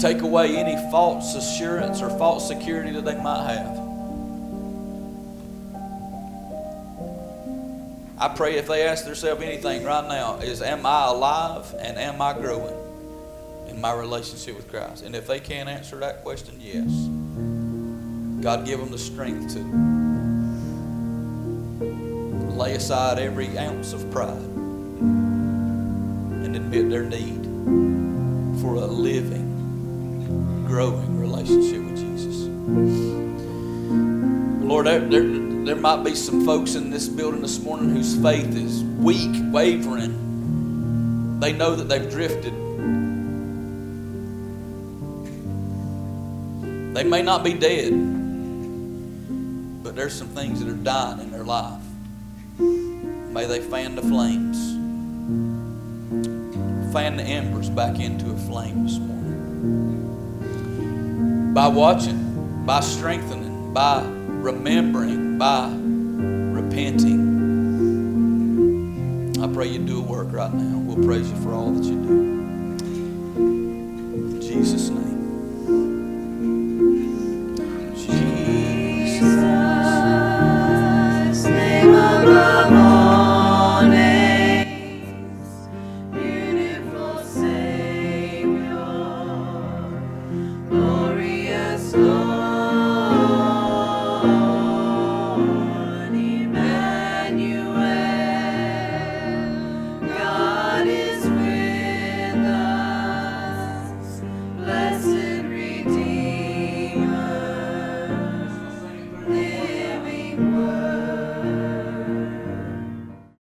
Take 0.04 0.22
away 0.22 0.58
any 0.58 0.76
false 0.92 1.34
assurance 1.34 2.02
or 2.02 2.10
false 2.18 2.46
security 2.46 2.92
that 2.92 3.06
they 3.06 3.16
might 3.16 3.48
have. 3.54 3.78
I 8.20 8.28
pray 8.36 8.58
if 8.58 8.68
they 8.68 8.86
ask 8.86 9.06
themselves 9.06 9.42
anything 9.42 9.86
right 9.86 10.06
now 10.06 10.40
is 10.40 10.62
am 10.62 10.86
I 10.86 11.08
alive 11.08 11.74
and 11.80 11.98
am 11.98 12.22
I 12.22 12.34
growing 12.34 12.76
in 13.70 13.80
my 13.80 13.94
relationship 13.94 14.58
with 14.58 14.70
Christ? 14.70 15.06
And 15.06 15.16
if 15.16 15.26
they 15.26 15.40
can't 15.40 15.70
answer 15.70 15.96
that 16.00 16.22
question, 16.22 16.56
yes. 16.60 16.90
God 18.44 18.66
give 18.66 18.82
them 18.82 18.92
the 18.92 18.98
strength 18.98 19.54
to 19.54 19.60
lay 22.58 22.76
aside 22.76 23.20
every 23.20 23.58
ounce 23.58 23.94
of 23.94 24.12
pride 24.12 24.36
and 26.44 26.58
admit 26.58 26.90
their 26.90 27.06
need 27.06 27.42
for 28.62 28.76
a 28.76 28.86
living, 28.86 29.43
growing 30.74 31.20
relationship 31.20 31.84
with 31.84 31.96
Jesus. 31.96 32.48
Lord, 34.68 34.88
there, 34.88 35.02
there 35.02 35.22
there 35.66 35.76
might 35.76 36.04
be 36.04 36.16
some 36.16 36.44
folks 36.48 36.74
in 36.74 36.90
this 36.90 37.08
building 37.08 37.42
this 37.42 37.60
morning 37.62 37.92
whose 37.92 38.16
faith 38.16 38.56
is 38.56 38.84
weak, 38.84 39.30
wavering. 39.52 41.40
They 41.40 41.54
know 41.54 41.76
that 41.76 41.84
they've 41.90 42.10
drifted. 42.10 42.54
They 46.96 47.04
may 47.04 47.22
not 47.22 47.44
be 47.44 47.54
dead, 47.54 47.92
but 49.84 49.96
there's 49.96 50.16
some 50.16 50.30
things 50.30 50.60
that 50.60 50.68
are 50.68 50.74
dying 50.74 51.20
in 51.20 51.30
their 51.30 51.44
life. 51.44 51.84
May 52.58 53.46
they 53.46 53.60
fan 53.60 53.94
the 53.94 54.02
flames, 54.02 54.58
fan 56.92 57.18
the 57.18 57.24
embers 57.24 57.70
back 57.70 58.00
into 58.00 58.32
a 58.32 58.38
flame 58.38 58.86
this 58.86 58.98
morning. 58.98 59.93
By 61.54 61.68
watching, 61.68 62.66
by 62.66 62.80
strengthening, 62.80 63.74
by 63.74 64.04
remembering, 64.04 65.38
by 65.38 65.68
repenting. 65.70 67.22
I 69.40 69.48
pray 69.54 69.68
you 69.68 69.78
do 69.78 70.00
a 70.00 70.02
work 70.02 70.32
right 70.32 70.52
now. 70.52 70.80
We'll 70.80 71.06
praise 71.06 71.30
you 71.30 71.36
for 71.44 71.54
all 71.54 71.72
that 71.74 71.84
you 71.84 72.02
do. 72.02 72.10
In 73.38 74.42
Jesus' 74.42 74.90
name. 74.90 75.03